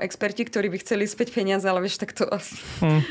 experti, 0.00 0.48
ktorí 0.48 0.72
by 0.72 0.78
chceli 0.80 1.04
späť 1.04 1.36
peniaze, 1.36 1.68
ale 1.68 1.84
vieš, 1.84 2.00
tak 2.00 2.16
to... 2.16 2.24
Mm. 2.80 3.02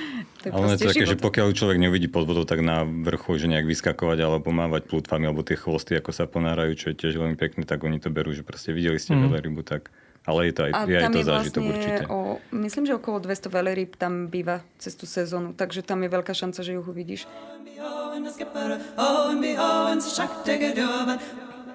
To 0.43 0.51
ale 0.51 0.75
je 0.75 0.83
to 0.83 0.91
také, 0.91 1.07
že 1.07 1.15
pokiaľ 1.15 1.55
človek 1.55 1.79
neuvidí 1.79 2.11
pod 2.11 2.27
vodou, 2.27 2.43
tak 2.43 2.59
na 2.59 2.83
vrchu, 2.83 3.39
že 3.39 3.47
nejak 3.47 3.63
vyskakovať 3.63 4.19
alebo 4.27 4.51
mávať 4.51 4.91
plutvami, 4.91 5.29
alebo 5.29 5.45
tie 5.45 5.55
chvosty, 5.55 5.95
ako 5.95 6.11
sa 6.11 6.27
ponárajú, 6.27 6.75
čo 6.75 6.85
je 6.91 6.99
tiež 6.99 7.15
veľmi 7.15 7.39
pekné, 7.39 7.63
tak 7.63 7.85
oni 7.87 8.01
to 8.03 8.11
berú, 8.11 8.35
že 8.35 8.43
proste 8.43 8.75
videli 8.75 8.99
ste 8.99 9.15
mm. 9.15 9.39
rybu, 9.39 9.63
tak 9.63 9.93
ale 10.23 10.47
je 10.47 10.53
to 10.55 10.61
aj, 10.63 10.71
a 10.71 10.79
je 10.87 10.95
aj 10.95 11.11
to 11.11 11.19
je 11.19 11.27
zážitok 11.27 11.61
vlastne 11.63 11.75
určite. 11.75 12.03
O, 12.07 12.39
myslím, 12.55 12.83
že 12.87 12.93
okolo 12.95 13.17
200 13.19 13.51
veľryb 13.51 13.91
tam 13.99 14.31
býva 14.31 14.63
cez 14.79 14.95
tú 14.95 15.03
sezónu, 15.03 15.51
takže 15.51 15.83
tam 15.83 15.99
je 16.03 16.09
veľká 16.11 16.31
šanca, 16.31 16.59
že 16.63 16.79
ju 16.79 16.81
uvidíš. 16.83 17.27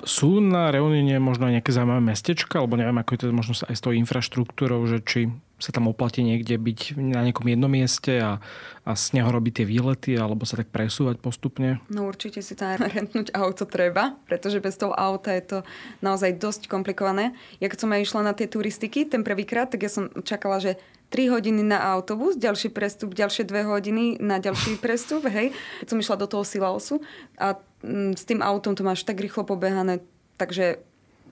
Sú 0.05 0.39
na 0.39 0.71
Reunine 0.71 1.19
možno 1.19 1.51
nejaké 1.51 1.75
zaujímavé 1.75 2.15
mestečka, 2.15 2.63
alebo 2.63 2.79
neviem, 2.79 2.99
ako 2.99 3.11
je 3.15 3.21
to 3.21 3.27
možno 3.35 3.53
aj 3.67 3.77
s 3.77 3.85
tou 3.85 3.93
infraštruktúrou, 3.95 4.85
že 4.87 4.99
či 5.03 5.21
sa 5.59 5.75
tam 5.75 5.91
oplatí 5.91 6.23
niekde 6.23 6.55
byť 6.55 6.95
na 6.95 7.27
nejakom 7.27 7.51
jednom 7.51 7.67
mieste 7.67 8.15
a, 8.23 8.39
a 8.87 8.91
z 8.95 9.19
neho 9.19 9.27
robiť 9.27 9.63
tie 9.63 9.67
výlety 9.67 10.15
alebo 10.15 10.47
sa 10.47 10.55
tak 10.55 10.71
presúvať 10.71 11.19
postupne? 11.19 11.83
No 11.91 12.07
určite 12.07 12.39
si 12.47 12.55
tam 12.55 12.79
rentnúť 12.95 13.35
auto 13.35 13.67
treba, 13.67 14.15
pretože 14.31 14.63
bez 14.63 14.79
toho 14.79 14.95
auta 14.95 15.35
je 15.35 15.43
to 15.43 15.59
naozaj 15.99 16.39
dosť 16.39 16.71
komplikované. 16.71 17.35
Ja 17.59 17.67
keď 17.67 17.79
som 17.83 17.91
aj 17.91 18.07
išla 18.07 18.23
na 18.23 18.33
tie 18.39 18.47
turistiky 18.47 19.03
ten 19.11 19.27
prvýkrát, 19.27 19.67
tak 19.67 19.83
ja 19.83 19.91
som 19.91 20.09
čakala, 20.23 20.63
že 20.63 20.79
3 21.09 21.33
hodiny 21.33 21.65
na 21.65 21.81
autobus, 21.97 22.37
ďalší 22.37 22.69
prestup, 22.69 23.17
ďalšie 23.17 23.49
2 23.49 23.65
hodiny 23.65 24.05
na 24.21 24.37
ďalší 24.39 24.77
prestup, 24.77 25.25
hej. 25.25 25.57
Keď 25.81 25.87
som 25.89 25.99
išla 25.99 26.21
do 26.21 26.29
toho 26.29 26.45
Silaosu 26.45 27.01
a 27.41 27.57
s 28.14 28.23
tým 28.27 28.43
autom 28.43 28.75
to 28.75 28.83
máš 28.83 29.07
tak 29.07 29.23
rýchlo 29.23 29.47
pobehané, 29.47 30.03
takže 30.35 30.83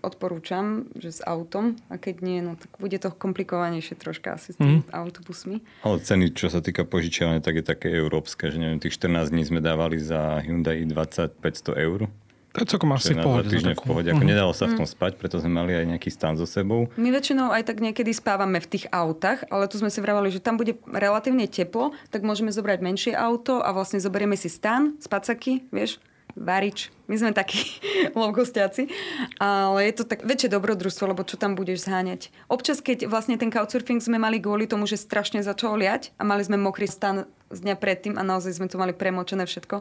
odporúčam, 0.06 0.86
že 0.94 1.10
s 1.10 1.20
autom 1.24 1.74
a 1.90 1.98
keď 1.98 2.22
nie, 2.22 2.38
no 2.38 2.54
tak 2.54 2.70
bude 2.78 2.94
to 3.00 3.10
komplikovanejšie 3.10 3.98
troška 3.98 4.38
asi 4.38 4.54
s 4.54 4.56
tými 4.60 4.86
mm. 4.86 4.94
autobusmi. 4.94 5.64
Ale 5.82 5.98
ceny, 5.98 6.30
čo 6.30 6.46
sa 6.46 6.62
týka 6.62 6.86
požičiavania, 6.86 7.42
tak 7.42 7.58
je 7.58 7.64
také 7.66 7.88
európske, 7.90 8.46
že 8.52 8.62
neviem, 8.62 8.78
tých 8.78 8.94
14 8.94 9.34
dní 9.34 9.42
sme 9.42 9.58
dávali 9.58 9.98
za 9.98 10.38
Hyundai 10.46 10.86
20 10.86 11.42
500 11.42 11.86
eur. 11.86 12.06
To 12.56 12.64
je 12.64 12.72
celkom 12.72 12.88
asi 12.96 13.12
v 13.12 13.20
pohode. 13.20 13.52
v 13.52 13.84
pohode. 13.84 14.08
Ako 14.08 14.24
mm. 14.24 14.30
nedalo 14.32 14.56
sa 14.56 14.64
v 14.64 14.80
tom 14.80 14.88
mhm. 14.88 14.94
spať, 14.96 15.12
preto 15.20 15.36
sme 15.36 15.60
mali 15.60 15.76
aj 15.76 15.92
nejaký 15.92 16.08
stan 16.08 16.40
so 16.40 16.48
sebou. 16.48 16.88
My 16.96 17.12
väčšinou 17.12 17.52
aj 17.52 17.68
tak 17.68 17.84
niekedy 17.84 18.16
spávame 18.16 18.64
v 18.64 18.68
tých 18.72 18.88
autách, 18.88 19.44
ale 19.52 19.68
tu 19.68 19.76
sme 19.76 19.92
si 19.92 20.00
vravali, 20.00 20.32
že 20.32 20.40
tam 20.40 20.56
bude 20.56 20.80
relatívne 20.88 21.44
teplo, 21.52 21.92
tak 22.08 22.24
môžeme 22.24 22.48
zobrať 22.48 22.80
menšie 22.80 23.12
auto 23.12 23.60
a 23.60 23.76
vlastne 23.76 24.00
zoberieme 24.00 24.40
si 24.40 24.48
stan, 24.48 24.96
spacaky, 25.04 25.68
vieš, 25.68 26.00
varič. 26.36 26.92
My 27.08 27.16
sme 27.16 27.32
takí 27.32 27.64
lovgostiaci, 28.18 28.92
ale 29.40 29.88
je 29.88 29.92
to 29.96 30.04
tak 30.04 30.22
väčšie 30.22 30.52
dobrodružstvo, 30.52 31.16
lebo 31.16 31.24
čo 31.24 31.40
tam 31.40 31.56
budeš 31.56 31.88
zháňať. 31.88 32.28
Občas, 32.46 32.84
keď 32.84 33.08
vlastne 33.08 33.40
ten 33.40 33.48
couchsurfing 33.48 33.98
sme 33.98 34.20
mali 34.20 34.38
kvôli 34.38 34.68
tomu, 34.68 34.84
že 34.84 35.00
strašne 35.00 35.40
začalo 35.40 35.80
liať 35.80 36.12
a 36.20 36.22
mali 36.28 36.44
sme 36.44 36.60
mokrý 36.60 36.86
stan 36.86 37.24
z 37.48 37.58
dňa 37.64 37.74
predtým 37.80 38.14
a 38.20 38.22
naozaj 38.22 38.60
sme 38.60 38.68
tu 38.68 38.76
mali 38.76 38.92
premočené 38.92 39.48
všetko, 39.48 39.80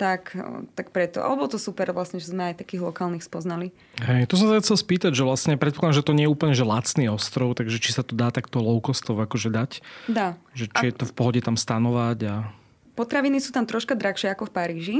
tak, 0.00 0.32
tak 0.72 0.96
preto. 0.96 1.20
Alebo 1.20 1.44
to 1.44 1.60
super 1.60 1.92
vlastne, 1.92 2.16
že 2.16 2.32
sme 2.32 2.52
aj 2.52 2.64
takých 2.64 2.88
lokálnych 2.88 3.20
spoznali. 3.20 3.68
Hej, 4.00 4.32
to 4.32 4.40
som 4.40 4.48
sa 4.48 4.56
chcel 4.64 4.80
spýtať, 4.80 5.12
že 5.12 5.28
vlastne 5.28 5.60
predpokladám, 5.60 6.00
že 6.00 6.06
to 6.08 6.16
nie 6.16 6.24
je 6.24 6.32
úplne 6.32 6.56
že 6.56 6.64
lacný 6.64 7.12
ostrov, 7.12 7.52
takže 7.52 7.76
či 7.76 7.92
sa 7.92 8.00
to 8.00 8.16
dá 8.16 8.32
takto 8.32 8.64
low 8.64 8.80
costov 8.80 9.20
akože 9.20 9.52
dať? 9.52 9.70
Dá. 10.08 10.40
Že 10.56 10.64
či 10.72 10.84
a... 10.84 10.88
je 10.88 10.94
to 10.96 11.04
v 11.04 11.12
pohode 11.12 11.40
tam 11.44 11.60
stanovať 11.60 12.18
a... 12.32 12.34
Potraviny 12.96 13.44
sú 13.44 13.52
tam 13.52 13.68
troška 13.68 13.92
drahšie 13.92 14.32
ako 14.32 14.48
v 14.48 14.52
Paríži, 14.52 14.96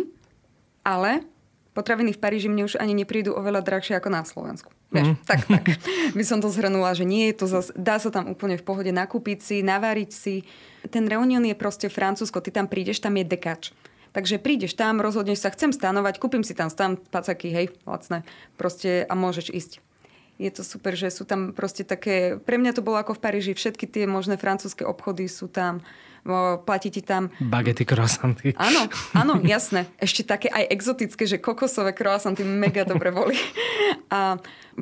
ale 0.83 1.25
potraviny 1.73 2.13
v 2.13 2.21
Paríži 2.21 2.49
mne 2.51 2.67
už 2.67 2.77
ani 2.77 2.93
neprídu 2.93 3.33
oveľa 3.33 3.63
drahšie 3.63 3.97
ako 3.97 4.09
na 4.11 4.23
Slovensku. 4.27 4.71
Vieš, 4.91 5.15
mm. 5.15 5.17
tak, 5.23 5.41
tak 5.47 5.65
by 6.19 6.25
som 6.27 6.43
to 6.43 6.51
zhrnula, 6.51 6.93
že 6.99 7.07
nie 7.07 7.31
je 7.31 7.35
to 7.39 7.47
zas, 7.47 7.71
dá 7.79 8.03
sa 8.03 8.11
tam 8.11 8.27
úplne 8.27 8.59
v 8.59 8.67
pohode 8.67 8.91
nakúpiť 8.91 9.39
si, 9.39 9.57
navariť 9.63 10.11
si. 10.11 10.43
Ten 10.91 11.07
Reunion 11.07 11.43
je 11.47 11.55
proste 11.55 11.87
Francúzsko, 11.87 12.43
ty 12.43 12.51
tam 12.51 12.67
prídeš, 12.67 12.99
tam 12.99 13.15
je 13.15 13.25
dekač. 13.25 13.71
Takže 14.11 14.43
prídeš 14.43 14.75
tam, 14.75 14.99
rozhodneš 14.99 15.47
sa, 15.47 15.55
chcem 15.55 15.71
stanovať, 15.71 16.19
kúpim 16.19 16.43
si 16.43 16.59
tam 16.59 16.67
stan, 16.67 16.99
pacaky, 16.99 17.55
hej, 17.55 17.67
lacné, 17.87 18.27
proste 18.59 19.07
a 19.07 19.15
môžeš 19.15 19.55
ísť. 19.55 19.73
Je 20.41 20.51
to 20.51 20.67
super, 20.67 20.99
že 20.99 21.15
sú 21.15 21.23
tam 21.23 21.55
proste 21.55 21.87
také, 21.87 22.35
pre 22.43 22.59
mňa 22.59 22.75
to 22.75 22.83
bolo 22.83 22.99
ako 22.99 23.15
v 23.15 23.23
Paríži, 23.23 23.53
všetky 23.55 23.87
tie 23.87 24.11
možné 24.11 24.35
francúzske 24.35 24.83
obchody 24.83 25.31
sú 25.31 25.47
tam, 25.47 25.87
platí 26.65 26.91
ti 26.91 27.03
tam... 27.03 27.33
Bagety, 27.41 27.85
croissanty. 27.85 28.53
Áno, 28.57 28.87
áno, 29.17 29.41
jasné. 29.53 29.89
Ešte 29.97 30.23
také 30.27 30.49
aj 30.53 30.69
exotické, 30.71 31.25
že 31.25 31.41
kokosové 31.41 31.97
croissanty 31.97 32.45
mega 32.45 32.85
dobre 32.85 33.11
boli. 33.11 33.37
A 34.13 34.37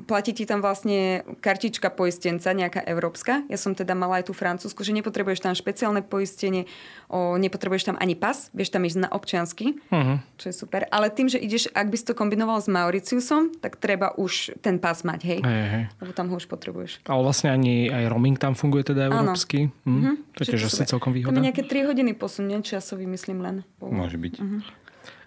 platí 0.06 0.36
ti 0.36 0.44
tam 0.44 0.60
vlastne 0.60 1.24
kartička 1.40 1.92
poistenca, 1.92 2.52
nejaká 2.52 2.84
európska. 2.84 3.44
Ja 3.48 3.56
som 3.56 3.72
teda 3.72 3.96
mala 3.96 4.20
aj 4.20 4.28
tú 4.28 4.34
francúzsku, 4.36 4.84
že 4.84 4.92
nepotrebuješ 4.96 5.44
tam 5.44 5.54
špeciálne 5.56 6.04
poistenie, 6.04 6.68
o, 7.08 7.36
nepotrebuješ 7.40 7.92
tam 7.92 7.96
ani 8.00 8.18
pas, 8.18 8.52
vieš 8.52 8.74
tam 8.74 8.84
ísť 8.84 8.98
na 9.04 9.08
občiansky, 9.08 9.80
uh-huh. 9.88 10.20
čo 10.36 10.52
je 10.52 10.54
super. 10.54 10.84
Ale 10.92 11.08
tým, 11.08 11.32
že 11.32 11.40
ideš, 11.40 11.72
ak 11.72 11.88
by 11.88 11.96
si 11.96 12.04
to 12.04 12.14
kombinoval 12.14 12.60
s 12.60 12.68
Mauriciusom, 12.68 13.58
tak 13.58 13.80
treba 13.80 14.12
už 14.16 14.60
ten 14.60 14.76
pas 14.76 15.00
mať, 15.00 15.20
hej? 15.24 15.40
Hey, 15.42 15.64
hey. 15.68 15.84
Lebo 16.04 16.12
tam 16.12 16.28
ho 16.28 16.36
už 16.36 16.46
potrebuješ. 16.46 17.04
Ale 17.08 17.20
vlastne 17.24 17.52
ani 17.52 17.88
aj 17.88 18.04
roaming 18.12 18.36
tam 18.36 18.52
funguje 18.52 18.92
teda 18.92 19.08
európsky. 19.08 19.72
Hm? 19.84 19.90
Uh-huh. 19.90 20.14
To 20.36 20.38
je 20.44 20.46
tiež 20.54 20.68
asi 20.70 20.84
celkom 20.84 21.10
výhoda. 21.16 21.34
Tam 21.34 21.44
nejaké 21.44 21.64
3 21.64 21.88
hodiny 21.88 22.12
posun, 22.14 22.50
časový 22.62 23.06
myslím 23.06 23.40
len. 23.40 23.56
Môže 23.80 24.18
byť. 24.18 24.34
Uh-huh. 24.38 24.60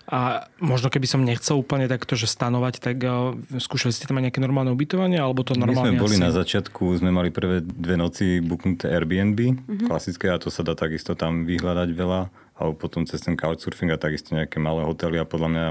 A 0.10 0.49
možno 0.58 0.89
keby 0.89 1.06
som 1.06 1.22
nechcel 1.22 1.62
úplne 1.62 1.86
takto, 1.86 2.18
že 2.18 2.26
stanovať, 2.26 2.82
tak 2.82 2.97
uh, 3.06 3.38
skúšali 3.62 3.93
ste 3.93 4.10
tam 4.10 4.18
aj 4.18 4.30
nejaké 4.30 4.41
normálne 4.41 4.74
ubytovanie, 4.74 5.22
alebo 5.22 5.45
to 5.45 5.54
normálne 5.54 5.93
My 5.93 6.02
sme 6.02 6.04
boli 6.04 6.18
asi... 6.18 6.26
na 6.26 6.34
začiatku, 6.34 6.97
sme 6.97 7.14
mali 7.14 7.30
prvé 7.30 7.62
dve 7.62 7.95
noci 8.02 8.41
buknuté 8.41 8.89
Airbnb, 8.89 9.38
mm-hmm. 9.38 9.88
klasické, 9.88 10.34
a 10.34 10.41
to 10.41 10.49
sa 10.49 10.66
dá 10.66 10.74
takisto 10.74 11.14
tam 11.14 11.45
vyhľadať 11.45 11.89
veľa, 11.93 12.22
alebo 12.58 12.76
potom 12.76 13.06
cez 13.06 13.22
ten 13.22 13.38
couchsurfing 13.38 13.93
a 13.93 14.02
takisto 14.02 14.34
nejaké 14.34 14.58
malé 14.58 14.82
hotely 14.84 15.22
a 15.22 15.26
podľa 15.26 15.49
mňa 15.54 15.66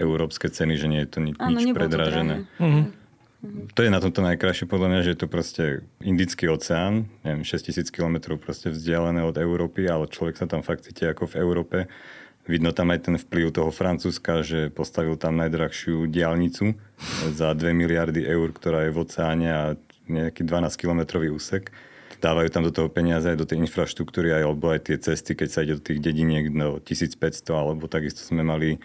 európske 0.00 0.48
ceny, 0.48 0.74
že 0.80 0.86
nie 0.88 1.00
je 1.04 1.08
to 1.12 1.18
ni- 1.20 1.36
Áno, 1.36 1.60
nič 1.60 1.70
predražené. 1.76 2.48
Mm-hmm. 2.58 2.84
To 3.76 3.84
je 3.84 3.92
na 3.92 4.00
tomto 4.00 4.24
najkrajšie 4.24 4.64
podľa 4.64 4.88
mňa, 4.88 5.00
že 5.04 5.10
je 5.12 5.18
to 5.20 5.28
proste 5.28 5.64
Indický 6.00 6.48
oceán, 6.48 7.12
neviem, 7.20 7.44
6000 7.44 7.92
km 7.92 8.40
proste 8.40 8.72
vzdialené 8.72 9.20
od 9.20 9.36
Európy, 9.36 9.84
ale 9.84 10.08
človek 10.08 10.40
sa 10.40 10.48
tam 10.48 10.64
fakt 10.64 10.88
cíti 10.88 11.04
ako 11.04 11.28
v 11.28 11.34
Európe 11.44 11.78
Vidno 12.44 12.76
tam 12.76 12.92
aj 12.92 13.08
ten 13.08 13.16
vplyv 13.16 13.56
toho 13.56 13.72
Francúzska, 13.72 14.44
že 14.44 14.68
postavil 14.68 15.16
tam 15.16 15.40
najdrahšiu 15.40 16.04
diálnicu 16.12 16.76
za 17.32 17.56
2 17.56 17.72
miliardy 17.72 18.20
eur, 18.20 18.52
ktorá 18.52 18.84
je 18.84 18.92
v 18.92 19.00
oceáne 19.00 19.48
a 19.48 19.62
nejaký 20.04 20.44
12-kilometrový 20.44 21.32
úsek. 21.32 21.72
Dávajú 22.20 22.48
tam 22.52 22.68
do 22.68 22.72
toho 22.72 22.92
peniaze 22.92 23.24
aj 23.28 23.40
do 23.40 23.48
tej 23.48 23.64
infraštruktúry, 23.64 24.32
aj, 24.36 24.44
alebo 24.44 24.72
aj 24.72 24.92
tie 24.92 24.96
cesty, 25.00 25.32
keď 25.32 25.48
sa 25.48 25.60
ide 25.64 25.80
do 25.80 25.84
tých 25.84 26.04
dediniek 26.04 26.52
do 26.52 26.80
1500, 26.84 27.16
alebo 27.52 27.88
takisto 27.88 28.20
sme 28.20 28.44
mali 28.44 28.76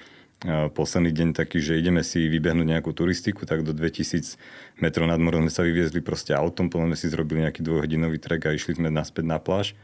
posledný 0.47 1.11
deň 1.11 1.29
taký, 1.35 1.59
že 1.59 1.75
ideme 1.75 1.99
si 1.99 2.31
vybehnúť 2.31 2.79
nejakú 2.79 2.95
turistiku, 2.95 3.43
tak 3.43 3.67
do 3.67 3.75
2000 3.75 4.39
metrov 4.79 5.03
nad 5.03 5.19
morom 5.19 5.43
sme 5.43 5.51
sa 5.51 5.67
vyviezli 5.67 5.99
proste 5.99 6.31
autom, 6.31 6.71
potom 6.71 6.87
sme 6.87 6.95
si 6.95 7.11
zrobili 7.11 7.43
nejaký 7.43 7.59
dvojhodinový 7.59 8.23
trek 8.23 8.47
a 8.47 8.55
išli 8.55 8.79
sme 8.79 8.87
naspäť 8.87 9.27
na 9.27 9.35
pláž. 9.35 9.75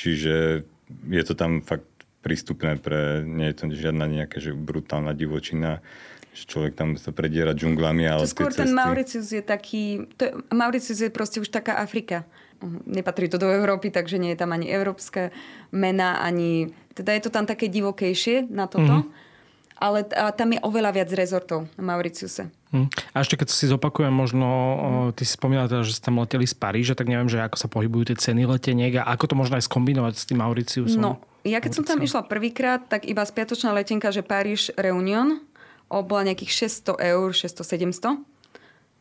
Čiže 0.00 0.64
je 1.12 1.22
to 1.28 1.36
tam 1.36 1.60
fakt 1.60 1.84
prístupné 2.22 2.76
pre, 2.78 3.22
nie 3.22 3.50
je 3.50 3.56
to 3.56 3.64
žiadna 3.70 4.06
nejaká 4.06 4.42
že 4.42 4.52
brutálna 4.54 5.14
divočina, 5.14 5.80
že 6.34 6.44
človek 6.46 6.74
tam 6.74 6.94
sa 6.98 7.10
prediera 7.10 7.54
džunglami. 7.54 8.06
Ale 8.06 8.26
to 8.26 8.34
skôr 8.34 8.54
ten 8.54 8.70
Mauricius 8.74 9.30
je 9.30 9.42
taký, 9.42 10.06
to 10.18 10.22
je, 10.26 10.32
Mauricius 10.54 11.00
je 11.02 11.10
proste 11.10 11.38
už 11.42 11.50
taká 11.50 11.78
Afrika. 11.78 12.26
Nepatrí 12.86 13.30
to 13.30 13.38
do 13.38 13.46
Európy, 13.46 13.94
takže 13.94 14.18
nie 14.18 14.34
je 14.34 14.40
tam 14.42 14.50
ani 14.50 14.66
európska 14.66 15.30
mena, 15.70 16.18
ani... 16.18 16.74
Teda 16.90 17.14
je 17.14 17.22
to 17.22 17.30
tam 17.30 17.46
také 17.46 17.70
divokejšie 17.70 18.50
na 18.50 18.66
toto. 18.66 19.06
Mm-hmm. 19.06 19.26
Ale 19.78 20.10
a 20.10 20.34
tam 20.34 20.50
je 20.50 20.60
oveľa 20.66 20.90
viac 20.90 21.10
rezortov 21.14 21.70
na 21.78 21.82
Mauriciuse. 21.94 22.50
Hm. 22.68 22.92
A 23.16 23.24
ešte 23.24 23.40
keď 23.40 23.48
si 23.48 23.64
zopakujem, 23.64 24.12
možno 24.12 24.46
ty 25.16 25.24
si 25.24 25.32
spomínala 25.32 25.72
teda, 25.72 25.88
že 25.88 25.96
ste 25.96 26.12
tam 26.12 26.20
leteli 26.20 26.44
z 26.44 26.52
Paríža, 26.52 26.92
tak 26.92 27.08
neviem, 27.08 27.32
že 27.32 27.40
ako 27.40 27.56
sa 27.56 27.68
pohybujú 27.72 28.12
tie 28.12 28.16
ceny 28.20 28.44
leteniek 28.44 29.00
a 29.00 29.08
ako 29.08 29.32
to 29.32 29.34
možno 29.40 29.56
aj 29.56 29.64
skombinovať 29.64 30.14
s 30.20 30.28
tým 30.28 30.44
Mauriciusom. 30.44 31.00
No, 31.00 31.16
ja 31.48 31.64
keď 31.64 31.80
som 31.80 31.84
tam 31.88 32.04
išla 32.04 32.28
prvýkrát, 32.28 32.84
tak 32.84 33.08
iba 33.08 33.24
spiatočná 33.24 33.72
letenka, 33.72 34.12
že 34.12 34.20
Paríž 34.20 34.76
Reunion, 34.76 35.40
bola 35.88 36.28
nejakých 36.28 36.68
600 36.68 37.00
eur, 37.00 37.32
600-700. 37.32 38.20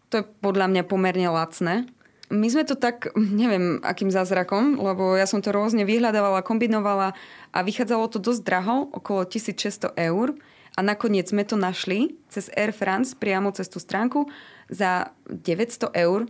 To 0.08 0.14
je 0.16 0.24
podľa 0.40 0.72
mňa 0.72 0.84
pomerne 0.88 1.28
lacné. 1.28 1.84
My 2.32 2.48
sme 2.48 2.64
to 2.64 2.80
tak, 2.80 3.12
neviem 3.16 3.84
akým 3.84 4.08
zázrakom, 4.08 4.80
lebo 4.80 5.16
ja 5.20 5.28
som 5.28 5.44
to 5.44 5.52
rôzne 5.52 5.84
vyhľadávala, 5.84 6.44
kombinovala 6.44 7.16
a 7.52 7.60
vychádzalo 7.64 8.08
to 8.08 8.24
dosť 8.24 8.42
draho, 8.48 8.88
okolo 8.96 9.28
1600 9.28 9.96
eur. 10.00 10.40
A 10.78 10.86
nakoniec 10.86 11.26
sme 11.26 11.42
to 11.42 11.58
našli 11.58 12.14
cez 12.30 12.54
Air 12.54 12.70
France, 12.70 13.18
priamo 13.18 13.50
cez 13.50 13.66
tú 13.66 13.82
stránku, 13.82 14.30
za 14.70 15.10
900 15.26 15.90
eur 15.98 16.30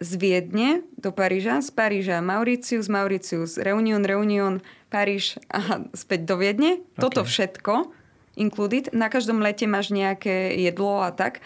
z 0.00 0.10
Viedne 0.18 0.82
do 0.98 1.14
Paríža, 1.14 1.62
z 1.62 1.70
Paríža 1.70 2.18
Mauricius, 2.24 2.90
Mauricius, 2.90 3.60
Reunion, 3.60 4.02
Reunion, 4.02 4.58
Paríž 4.90 5.38
a 5.52 5.78
späť 6.02 6.26
do 6.26 6.40
Viedne. 6.40 6.80
Okay. 6.80 7.00
Toto 7.04 7.22
všetko 7.22 7.92
included. 8.34 8.90
Na 8.90 9.06
každom 9.06 9.38
lete 9.38 9.68
máš 9.70 9.94
nejaké 9.94 10.56
jedlo 10.58 11.04
a 11.04 11.14
tak. 11.14 11.44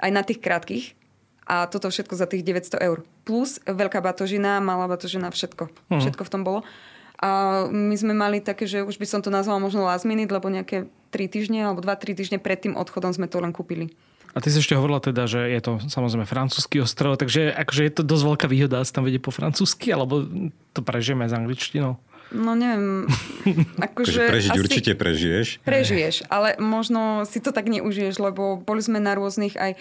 Aj 0.00 0.08
na 0.08 0.24
tých 0.24 0.40
krátkých. 0.40 0.96
A 1.50 1.66
toto 1.66 1.90
všetko 1.90 2.14
za 2.14 2.30
tých 2.30 2.46
900 2.46 2.78
eur. 2.80 3.02
Plus 3.26 3.58
veľká 3.66 3.98
batožina, 4.00 4.62
malá 4.62 4.86
batožina, 4.86 5.28
všetko. 5.34 5.68
Hmm. 5.90 6.00
Všetko 6.00 6.22
v 6.22 6.32
tom 6.32 6.42
bolo. 6.46 6.60
A 7.20 7.66
my 7.68 7.92
sme 7.98 8.16
mali 8.16 8.40
také, 8.40 8.64
že 8.64 8.80
už 8.80 8.96
by 8.96 9.04
som 9.04 9.20
to 9.20 9.28
nazvala 9.28 9.60
možno 9.60 9.84
last 9.84 10.08
minute, 10.08 10.32
lebo 10.32 10.48
nejaké 10.48 10.88
3 11.10 11.26
týždne 11.26 11.66
alebo 11.66 11.82
2-3 11.82 12.16
týždne 12.16 12.38
pred 12.38 12.58
tým 12.58 12.74
odchodom 12.78 13.10
sme 13.10 13.26
to 13.26 13.42
len 13.42 13.50
kúpili. 13.50 13.92
A 14.30 14.38
ty 14.38 14.46
si 14.46 14.62
ešte 14.62 14.78
hovorila 14.78 15.02
teda, 15.02 15.26
že 15.26 15.42
je 15.42 15.58
to 15.58 15.72
samozrejme 15.90 16.22
francúzsky 16.22 16.78
ostrov, 16.78 17.18
takže 17.18 17.50
akože 17.50 17.82
je 17.82 17.92
to 17.98 18.02
dosť 18.06 18.24
veľká 18.30 18.46
výhoda 18.46 18.78
sa 18.86 19.02
tam 19.02 19.04
vedie 19.10 19.18
po 19.18 19.34
francúzsky, 19.34 19.90
alebo 19.90 20.22
to 20.70 20.86
prežijeme 20.86 21.26
s 21.26 21.34
angličtinou? 21.34 21.98
No 22.30 22.54
neviem. 22.54 23.10
Akože 23.90 24.30
prežiť 24.30 24.54
asi 24.54 24.62
určite 24.62 24.92
prežiješ. 24.94 25.66
Prežiješ, 25.66 26.30
ale 26.30 26.54
možno 26.62 27.26
si 27.26 27.42
to 27.42 27.50
tak 27.50 27.66
neužiješ, 27.66 28.22
lebo 28.22 28.54
boli 28.54 28.78
sme 28.78 29.02
na 29.02 29.18
rôznych 29.18 29.58
aj 29.58 29.74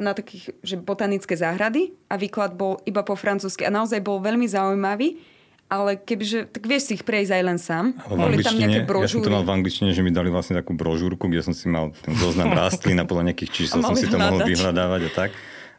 na 0.00 0.16
takých, 0.16 0.56
že 0.64 0.80
botanické 0.80 1.36
záhrady 1.36 1.92
a 2.08 2.16
výklad 2.16 2.56
bol 2.56 2.80
iba 2.88 3.04
po 3.04 3.12
francúzsky 3.12 3.68
a 3.68 3.74
naozaj 3.74 4.00
bol 4.00 4.24
veľmi 4.24 4.48
zaujímavý, 4.48 5.20
ale 5.66 5.98
kebyže, 5.98 6.46
tak 6.50 6.62
vieš 6.66 6.90
si 6.90 6.92
ich 6.98 7.04
prejsť 7.04 7.32
aj 7.36 7.42
len 7.42 7.58
sám. 7.58 7.84
Boli 8.06 8.38
tam 8.38 8.54
nejaké 8.54 8.86
brožúry. 8.86 9.06
Ja 9.06 9.14
som 9.18 9.26
to 9.26 9.34
mal 9.34 9.44
v 9.46 9.52
angličtine, 9.58 9.90
že 9.90 10.02
mi 10.02 10.14
dali 10.14 10.30
vlastne 10.30 10.54
takú 10.54 10.78
brožúrku, 10.78 11.26
kde 11.26 11.42
som 11.42 11.54
si 11.54 11.66
mal 11.66 11.90
ten 12.02 12.14
zoznam 12.14 12.54
rastlín 12.60 13.02
a 13.02 13.04
podľa 13.04 13.34
nejakých 13.34 13.50
čísel 13.50 13.82
som 13.82 13.98
si 13.98 14.06
to 14.06 14.18
mohol 14.18 14.42
vyhľadávať 14.46 15.02
a 15.06 15.12
tak 15.12 15.32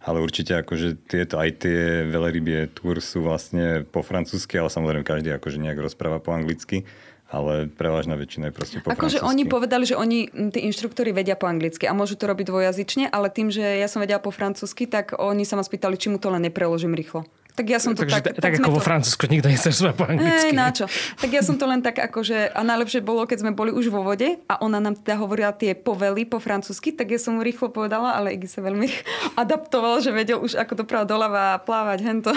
ale 0.08 0.24
určite 0.24 0.56
akože 0.64 1.04
tieto, 1.04 1.36
aj 1.36 1.68
tie 1.68 2.08
velerybie 2.08 2.72
tour 2.72 2.96
sú 3.04 3.28
vlastne 3.28 3.84
po 3.84 4.00
francúzsky, 4.00 4.56
ale 4.56 4.72
samozrejme 4.72 5.04
každý 5.04 5.36
akože 5.36 5.60
nejak 5.60 5.84
rozpráva 5.84 6.24
po 6.24 6.32
anglicky 6.32 6.88
ale 7.28 7.68
prevažná 7.68 8.16
väčšina 8.16 8.50
je 8.50 8.54
proste 8.56 8.78
po 8.80 8.88
Akože 8.88 9.20
oni 9.20 9.44
povedali, 9.44 9.84
že 9.84 10.00
oni, 10.00 10.32
tí 10.48 10.64
inštruktori 10.64 11.12
vedia 11.12 11.36
po 11.36 11.52
anglicky 11.52 11.84
a 11.84 11.92
môžu 11.92 12.16
to 12.16 12.24
robiť 12.24 12.48
dvojazyčne, 12.48 13.12
ale 13.12 13.28
tým, 13.28 13.52
že 13.52 13.64
ja 13.64 13.92
som 13.92 14.00
vedela 14.00 14.24
po 14.24 14.32
francúzsky, 14.32 14.88
tak 14.88 15.12
oni 15.12 15.44
sa 15.44 15.60
ma 15.60 15.64
spýtali, 15.64 16.00
či 16.00 16.08
mu 16.08 16.24
to 16.24 16.32
len 16.32 16.48
nepreložím 16.48 16.96
rýchlo. 16.96 17.28
Tak 17.58 17.66
ja 17.66 17.82
som 17.82 17.98
to 17.98 18.06
Takže 18.06 18.22
tak... 18.22 18.38
tak, 18.38 18.38
tak 18.38 18.54
ako 18.62 18.70
to... 18.70 18.76
vo 18.78 18.82
Francúzsku 18.86 19.26
nikto 19.26 19.50
nechce 19.50 19.74
po 19.98 20.06
anglicky. 20.06 20.54
Ej, 20.54 20.54
na 20.54 20.70
čo? 20.70 20.86
Tak 21.18 21.30
ja 21.34 21.42
som 21.42 21.58
to 21.58 21.66
len 21.66 21.82
tak 21.82 21.98
akože... 21.98 22.54
A 22.54 22.62
najlepšie 22.62 23.02
bolo, 23.02 23.26
keď 23.26 23.42
sme 23.42 23.52
boli 23.58 23.74
už 23.74 23.90
vo 23.90 24.06
vode 24.06 24.38
a 24.46 24.54
ona 24.62 24.78
nám 24.78 24.94
teda 25.02 25.18
hovorila 25.18 25.50
tie 25.58 25.74
povely 25.74 26.30
po 26.30 26.38
francúzsky, 26.38 26.94
tak 26.94 27.10
ja 27.10 27.18
som 27.18 27.34
mu 27.34 27.42
rýchlo 27.42 27.74
povedala, 27.74 28.14
ale 28.14 28.38
Iggy 28.38 28.46
sa 28.46 28.62
veľmi 28.62 28.86
adaptoval, 29.42 30.06
že 30.06 30.14
vedel 30.14 30.38
už 30.38 30.54
ako 30.54 30.86
doprava 30.86 31.10
doľava 31.10 31.58
plávať, 31.66 32.00
hento. 32.06 32.32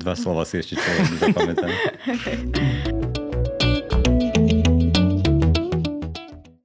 Dva 0.00 0.16
slova 0.16 0.48
si 0.48 0.64
ešte 0.64 0.80
človek 0.80 1.04
zapamätá. 1.20 1.68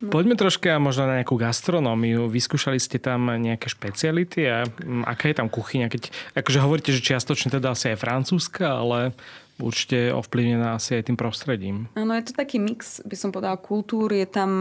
Poďme 0.10 0.34
troška 0.34 0.82
možno 0.82 1.06
na 1.06 1.22
nejakú 1.22 1.38
gastronómiu. 1.38 2.26
Vyskúšali 2.34 2.82
ste 2.82 2.98
tam 2.98 3.30
nejaké 3.30 3.70
špeciality 3.70 4.42
a 4.50 4.66
mm, 4.66 5.06
aká 5.06 5.30
je 5.30 5.38
tam 5.38 5.54
kuchyňa? 5.54 5.86
Keď, 5.86 6.34
akože 6.34 6.60
hovoríte, 6.66 6.90
že 6.90 7.06
čiastočne 7.06 7.54
teda 7.54 7.78
asi 7.78 7.94
aj 7.94 8.02
francúzska, 8.02 8.82
ale 8.82 9.14
určite 9.62 10.10
ovplyvnená 10.10 10.82
asi 10.82 10.98
aj 10.98 11.14
tým 11.14 11.18
prostredím. 11.20 11.86
Áno, 11.94 12.18
je 12.18 12.26
to 12.26 12.34
taký 12.34 12.58
mix, 12.58 13.06
by 13.06 13.14
som 13.14 13.30
povedala, 13.30 13.62
kultúr. 13.62 14.10
Je 14.10 14.26
tam 14.26 14.52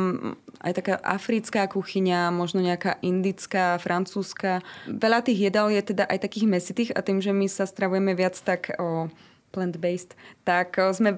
aj 0.60 0.84
taká 0.84 0.94
africká 1.00 1.64
kuchyňa, 1.64 2.28
možno 2.28 2.60
nejaká 2.60 3.00
indická, 3.00 3.80
francúzska. 3.80 4.60
Veľa 4.84 5.24
tých 5.24 5.48
jedál 5.48 5.72
je 5.72 5.80
teda 5.80 6.04
aj 6.04 6.28
takých 6.28 6.44
mesitých 6.44 6.90
a 6.92 7.00
tým, 7.00 7.24
že 7.24 7.32
my 7.32 7.48
sa 7.48 7.64
stravujeme 7.64 8.12
viac 8.12 8.36
tak 8.36 8.76
o 8.76 9.08
plant-based, 9.56 10.12
tak 10.44 10.76
sme 10.92 11.16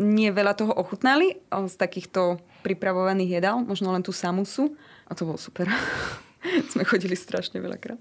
nie 0.00 0.32
veľa 0.32 0.56
toho 0.56 0.72
ochutnali 0.74 1.38
z 1.52 1.74
takýchto 1.76 2.40
pripravovaných 2.60 3.40
jedál, 3.40 3.60
možno 3.64 3.90
len 3.90 4.04
tú 4.04 4.12
samusu 4.14 4.76
a 5.08 5.16
to 5.16 5.26
bolo 5.26 5.40
super. 5.40 5.66
sme 6.72 6.84
chodili 6.84 7.16
strašne 7.16 7.60
veľakrát. 7.60 8.00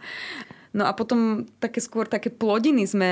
No 0.69 0.85
a 0.85 0.93
potom 0.93 1.49
také 1.57 1.81
skôr 1.81 2.05
také 2.05 2.29
plodiny 2.29 2.85
sme 2.85 3.11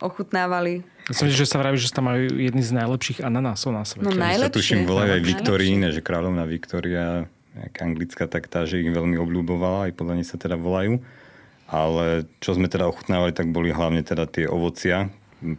ochutnávali. 0.00 0.80
Myslím, 1.04 1.36
že 1.36 1.44
sa 1.44 1.60
vraví, 1.60 1.76
že 1.76 1.92
tam 1.92 2.08
majú 2.08 2.32
jedny 2.32 2.64
z 2.64 2.72
najlepších 2.72 3.20
ananásov 3.20 3.76
na 3.76 3.84
svete. 3.84 4.08
No 4.08 4.16
najlepšie. 4.16 4.48
Sa 4.48 4.56
tuším, 4.56 4.88
volajú 4.88 5.20
aj 5.20 5.22
Viktoríne, 5.22 5.92
že 5.92 6.00
kráľovná 6.00 6.48
Viktória, 6.48 7.28
nejaká 7.52 7.80
anglická, 7.84 8.24
tak 8.24 8.48
tá, 8.48 8.64
že 8.64 8.80
ich 8.80 8.88
veľmi 8.88 9.20
obľúbovala, 9.20 9.92
aj 9.92 10.00
podľa 10.00 10.14
nej 10.16 10.26
sa 10.26 10.40
teda 10.40 10.56
volajú. 10.56 11.04
Ale 11.68 12.24
čo 12.40 12.56
sme 12.56 12.72
teda 12.72 12.88
ochutnávali, 12.88 13.36
tak 13.36 13.52
boli 13.52 13.68
hlavne 13.68 14.00
teda 14.00 14.24
tie 14.24 14.48
ovocia, 14.48 15.12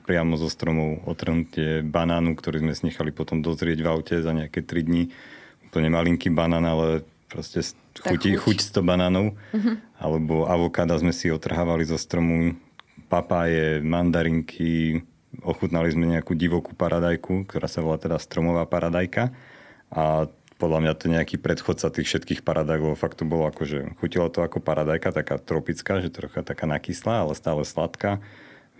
priamo 0.03 0.35
zo 0.35 0.49
stromov 0.49 1.05
otrhnutie 1.05 1.85
banánu, 1.85 2.33
ktorý 2.33 2.65
sme 2.65 2.73
nechali 2.73 3.13
potom 3.13 3.39
dozrieť 3.45 3.79
v 3.79 3.87
aute 3.87 4.15
za 4.19 4.33
nejaké 4.33 4.65
3 4.65 4.87
dní. 4.87 5.03
Úplne 5.71 5.89
malinký 5.93 6.33
banán, 6.33 6.65
ale 6.65 7.05
proste 7.29 7.61
chutí, 8.01 8.35
chuť. 8.35 8.41
chuť 8.41 8.57
100 8.75 8.83
banánov. 8.83 9.25
Uh-huh. 9.53 9.75
Alebo 10.01 10.49
avokáda 10.49 10.97
sme 10.97 11.13
si 11.13 11.29
otrhávali 11.29 11.85
zo 11.85 11.95
stromu, 11.95 12.57
papáje, 13.07 13.79
mandarinky, 13.85 15.05
ochutnali 15.43 15.91
sme 15.91 16.09
nejakú 16.09 16.33
divokú 16.33 16.73
paradajku, 16.73 17.45
ktorá 17.45 17.67
sa 17.67 17.83
volá 17.83 17.99
teda 17.99 18.17
stromová 18.17 18.65
paradajka. 18.65 19.35
A 19.91 20.27
podľa 20.55 20.79
mňa 20.87 20.93
to 20.95 21.11
nejaký 21.11 21.35
predchodca 21.35 21.91
tých 21.91 22.07
všetkých 22.07 22.41
paradajk, 22.47 22.79
lebo 22.79 22.95
fakt 22.95 23.19
to 23.19 23.27
bolo 23.27 23.51
ako, 23.51 23.67
že 23.67 23.79
chutilo 23.99 24.31
to 24.31 24.39
ako 24.39 24.63
paradajka, 24.63 25.11
taká 25.11 25.35
tropická, 25.35 25.99
že 25.99 26.07
trocha 26.07 26.47
taká 26.47 26.63
nakyslá, 26.63 27.27
ale 27.27 27.35
stále 27.35 27.67
sladká 27.67 28.23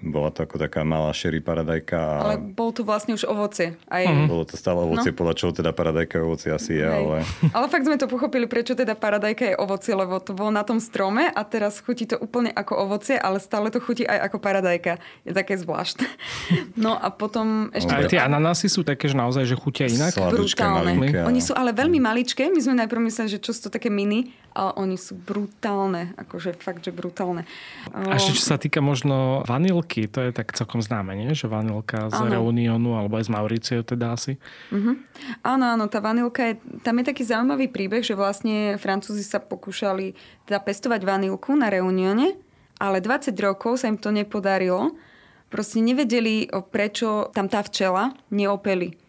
bola 0.05 0.29
to 0.29 0.45
ako 0.45 0.61
taká 0.61 0.85
malá 0.85 1.09
sherry 1.11 1.41
paradajka. 1.41 1.97
A... 1.97 2.13
Ale 2.29 2.35
bol 2.37 2.69
tu 2.69 2.85
vlastne 2.85 3.17
už 3.17 3.25
ovocie. 3.25 3.75
Aj... 3.89 4.05
Uh-huh. 4.05 4.29
Bolo 4.29 4.45
to 4.45 4.55
stále 4.55 4.79
ovocie, 4.85 5.11
no. 5.11 5.17
podľa 5.17 5.35
čoho 5.35 5.51
teda 5.51 5.71
paradajka 5.73 6.21
ovocie 6.21 6.53
asi 6.53 6.77
je, 6.77 6.85
ale... 6.85 7.25
ale 7.55 7.65
fakt 7.67 7.89
sme 7.89 7.97
to 7.97 8.05
pochopili, 8.05 8.45
prečo 8.45 8.77
teda 8.77 8.93
paradajka 8.93 9.53
je 9.53 9.55
ovocie, 9.57 9.97
lebo 9.97 10.21
to 10.21 10.37
bolo 10.37 10.53
na 10.53 10.61
tom 10.61 10.77
strome 10.77 11.27
a 11.27 11.41
teraz 11.43 11.81
chutí 11.81 12.05
to 12.05 12.21
úplne 12.21 12.53
ako 12.53 12.85
ovocie, 12.85 13.17
ale 13.17 13.41
stále 13.41 13.73
to 13.73 13.81
chutí 13.81 14.05
aj 14.05 14.29
ako 14.29 14.37
paradajka. 14.37 15.01
Je 15.25 15.33
také 15.33 15.57
zvláštne. 15.57 16.05
No 16.75 16.91
a 16.91 17.07
potom 17.07 17.71
ešte... 17.71 17.87
Aj 17.87 18.03
tie 18.05 18.19
ananásy 18.19 18.67
sú 18.67 18.83
také, 18.83 19.07
že 19.07 19.15
naozaj, 19.15 19.47
že 19.47 19.55
chutia 19.55 19.87
inak? 19.87 20.11
Brutálne. 20.11 21.23
Oni 21.23 21.39
sú 21.39 21.55
ale 21.55 21.71
veľmi 21.71 22.03
maličké. 22.03 22.51
My 22.51 22.59
sme 22.59 22.75
najprv 22.83 22.99
mysleli, 23.07 23.29
že 23.31 23.39
čo 23.39 23.55
sú 23.55 23.67
to 23.67 23.79
také 23.79 23.87
mini, 23.87 24.35
ale 24.55 24.71
oni 24.79 24.95
sú 24.95 25.19
brutálne. 25.19 26.15
Akože 26.15 26.55
fakt, 26.55 26.87
že 26.87 26.95
brutálne. 26.95 27.43
A 27.91 28.15
ešte 28.15 28.39
čo 28.39 28.45
sa 28.47 28.57
týka 28.57 28.79
možno 28.79 29.43
vanilky, 29.43 30.07
to 30.07 30.23
je 30.23 30.31
tak 30.31 30.55
celkom 30.55 30.79
známe, 30.79 31.11
nie? 31.19 31.35
Že 31.35 31.51
vanilka 31.51 32.07
z 32.07 32.15
ano. 32.15 32.31
Reunionu 32.39 32.95
alebo 32.95 33.19
aj 33.19 33.27
z 33.27 33.31
Mauriciu 33.35 33.81
teda 33.83 34.15
asi. 34.15 34.39
Uh-huh. 34.71 34.95
Áno, 35.43 35.75
áno, 35.75 35.85
tá 35.91 35.99
vanilka 35.99 36.55
je, 36.55 36.55
tam 36.81 36.95
je 37.03 37.05
taký 37.11 37.27
zaujímavý 37.27 37.67
príbeh, 37.67 38.01
že 38.01 38.15
vlastne 38.15 38.79
Francúzi 38.79 39.27
sa 39.27 39.43
pokúšali 39.43 40.15
zapestovať 40.47 41.03
vanilku 41.03 41.51
na 41.53 41.67
Reunione, 41.67 42.39
ale 42.79 43.03
20 43.03 43.35
rokov 43.43 43.83
sa 43.83 43.91
im 43.91 43.99
to 43.99 44.15
nepodarilo. 44.15 44.95
Proste 45.51 45.83
nevedeli, 45.83 46.47
prečo 46.71 47.29
tam 47.35 47.51
tá 47.51 47.61
včela 47.61 48.15
neopeli. 48.31 49.04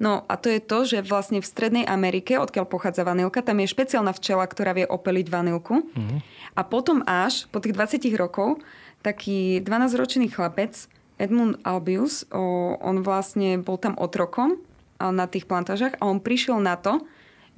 No 0.00 0.24
a 0.32 0.40
to 0.40 0.48
je 0.48 0.64
to, 0.64 0.88
že 0.88 1.04
vlastne 1.04 1.44
v 1.44 1.46
Strednej 1.46 1.84
Amerike, 1.84 2.40
odkiaľ 2.40 2.64
pochádza 2.64 3.04
vanilka, 3.04 3.44
tam 3.44 3.60
je 3.60 3.68
špeciálna 3.68 4.16
včela, 4.16 4.48
ktorá 4.48 4.72
vie 4.72 4.88
opeliť 4.88 5.26
vanilku. 5.28 5.84
Uh-huh. 5.84 6.18
A 6.56 6.64
potom 6.64 7.04
až 7.04 7.44
po 7.52 7.60
tých 7.60 7.76
20 7.76 8.00
rokov 8.16 8.64
taký 9.04 9.60
12-ročný 9.60 10.32
chlapec, 10.32 10.88
Edmund 11.20 11.60
Albius, 11.68 12.24
o, 12.32 12.80
on 12.80 13.04
vlastne 13.04 13.60
bol 13.60 13.76
tam 13.76 13.92
otrokom 14.00 14.56
na 14.96 15.28
tých 15.28 15.44
plantážach 15.44 16.00
a 16.00 16.08
on 16.08 16.16
prišiel 16.16 16.64
na 16.64 16.80
to, 16.80 17.04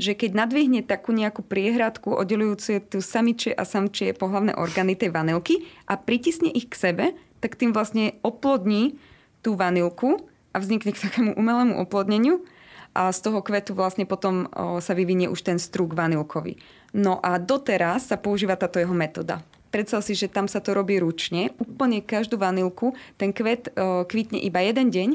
že 0.03 0.19
keď 0.19 0.47
nadvihne 0.47 0.83
takú 0.83 1.15
nejakú 1.15 1.47
priehradku 1.47 2.11
oddelujúcu 2.11 2.83
tu 2.91 2.99
samičie 2.99 3.55
a 3.55 3.63
samčie 3.63 4.11
pohlavné 4.19 4.59
orgány 4.59 4.99
tej 4.99 5.15
vanilky 5.15 5.63
a 5.87 5.95
pritisne 5.95 6.51
ich 6.51 6.67
k 6.67 6.75
sebe, 6.75 7.05
tak 7.39 7.55
tým 7.55 7.71
vlastne 7.71 8.19
oplodní 8.27 8.99
tú 9.47 9.55
vanilku 9.55 10.27
a 10.53 10.57
vznikne 10.61 10.93
k 10.93 11.03
takému 11.09 11.35
umelému 11.35 11.81
oplodneniu 11.81 12.45
a 12.93 13.09
z 13.09 13.19
toho 13.25 13.41
kvetu 13.41 13.73
vlastne 13.73 14.05
potom 14.05 14.47
sa 14.85 14.93
vyvinie 14.93 15.25
už 15.27 15.41
ten 15.41 15.57
strúk 15.57 15.97
vanilkový. 15.97 16.61
No 16.93 17.17
a 17.25 17.41
doteraz 17.41 18.13
sa 18.13 18.21
používa 18.21 18.53
táto 18.61 18.77
jeho 18.77 18.93
metóda 18.93 19.41
predstav 19.73 20.05
si, 20.05 20.13
že 20.13 20.29
tam 20.29 20.45
sa 20.45 20.61
to 20.61 20.77
robí 20.77 21.01
ručne. 21.01 21.49
Úplne 21.57 22.05
každú 22.05 22.37
vanilku, 22.37 22.93
ten 23.17 23.33
kvet 23.33 23.73
kvitne 24.05 24.37
iba 24.37 24.61
jeden 24.61 24.93
deň, 24.93 25.11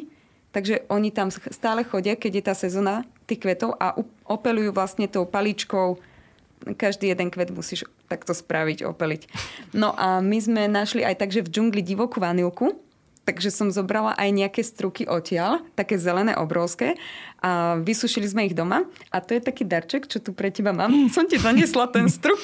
takže 0.49 0.89
oni 0.89 1.13
tam 1.13 1.29
stále 1.29 1.85
chodia, 1.85 2.17
keď 2.17 2.31
je 2.33 2.43
tá 2.43 2.53
sezóna 2.57 3.05
tých 3.29 3.45
kvetov 3.45 3.77
a 3.77 3.93
opelujú 4.25 4.73
vlastne 4.73 5.05
tou 5.05 5.29
paličkou 5.29 6.01
každý 6.73 7.13
jeden 7.13 7.29
kvet 7.29 7.53
musíš 7.53 7.85
takto 8.09 8.33
spraviť, 8.33 8.81
opeliť. 8.89 9.21
No 9.77 9.93
a 9.93 10.25
my 10.25 10.41
sme 10.41 10.65
našli 10.65 11.05
aj 11.05 11.21
tak, 11.21 11.29
že 11.29 11.45
v 11.45 11.53
džungli 11.53 11.85
divokú 11.85 12.17
vanilku, 12.17 12.73
takže 13.27 13.51
som 13.51 13.67
zobrala 13.67 14.15
aj 14.15 14.29
nejaké 14.31 14.63
struky 14.63 15.03
odtiaľ, 15.03 15.59
také 15.75 15.99
zelené, 15.99 16.31
obrovské 16.39 16.95
a 17.43 17.75
vysušili 17.75 18.23
sme 18.23 18.47
ich 18.47 18.55
doma 18.55 18.87
a 19.11 19.19
to 19.19 19.35
je 19.35 19.43
taký 19.43 19.67
darček, 19.67 20.07
čo 20.07 20.23
tu 20.23 20.31
pre 20.31 20.47
teba 20.47 20.71
mám. 20.71 21.11
Som 21.11 21.27
ti 21.27 21.35
doniesla 21.35 21.91
ten 21.91 22.07
struk. 22.07 22.39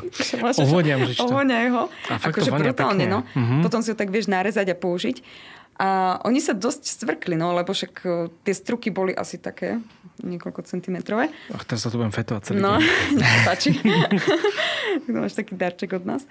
Ovoniam, 0.64 1.04
že 1.04 1.20
Ovoniaj 1.20 1.68
ho. 1.68 1.92
Akože 2.08 2.48
brutálne, 2.56 3.04
no. 3.04 3.20
Uh-huh. 3.36 3.60
Potom 3.60 3.84
si 3.84 3.92
ho 3.92 3.96
tak 4.00 4.08
vieš 4.08 4.32
narezať 4.32 4.72
a 4.72 4.76
použiť. 4.80 5.20
A 5.74 6.22
oni 6.22 6.38
sa 6.38 6.54
dosť 6.54 6.86
stvrkli, 6.86 7.34
no, 7.34 7.50
lebo 7.50 7.74
však 7.74 7.92
e, 8.06 8.30
tie 8.46 8.54
struky 8.54 8.94
boli 8.94 9.10
asi 9.10 9.42
také 9.42 9.82
niekoľko 10.22 10.62
centimetrové. 10.70 11.34
Ach, 11.50 11.66
teraz 11.66 11.82
sa 11.82 11.90
tu 11.90 11.98
budem 11.98 12.14
fetovať 12.14 12.42
celý 12.46 12.62
No, 12.62 12.78
páči. 13.46 13.74
máš 15.10 15.34
taký 15.34 15.58
darček 15.58 15.98
od 15.98 16.06
nás. 16.06 16.22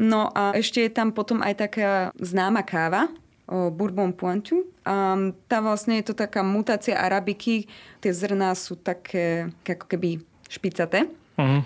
No 0.00 0.32
a 0.32 0.56
ešte 0.56 0.80
je 0.80 0.88
tam 0.88 1.12
potom 1.12 1.44
aj 1.44 1.68
taká 1.68 2.08
známa 2.16 2.64
káva, 2.64 3.12
Bourbon 3.46 4.10
Pointu. 4.10 4.66
A 4.82 5.14
tá 5.46 5.62
vlastne 5.62 6.02
je 6.02 6.10
to 6.10 6.14
taká 6.18 6.42
mutácia 6.42 6.98
arabiky. 6.98 7.70
Tie 8.02 8.12
zrná 8.12 8.54
sú 8.58 8.74
také 8.74 9.50
ako 9.62 9.86
keby 9.86 10.22
špicaté. 10.50 11.06
Uh-huh. 11.38 11.62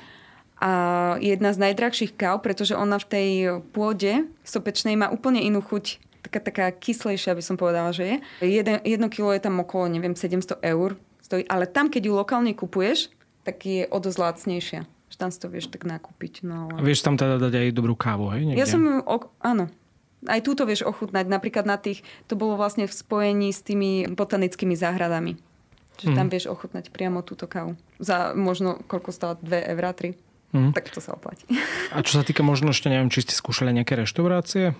A 0.60 0.70
jedna 1.24 1.56
z 1.56 1.60
najdrahších 1.64 2.20
káv, 2.20 2.44
pretože 2.44 2.76
ona 2.76 3.00
v 3.00 3.06
tej 3.08 3.28
pôde 3.72 4.28
sopečnej 4.44 4.92
má 4.92 5.08
úplne 5.08 5.40
inú 5.40 5.64
chuť. 5.64 5.96
Taká, 6.20 6.40
taká 6.44 6.66
kyslejšia 6.68 7.32
by 7.32 7.40
som 7.40 7.56
povedala, 7.56 7.96
že 7.96 8.04
je. 8.04 8.16
Jeden, 8.60 8.76
jedno 8.84 9.08
kilo 9.08 9.32
je 9.32 9.40
tam 9.40 9.56
okolo, 9.64 9.88
neviem, 9.88 10.12
700 10.12 10.60
eur 10.60 11.00
stojí. 11.24 11.48
Ale 11.48 11.64
tam, 11.64 11.88
keď 11.88 12.02
ju 12.08 12.12
lokálne 12.12 12.52
kupuješ, 12.52 13.08
tak 13.40 13.64
je 13.64 13.88
o 13.88 13.96
dosť 13.96 14.18
lacnejšia. 14.20 14.80
Že 14.84 15.16
tam 15.16 15.30
si 15.32 15.38
to 15.40 15.48
vieš 15.48 15.72
tak 15.72 15.88
nakúpiť. 15.88 16.44
No, 16.44 16.68
ale... 16.68 16.76
A 16.76 16.84
vieš 16.84 17.00
tam 17.00 17.16
teda 17.16 17.40
dať 17.40 17.56
aj 17.56 17.68
dobrú 17.72 17.96
kávu, 17.96 18.28
hej? 18.36 18.52
Niekde? 18.52 18.60
Ja 18.60 18.68
som 18.68 18.84
ju, 18.84 19.00
áno, 19.40 19.72
aj 20.26 20.40
túto 20.44 20.68
vieš 20.68 20.84
ochutnať. 20.84 21.24
Napríklad 21.28 21.64
na 21.64 21.80
tých, 21.80 22.04
to 22.28 22.36
bolo 22.36 22.60
vlastne 22.60 22.84
v 22.84 22.92
spojení 22.92 23.48
s 23.52 23.64
tými 23.64 24.10
botanickými 24.12 24.76
záhradami. 24.76 25.40
Čiže 26.00 26.12
mm. 26.12 26.18
tam 26.18 26.28
vieš 26.32 26.48
ochutnať 26.48 26.88
priamo 26.92 27.20
túto 27.20 27.44
kávu. 27.44 27.76
Za 28.00 28.32
možno, 28.32 28.80
koľko 28.88 29.12
stála? 29.12 29.34
2 29.40 29.72
eurá, 29.76 29.92
3. 29.92 30.16
Mm. 30.50 30.72
Tak 30.74 30.90
to 30.90 30.98
sa 30.98 31.14
oplatí. 31.14 31.44
A 31.94 32.00
čo 32.02 32.18
sa 32.18 32.24
týka 32.26 32.40
možno 32.42 32.72
ešte, 32.72 32.90
neviem, 32.90 33.12
či 33.12 33.22
ste 33.22 33.36
skúšali 33.36 33.70
nejaké 33.70 33.94
reštaurácie? 34.00 34.74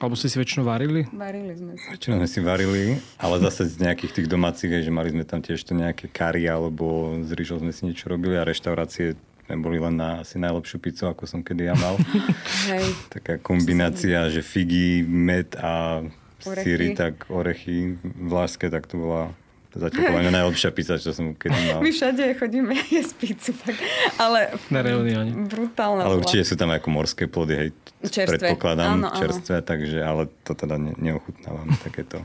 Alebo 0.00 0.16
ste 0.16 0.32
si 0.32 0.40
väčšinou 0.40 0.64
varili? 0.64 1.04
Varili 1.12 1.52
sme 1.54 1.76
si. 1.76 1.86
Väčšinou 1.92 2.16
sme 2.24 2.30
si 2.30 2.40
varili, 2.40 2.84
ale 3.20 3.34
zase 3.44 3.68
z 3.68 3.76
nejakých 3.84 4.12
tých 4.18 4.28
domácich, 4.30 4.72
že 4.72 4.90
mali 4.90 5.12
sme 5.12 5.22
tam 5.28 5.44
tiež 5.44 5.60
to 5.62 5.76
nejaké 5.76 6.08
kary, 6.08 6.48
alebo 6.48 7.18
z 7.22 7.30
rýžou 7.36 7.60
sme 7.60 7.70
si 7.70 7.86
niečo 7.86 8.08
robili 8.08 8.34
a 8.40 8.42
reštaurácie 8.42 9.14
boli 9.60 9.76
len 9.76 10.00
na 10.00 10.24
asi 10.24 10.40
najlepšiu 10.40 10.78
pizzu, 10.80 11.04
ako 11.10 11.28
som 11.28 11.44
kedy 11.44 11.68
ja 11.68 11.76
mal. 11.76 12.00
Hej. 12.72 12.86
Taká 13.12 13.36
kombinácia, 13.42 14.32
že 14.32 14.40
figy, 14.40 15.04
med 15.04 15.52
a 15.60 16.00
orechy. 16.46 16.64
síry, 16.64 16.86
tak 16.96 17.28
orechy 17.28 18.00
vlážské, 18.02 18.72
tak 18.72 18.88
to 18.88 18.96
bola 18.96 19.34
zatiaľ 19.72 20.02
povedané 20.12 20.30
najlepšia 20.40 20.70
pizza, 20.72 21.00
čo 21.00 21.12
som 21.16 21.32
kedy 21.32 21.58
mal. 21.72 21.80
My 21.80 21.90
všade 21.92 22.22
chodíme 22.36 22.72
jesť 22.96 23.12
pizzu, 23.20 23.52
tak, 23.56 23.76
ale 24.20 24.52
na 24.68 24.80
reunióne. 24.84 25.32
brutálne. 25.48 26.04
Ale 26.04 26.20
určite 26.20 26.44
sú 26.44 26.54
tam 26.56 26.72
ako 26.72 26.88
morské 26.92 27.24
plody, 27.28 27.54
hej, 27.56 27.68
čerstvé. 28.04 28.52
predpokladám, 28.52 29.00
áno, 29.00 29.08
áno. 29.08 29.18
čerstvé, 29.20 29.64
takže, 29.64 29.98
ale 30.00 30.28
to 30.44 30.52
teda 30.52 30.76
ne, 30.76 30.92
neochutnávam, 31.00 31.68
takéto 31.80 32.24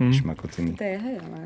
hmm. 0.00 0.12
šmakociny. 0.12 0.70
To 0.76 0.84
je, 0.84 0.96
hej, 1.00 1.16
ale... 1.20 1.38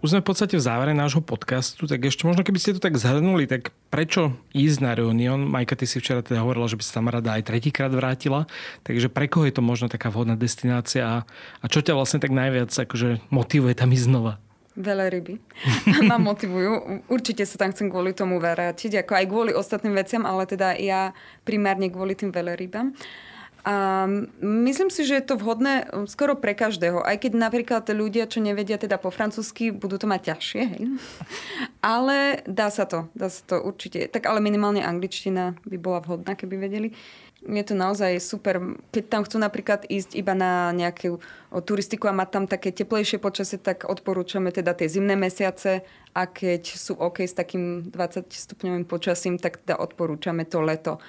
už 0.00 0.16
sme 0.16 0.24
v 0.24 0.28
podstate 0.32 0.56
v 0.56 0.64
závere 0.64 0.96
nášho 0.96 1.20
podcastu, 1.20 1.84
tak 1.84 2.00
ešte 2.08 2.24
možno 2.24 2.40
keby 2.40 2.56
ste 2.56 2.76
to 2.76 2.80
tak 2.80 2.96
zhrnuli, 2.96 3.44
tak 3.44 3.72
prečo 3.92 4.32
ísť 4.56 4.78
na 4.80 4.96
Reunion? 4.96 5.44
Majka, 5.44 5.76
ty 5.76 5.84
si 5.84 6.00
včera 6.00 6.24
teda 6.24 6.40
hovorila, 6.40 6.68
že 6.72 6.80
by 6.80 6.84
sa 6.84 6.96
tam 7.00 7.12
rada 7.12 7.36
aj 7.36 7.44
tretíkrát 7.44 7.92
vrátila, 7.92 8.48
takže 8.84 9.12
pre 9.12 9.28
koho 9.28 9.44
je 9.44 9.54
to 9.54 9.62
možno 9.62 9.92
taká 9.92 10.08
vhodná 10.08 10.40
destinácia 10.40 11.04
a, 11.04 11.16
a 11.60 11.66
čo 11.68 11.84
ťa 11.84 11.92
vlastne 11.92 12.16
tak 12.16 12.32
najviac 12.32 12.72
akože 12.72 13.20
motivuje 13.28 13.76
tam 13.76 13.92
ísť 13.92 14.06
znova? 14.08 14.40
ryby. 14.80 15.36
ma 16.08 16.16
motivujú. 16.16 17.04
Určite 17.10 17.44
sa 17.44 17.60
tam 17.60 17.74
chcem 17.74 17.92
kvôli 17.92 18.16
tomu 18.16 18.40
vrátiť, 18.40 19.04
ako 19.04 19.12
aj 19.12 19.26
kvôli 19.28 19.52
ostatným 19.52 19.92
veciam, 19.92 20.24
ale 20.24 20.48
teda 20.48 20.78
ja 20.80 21.12
primárne 21.44 21.92
kvôli 21.92 22.16
tým 22.16 22.32
veľrybám. 22.32 22.96
A 23.64 24.06
myslím 24.40 24.88
si, 24.88 25.04
že 25.04 25.20
je 25.20 25.24
to 25.24 25.36
vhodné 25.36 25.84
um, 25.92 26.08
skoro 26.08 26.32
pre 26.36 26.56
každého. 26.56 27.04
Aj 27.04 27.20
keď 27.20 27.36
napríklad 27.36 27.84
ľudia, 27.92 28.24
čo 28.24 28.40
nevedia 28.40 28.80
teda 28.80 28.96
po 28.96 29.12
francúzsky, 29.12 29.68
budú 29.68 30.00
to 30.00 30.08
mať 30.08 30.32
ťažšie. 30.32 30.62
Hej? 30.64 30.82
Ale 31.84 32.40
dá 32.48 32.72
sa 32.72 32.88
to. 32.88 33.12
Dá 33.12 33.28
sa 33.28 33.42
to 33.44 33.56
určite. 33.60 34.08
Tak 34.08 34.28
ale 34.28 34.44
minimálne 34.44 34.84
angličtina 34.84 35.56
by 35.64 35.76
bola 35.80 36.04
vhodná, 36.04 36.36
keby 36.36 36.60
vedeli. 36.60 36.92
Je 37.40 37.64
to 37.64 37.72
naozaj 37.72 38.20
super. 38.20 38.60
Keď 38.92 39.04
tam 39.08 39.24
chcú 39.24 39.40
napríklad 39.40 39.88
ísť 39.88 40.12
iba 40.12 40.36
na 40.36 40.76
nejakú 40.76 41.24
turistiku 41.64 42.12
a 42.12 42.16
mať 42.16 42.28
tam 42.28 42.44
také 42.44 42.68
teplejšie 42.68 43.16
počasie, 43.16 43.56
tak 43.56 43.88
odporúčame 43.88 44.52
teda 44.52 44.76
tie 44.76 44.92
zimné 44.92 45.16
mesiace 45.16 45.80
a 46.12 46.28
keď 46.28 46.68
sú 46.68 47.00
OK 47.00 47.24
s 47.24 47.32
takým 47.32 47.88
20 47.88 48.28
stupňovým 48.28 48.84
počasím, 48.84 49.40
tak 49.40 49.64
teda 49.64 49.80
odporúčame 49.80 50.44
to 50.44 50.60
leto. 50.60 51.00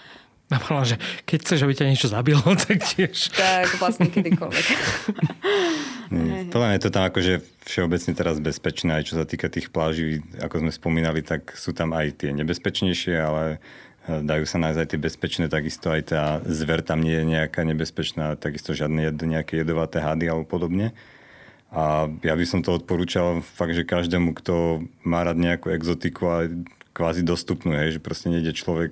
Napadla, 0.52 0.84
že 0.84 0.95
keď 1.24 1.38
chceš, 1.47 1.60
aby 1.64 1.74
ťa 1.74 1.88
niečo 1.88 2.12
zabilo, 2.12 2.43
tak 2.68 2.84
tiež. 2.84 3.32
Tak 3.32 3.80
vlastne 3.80 4.12
kedykoľvek. 4.12 4.68
Podľa 6.52 6.66
mňa 6.68 6.76
je 6.76 6.84
to 6.84 6.91
tam 6.91 7.04
akože 7.08 7.34
všeobecne 7.64 8.12
teraz 8.12 8.36
bezpečné, 8.43 8.99
aj 8.99 9.04
čo 9.08 9.16
sa 9.16 9.24
týka 9.24 9.47
tých 9.47 9.72
pláží, 9.72 10.20
ako 10.43 10.68
sme 10.68 10.72
spomínali, 10.76 11.24
tak 11.24 11.56
sú 11.56 11.72
tam 11.72 11.95
aj 11.95 12.20
tie 12.20 12.36
nebezpečnejšie, 12.36 13.16
ale 13.16 13.64
e, 14.12 14.20
dajú 14.20 14.43
sa 14.43 14.60
nájsť 14.60 14.80
aj 14.84 14.89
tie 14.91 14.99
bezpečné, 14.99 15.45
takisto 15.47 15.88
aj 15.88 16.02
tá 16.12 16.24
zver 16.43 16.84
tam 16.84 16.99
nie 16.99 17.16
je 17.16 17.26
nejaká 17.32 17.64
nebezpečná, 17.64 18.36
takisto 18.36 18.76
žiadne 18.76 19.08
jed, 19.08 19.24
nejaké 19.24 19.64
jedovaté 19.64 20.04
hady 20.04 20.28
alebo 20.28 20.43
podobne. 20.43 20.91
A 21.72 22.12
ja 22.28 22.36
by 22.36 22.43
som 22.43 22.60
to 22.60 22.76
odporúčal 22.76 23.39
fakt, 23.39 23.72
že 23.72 23.88
každému, 23.88 24.36
kto 24.36 24.84
má 25.08 25.24
rád 25.24 25.39
nejakú 25.39 25.72
exotiku 25.72 26.28
a 26.28 26.38
kvázi 26.91 27.24
dostupnú, 27.24 27.72
hej, 27.72 27.95
že 27.95 28.04
proste 28.04 28.28
nejde 28.28 28.52
človek 28.52 28.91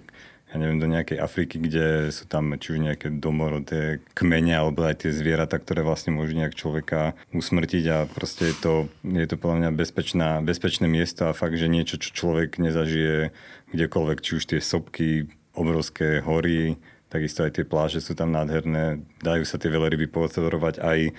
ja 0.50 0.56
neviem, 0.58 0.82
do 0.82 0.89
nejakej 0.89 1.22
Afriky, 1.22 1.62
kde 1.62 2.10
sú 2.10 2.26
tam 2.26 2.58
či 2.58 2.74
už 2.74 2.80
nejaké 2.82 3.14
domorodé 3.14 4.02
kmene 4.18 4.58
alebo 4.58 4.82
aj 4.82 5.06
tie 5.06 5.12
zvieratá, 5.14 5.62
ktoré 5.62 5.86
vlastne 5.86 6.18
môžu 6.18 6.34
nejak 6.34 6.58
človeka 6.58 7.14
usmrtiť 7.30 7.86
a 7.93 7.97
proste 8.10 8.50
je 8.50 8.56
to, 8.58 8.74
je 9.06 9.28
to 9.30 9.38
podľa 9.38 9.58
mňa 9.66 9.72
bezpečná, 9.78 10.30
bezpečné 10.41 10.89
miesto 10.89 11.30
a 11.30 11.38
fakt, 11.38 11.54
že 11.54 11.70
niečo, 11.70 12.02
čo 12.02 12.10
človek 12.18 12.58
nezažije 12.58 13.30
kdekoľvek, 13.78 14.18
či 14.26 14.32
už 14.41 14.43
tie 14.50 14.60
sopky, 14.60 15.30
obrovské 15.54 16.26
hory, 16.26 16.82
Takisto 17.10 17.41
aj 17.41 17.58
tie 17.58 17.66
pláže 17.66 18.06
sú 18.06 18.14
tam 18.14 18.30
nádherné. 18.30 19.02
Dajú 19.26 19.41
sa 19.41 19.58
tie 19.58 19.74
veľryby 19.74 20.14
pozorovať 20.14 20.78
aj 20.78 21.00
e, 21.10 21.12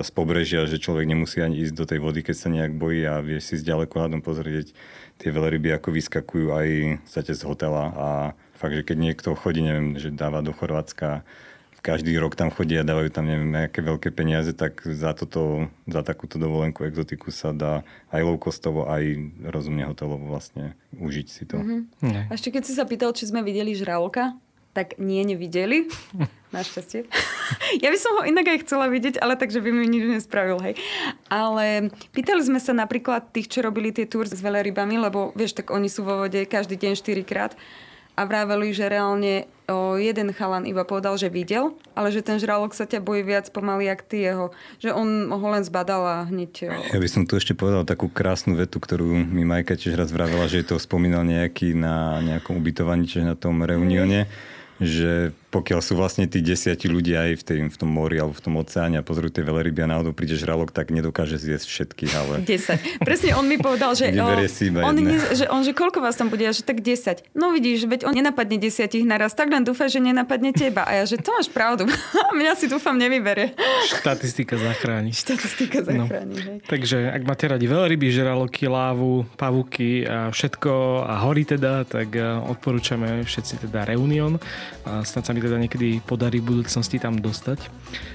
z 0.00 0.10
pobrežia, 0.16 0.64
že 0.64 0.80
človek 0.80 1.04
nemusí 1.04 1.44
ani 1.44 1.60
ísť 1.60 1.74
do 1.76 1.84
tej 1.84 2.00
vody, 2.00 2.24
keď 2.24 2.36
sa 2.36 2.48
nejak 2.48 2.72
bojí 2.72 3.04
a 3.04 3.20
vie 3.20 3.36
si 3.44 3.60
z 3.60 3.68
ďalekohľadom 3.68 4.24
pozrieť 4.24 4.72
tie 5.20 5.28
veľryby, 5.28 5.68
ako 5.76 5.92
vyskakujú 5.92 6.48
aj 6.48 6.68
z 7.12 7.42
hotela 7.44 7.92
a 7.92 8.08
fakt, 8.56 8.74
že 8.74 8.86
keď 8.86 8.96
niekto 8.98 9.28
chodí, 9.34 9.60
neviem, 9.62 9.98
že 9.98 10.14
dáva 10.14 10.40
do 10.40 10.54
Chorvátska, 10.54 11.22
každý 11.84 12.16
rok 12.16 12.32
tam 12.32 12.48
chodí 12.48 12.80
a 12.80 12.88
dávajú 12.88 13.12
tam 13.12 13.28
neviem 13.28 13.52
nejaké 13.52 13.84
veľké 13.84 14.08
peniaze, 14.16 14.56
tak 14.56 14.80
za, 14.88 15.12
toto, 15.12 15.68
za 15.84 16.00
takúto 16.00 16.40
dovolenku 16.40 16.80
exotiku 16.88 17.28
sa 17.28 17.52
dá 17.52 17.84
aj 18.08 18.24
low 18.24 18.40
costovo, 18.40 18.88
aj 18.88 19.04
rozumne 19.44 19.84
hotelovo 19.84 20.32
vlastne 20.32 20.72
užiť 20.96 21.26
si 21.28 21.44
to. 21.44 21.60
Mm-hmm. 21.60 22.32
A 22.32 22.32
ešte 22.32 22.48
keď 22.48 22.62
si 22.64 22.72
sa 22.72 22.88
pýtal, 22.88 23.12
či 23.12 23.28
sme 23.28 23.44
videli 23.44 23.76
žraloka, 23.76 24.32
tak 24.74 24.96
nie, 24.96 25.22
nevideli. 25.22 25.86
Našťastie. 26.56 27.04
ja 27.84 27.88
by 27.92 27.98
som 28.00 28.16
ho 28.18 28.22
inak 28.26 28.48
aj 28.48 28.58
chcela 28.64 28.88
vidieť, 28.88 29.20
ale 29.22 29.38
takže 29.38 29.60
by 29.60 29.70
mi 29.70 29.86
nič 29.86 30.04
nespravil, 30.08 30.58
hej. 30.64 30.74
Ale 31.28 31.94
pýtali 32.16 32.42
sme 32.42 32.58
sa 32.58 32.72
napríklad 32.72 33.28
tých, 33.30 33.52
čo 33.52 33.60
robili 33.60 33.94
tie 33.94 34.08
túr 34.08 34.24
s 34.24 34.40
veľrybami, 34.40 34.98
lebo 34.98 35.36
vieš, 35.38 35.54
tak 35.60 35.68
oni 35.68 35.92
sú 35.92 36.02
vo 36.02 36.26
vode 36.26 36.42
každý 36.48 36.80
deň 36.80 36.92
4 36.96 37.22
krát 37.28 37.52
a 38.14 38.22
vraveli, 38.22 38.70
že 38.70 38.86
reálne 38.86 39.50
o, 39.66 39.98
jeden 39.98 40.30
chalan 40.30 40.70
iba 40.70 40.86
povedal, 40.86 41.18
že 41.18 41.26
videl, 41.26 41.74
ale 41.98 42.14
že 42.14 42.22
ten 42.22 42.38
žralok 42.38 42.70
sa 42.70 42.86
ťa 42.86 43.02
bojí 43.02 43.26
viac 43.26 43.50
pomaly, 43.50 43.90
jak 43.90 44.06
ty 44.06 44.22
jeho. 44.22 44.54
Že 44.78 44.94
on 44.94 45.08
ho 45.34 45.48
len 45.50 45.66
zbadal 45.66 46.02
a 46.06 46.16
hneď... 46.30 46.70
O... 46.70 46.94
Ja 46.94 47.00
by 47.02 47.08
som 47.10 47.26
tu 47.26 47.34
ešte 47.34 47.58
povedal 47.58 47.82
takú 47.82 48.06
krásnu 48.06 48.54
vetu, 48.54 48.78
ktorú 48.78 49.10
mi 49.10 49.42
Majka 49.42 49.74
tiež 49.74 49.98
raz 49.98 50.14
vravela, 50.14 50.46
že 50.46 50.62
to 50.62 50.78
spomínal 50.78 51.26
nejaký 51.26 51.74
na 51.74 52.22
nejakom 52.22 52.54
ubytovaní, 52.54 53.10
čiže 53.10 53.26
na 53.26 53.36
tom 53.36 53.66
reunióne. 53.66 54.30
Že 54.78 55.34
pokiaľ 55.54 55.78
sú 55.78 55.94
vlastne 55.94 56.26
tí 56.26 56.42
desiatí 56.42 56.90
ľudia 56.90 57.30
aj 57.30 57.32
v, 57.38 57.42
tej, 57.46 57.58
v 57.70 57.76
tom 57.78 57.86
mori 57.86 58.18
alebo 58.18 58.34
v 58.34 58.42
tom 58.42 58.58
oceáne 58.58 58.98
a 58.98 59.06
pozrú 59.06 59.30
tie 59.30 59.46
veľryby 59.46 59.86
a 59.86 59.94
náhodou 59.94 60.10
príde 60.10 60.34
žralok, 60.34 60.74
tak 60.74 60.90
nedokáže 60.90 61.38
zjesť 61.38 61.70
všetkých. 61.70 62.10
Ale... 62.10 62.34
10. 62.42 63.06
Presne 63.06 63.38
on 63.38 63.46
mi 63.46 63.54
povedal, 63.54 63.94
že, 63.94 64.10
o, 64.18 64.26
on, 64.82 64.94
ne, 64.98 65.14
že, 65.30 65.46
on, 65.46 65.62
že 65.62 65.70
koľko 65.70 66.02
vás 66.02 66.18
tam 66.18 66.26
bude, 66.26 66.42
a 66.42 66.50
že 66.50 66.66
tak 66.66 66.82
10. 66.82 67.38
No 67.38 67.54
vidíš, 67.54 67.86
veď 67.86 68.10
on 68.10 68.18
nenapadne 68.18 68.58
desiatich 68.58 69.06
naraz, 69.06 69.38
tak 69.38 69.54
len 69.54 69.62
dúfa, 69.62 69.86
že 69.86 70.02
nenapadne 70.02 70.50
teba. 70.50 70.82
A 70.82 70.98
ja, 70.98 71.04
že 71.06 71.22
to 71.22 71.30
máš 71.30 71.46
pravdu. 71.46 71.86
Mňa 72.40 72.58
si 72.58 72.66
dúfam 72.66 72.98
nevyberie. 72.98 73.54
Štatistika 73.86 74.58
zachráni. 74.58 75.14
Štatistika 75.14 75.86
no. 75.86 76.02
zachráni. 76.02 76.34
No. 76.34 76.52
Takže 76.66 77.14
ak 77.14 77.22
máte 77.22 77.46
radi 77.46 77.70
veľryby, 77.70 78.10
žraloky, 78.10 78.66
lávu, 78.66 79.22
pavuky 79.38 80.02
a 80.02 80.34
všetko 80.34 81.06
a 81.06 81.14
hory 81.22 81.46
teda, 81.46 81.86
tak 81.86 82.10
eh, 82.18 82.26
odporúčame 82.26 83.22
všetci 83.22 83.70
teda 83.70 83.86
Reunion. 83.86 84.42
A 84.82 85.06
snad 85.06 85.22
sa 85.22 85.32
mi 85.36 85.43
teda 85.44 85.60
niekedy 85.60 86.00
podarí 86.00 86.40
v 86.40 86.56
budúcnosti 86.56 86.96
tam 86.96 87.20
dostať. 87.20 87.68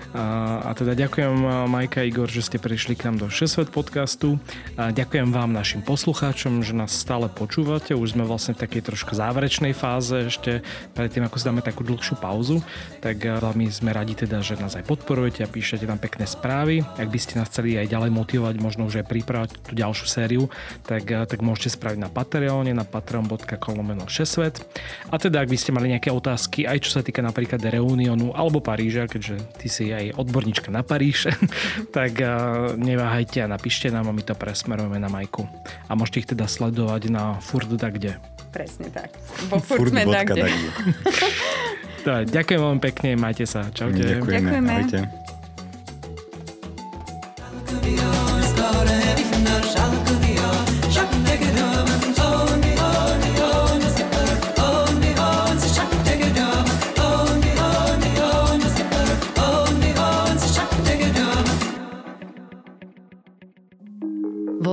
A, 0.09 0.73
teda 0.73 0.97
ďakujem 0.97 1.69
Majka 1.69 2.01
Igor, 2.01 2.25
že 2.25 2.41
ste 2.41 2.57
prišli 2.57 2.97
k 2.97 3.09
nám 3.09 3.21
do 3.21 3.27
6 3.29 3.69
podcastu. 3.69 4.41
A 4.73 4.89
ďakujem 4.89 5.29
vám 5.29 5.53
našim 5.53 5.85
poslucháčom, 5.85 6.65
že 6.65 6.73
nás 6.73 6.89
stále 6.89 7.29
počúvate. 7.29 7.93
Už 7.93 8.17
sme 8.17 8.25
vlastne 8.25 8.57
v 8.57 8.65
takej 8.65 8.89
trošku 8.89 9.13
záverečnej 9.13 9.77
fáze 9.77 10.33
ešte 10.33 10.65
predtým, 10.97 11.29
ako 11.29 11.37
si 11.37 11.45
dáme 11.45 11.61
takú 11.61 11.85
dlhšiu 11.85 12.17
pauzu. 12.17 12.65
Tak 13.05 13.21
veľmi 13.21 13.69
sme 13.69 13.93
radi 13.93 14.17
teda, 14.17 14.41
že 14.41 14.57
nás 14.57 14.73
aj 14.73 14.89
podporujete 14.89 15.45
a 15.45 15.51
píšete 15.51 15.85
nám 15.85 16.01
pekné 16.01 16.25
správy. 16.25 16.81
Ak 16.97 17.05
by 17.05 17.19
ste 17.21 17.37
nás 17.37 17.53
chceli 17.53 17.77
aj 17.77 17.93
ďalej 17.93 18.09
motivovať, 18.09 18.55
možno 18.57 18.89
už 18.89 19.05
aj 19.05 19.07
pripravať 19.07 19.49
tú 19.61 19.77
ďalšiu 19.77 20.07
sériu, 20.09 20.43
tak, 20.89 21.05
tak 21.05 21.39
môžete 21.45 21.77
spraviť 21.77 21.99
na 22.01 22.09
Patreone, 22.09 22.73
na 22.73 22.81
patreon.com 22.81 23.77
6 24.09 25.13
A 25.13 25.15
teda, 25.21 25.45
ak 25.45 25.49
by 25.53 25.57
ste 25.57 25.69
mali 25.69 25.93
nejaké 25.93 26.09
otázky, 26.09 26.65
aj 26.65 26.81
čo 26.81 26.97
sa 26.97 27.01
týka 27.05 27.21
napríklad 27.21 27.61
Reunionu 27.61 28.33
alebo 28.33 28.57
Paríža, 28.57 29.05
keďže 29.05 29.37
ty 29.61 29.67
si 29.69 29.93
aj 29.93 29.98
odborníčka 30.15 30.71
na 30.71 30.81
Paríž, 30.81 31.27
tak 31.95 32.23
neváhajte 32.79 33.43
a 33.43 33.51
napíšte 33.51 33.91
nám 33.91 34.09
a 34.09 34.13
my 34.15 34.23
to 34.23 34.33
presmerujeme 34.33 34.97
na 34.97 35.11
Majku. 35.11 35.43
A 35.87 35.95
môžete 35.99 36.17
ich 36.23 36.29
teda 36.31 36.47
sledovať 36.47 37.11
na 37.11 37.37
furt 37.43 37.67
da 37.75 37.91
kde. 37.91 38.15
Presne 38.49 38.89
tak. 38.89 39.13
Bo 39.51 39.61
furt, 39.61 39.91
furt 39.91 39.93
da 39.93 40.25
kde. 40.25 40.49
ďakujem 42.39 42.59
veľmi 42.59 42.81
pekne, 42.81 43.19
majte 43.19 43.45
sa. 43.45 43.69
Čaute. 43.69 44.01
Ďakujeme. 44.01 44.49
Ďakujeme. 44.49 44.73
Ahojte. 44.73 45.28